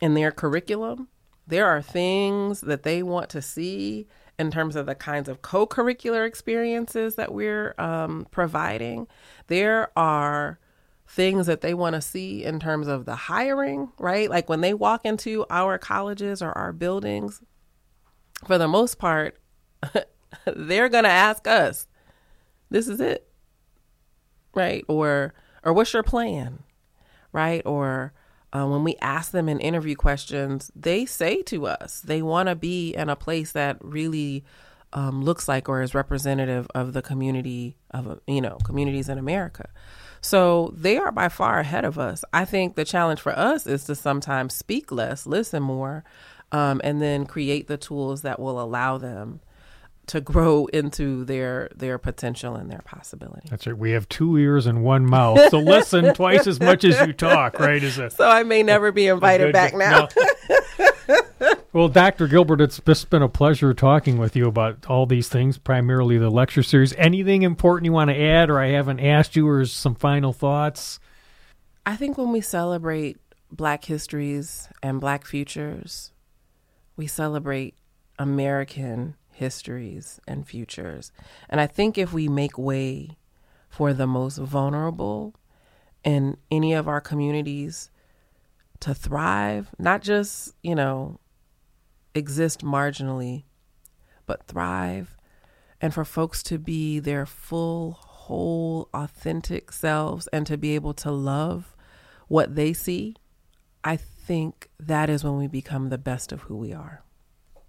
in 0.01 0.13
their 0.13 0.31
curriculum. 0.31 1.07
There 1.47 1.67
are 1.67 1.81
things 1.81 2.61
that 2.61 2.83
they 2.83 3.01
want 3.01 3.29
to 3.29 3.41
see 3.41 4.07
in 4.39 4.51
terms 4.51 4.75
of 4.75 4.85
the 4.85 4.95
kinds 4.95 5.29
of 5.29 5.41
co 5.41 5.67
curricular 5.67 6.27
experiences 6.27 7.15
that 7.15 7.33
we're 7.33 7.75
um, 7.77 8.27
providing. 8.31 9.07
There 9.47 9.91
are 9.97 10.59
things 11.07 11.45
that 11.47 11.61
they 11.61 11.73
want 11.73 11.93
to 11.93 12.01
see 12.01 12.43
in 12.43 12.59
terms 12.59 12.87
of 12.87 13.05
the 13.05 13.15
hiring, 13.15 13.89
right? 13.99 14.29
Like 14.29 14.49
when 14.49 14.61
they 14.61 14.73
walk 14.73 15.05
into 15.05 15.45
our 15.49 15.77
colleges 15.77 16.41
or 16.41 16.51
our 16.53 16.73
buildings, 16.73 17.41
for 18.47 18.57
the 18.57 18.67
most 18.67 18.97
part, 18.97 19.37
they're 20.45 20.89
going 20.89 21.03
to 21.03 21.09
ask 21.09 21.47
us, 21.47 21.87
this 22.69 22.87
is 22.87 22.99
it. 22.99 23.27
Right? 24.55 24.83
Or 24.87 25.33
or 25.63 25.73
what's 25.73 25.93
your 25.93 26.03
plan? 26.03 26.63
Right? 27.31 27.63
Or 27.65 28.13
uh, 28.53 28.67
when 28.67 28.83
we 28.83 28.95
ask 29.01 29.31
them 29.31 29.49
in 29.49 29.59
interview 29.59 29.95
questions, 29.95 30.71
they 30.75 31.05
say 31.05 31.41
to 31.43 31.65
us 31.65 32.01
they 32.01 32.21
want 32.21 32.49
to 32.49 32.55
be 32.55 32.93
in 32.93 33.09
a 33.09 33.15
place 33.15 33.51
that 33.53 33.77
really 33.81 34.43
um, 34.93 35.23
looks 35.23 35.47
like 35.47 35.67
or 35.67 35.81
is 35.81 35.95
representative 35.95 36.67
of 36.75 36.93
the 36.93 37.01
community 37.01 37.75
of 37.91 38.19
you 38.27 38.41
know 38.41 38.57
communities 38.63 39.09
in 39.09 39.17
America. 39.17 39.69
So 40.21 40.73
they 40.77 40.97
are 40.97 41.11
by 41.11 41.29
far 41.29 41.59
ahead 41.59 41.83
of 41.83 41.99
us. 41.99 42.23
I 42.31 42.45
think 42.45 42.75
the 42.75 42.85
challenge 42.85 43.19
for 43.19 43.37
us 43.37 43.67
is 43.67 43.83
to 43.85 43.95
sometimes 43.95 44.53
speak 44.55 44.91
less, 44.91 45.25
listen 45.25 45.63
more, 45.63 46.03
um, 46.51 46.79
and 46.83 47.01
then 47.01 47.25
create 47.25 47.67
the 47.67 47.77
tools 47.77 48.21
that 48.21 48.39
will 48.39 48.61
allow 48.61 48.97
them 48.97 49.41
to 50.07 50.21
grow 50.21 50.65
into 50.67 51.23
their 51.25 51.69
their 51.75 51.97
potential 51.97 52.55
and 52.55 52.69
their 52.69 52.81
possibility. 52.83 53.47
That's 53.49 53.65
right. 53.65 53.77
We 53.77 53.91
have 53.91 54.07
two 54.09 54.37
ears 54.37 54.65
and 54.65 54.83
one 54.83 55.05
mouth, 55.05 55.49
so 55.49 55.59
listen 55.59 56.13
twice 56.15 56.47
as 56.47 56.59
much 56.59 56.83
as 56.83 56.99
you 57.07 57.13
talk. 57.13 57.59
Right? 57.59 57.81
Is 57.81 57.97
it? 57.97 58.13
So 58.13 58.27
I 58.27 58.43
may 58.43 58.63
never 58.63 58.91
be 58.91 59.07
invited 59.07 59.53
back 59.53 59.73
now. 59.73 60.09
No. 61.07 61.21
well, 61.73 61.87
Dr. 61.87 62.27
Gilbert, 62.27 62.61
it's 62.61 62.79
just 62.85 63.09
been 63.09 63.21
a 63.21 63.29
pleasure 63.29 63.73
talking 63.73 64.17
with 64.17 64.35
you 64.35 64.47
about 64.47 64.85
all 64.87 65.05
these 65.05 65.29
things, 65.29 65.57
primarily 65.57 66.17
the 66.17 66.29
lecture 66.29 66.63
series. 66.63 66.93
Anything 66.97 67.43
important 67.43 67.85
you 67.85 67.93
want 67.93 68.09
to 68.09 68.19
add, 68.19 68.49
or 68.49 68.59
I 68.59 68.69
haven't 68.69 68.99
asked 68.99 69.35
you, 69.35 69.47
or 69.47 69.65
some 69.65 69.95
final 69.95 70.33
thoughts? 70.33 70.99
I 71.85 71.95
think 71.95 72.17
when 72.17 72.31
we 72.31 72.41
celebrate 72.41 73.17
Black 73.51 73.85
histories 73.85 74.69
and 74.81 74.99
Black 74.99 75.25
futures, 75.25 76.11
we 76.95 77.07
celebrate 77.07 77.75
American 78.19 79.15
histories, 79.33 80.19
and 80.27 80.47
futures. 80.47 81.11
And 81.49 81.59
I 81.59 81.67
think 81.67 81.97
if 81.97 82.13
we 82.13 82.27
make 82.27 82.57
way 82.57 83.17
for 83.69 83.93
the 83.93 84.07
most 84.07 84.37
vulnerable 84.37 85.35
in 86.03 86.37
any 86.51 86.73
of 86.73 86.87
our 86.87 87.01
communities 87.01 87.89
to 88.81 88.93
thrive, 88.93 89.69
not 89.79 90.01
just, 90.01 90.53
you 90.61 90.75
know, 90.75 91.19
exist 92.13 92.61
marginally, 92.61 93.43
but 94.25 94.47
thrive, 94.47 95.17
and 95.81 95.93
for 95.93 96.05
folks 96.05 96.43
to 96.43 96.57
be 96.57 96.99
their 96.99 97.25
full, 97.25 97.91
whole, 97.91 98.89
authentic 98.93 99.71
selves 99.71 100.27
and 100.27 100.47
to 100.47 100.57
be 100.57 100.75
able 100.75 100.93
to 100.93 101.11
love 101.11 101.75
what 102.27 102.55
they 102.55 102.71
see, 102.71 103.15
I 103.83 103.97
think 103.97 104.69
that 104.79 105.09
is 105.09 105.23
when 105.23 105.37
we 105.37 105.47
become 105.47 105.89
the 105.89 105.97
best 105.97 106.31
of 106.31 106.41
who 106.43 106.55
we 106.55 106.73
are. 106.73 107.03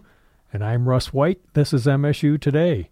And 0.53 0.65
I'm 0.65 0.89
Russ 0.89 1.13
White. 1.13 1.41
This 1.55 1.73
is 1.73 1.87
MSU 1.87 2.41
Today. 2.41 2.85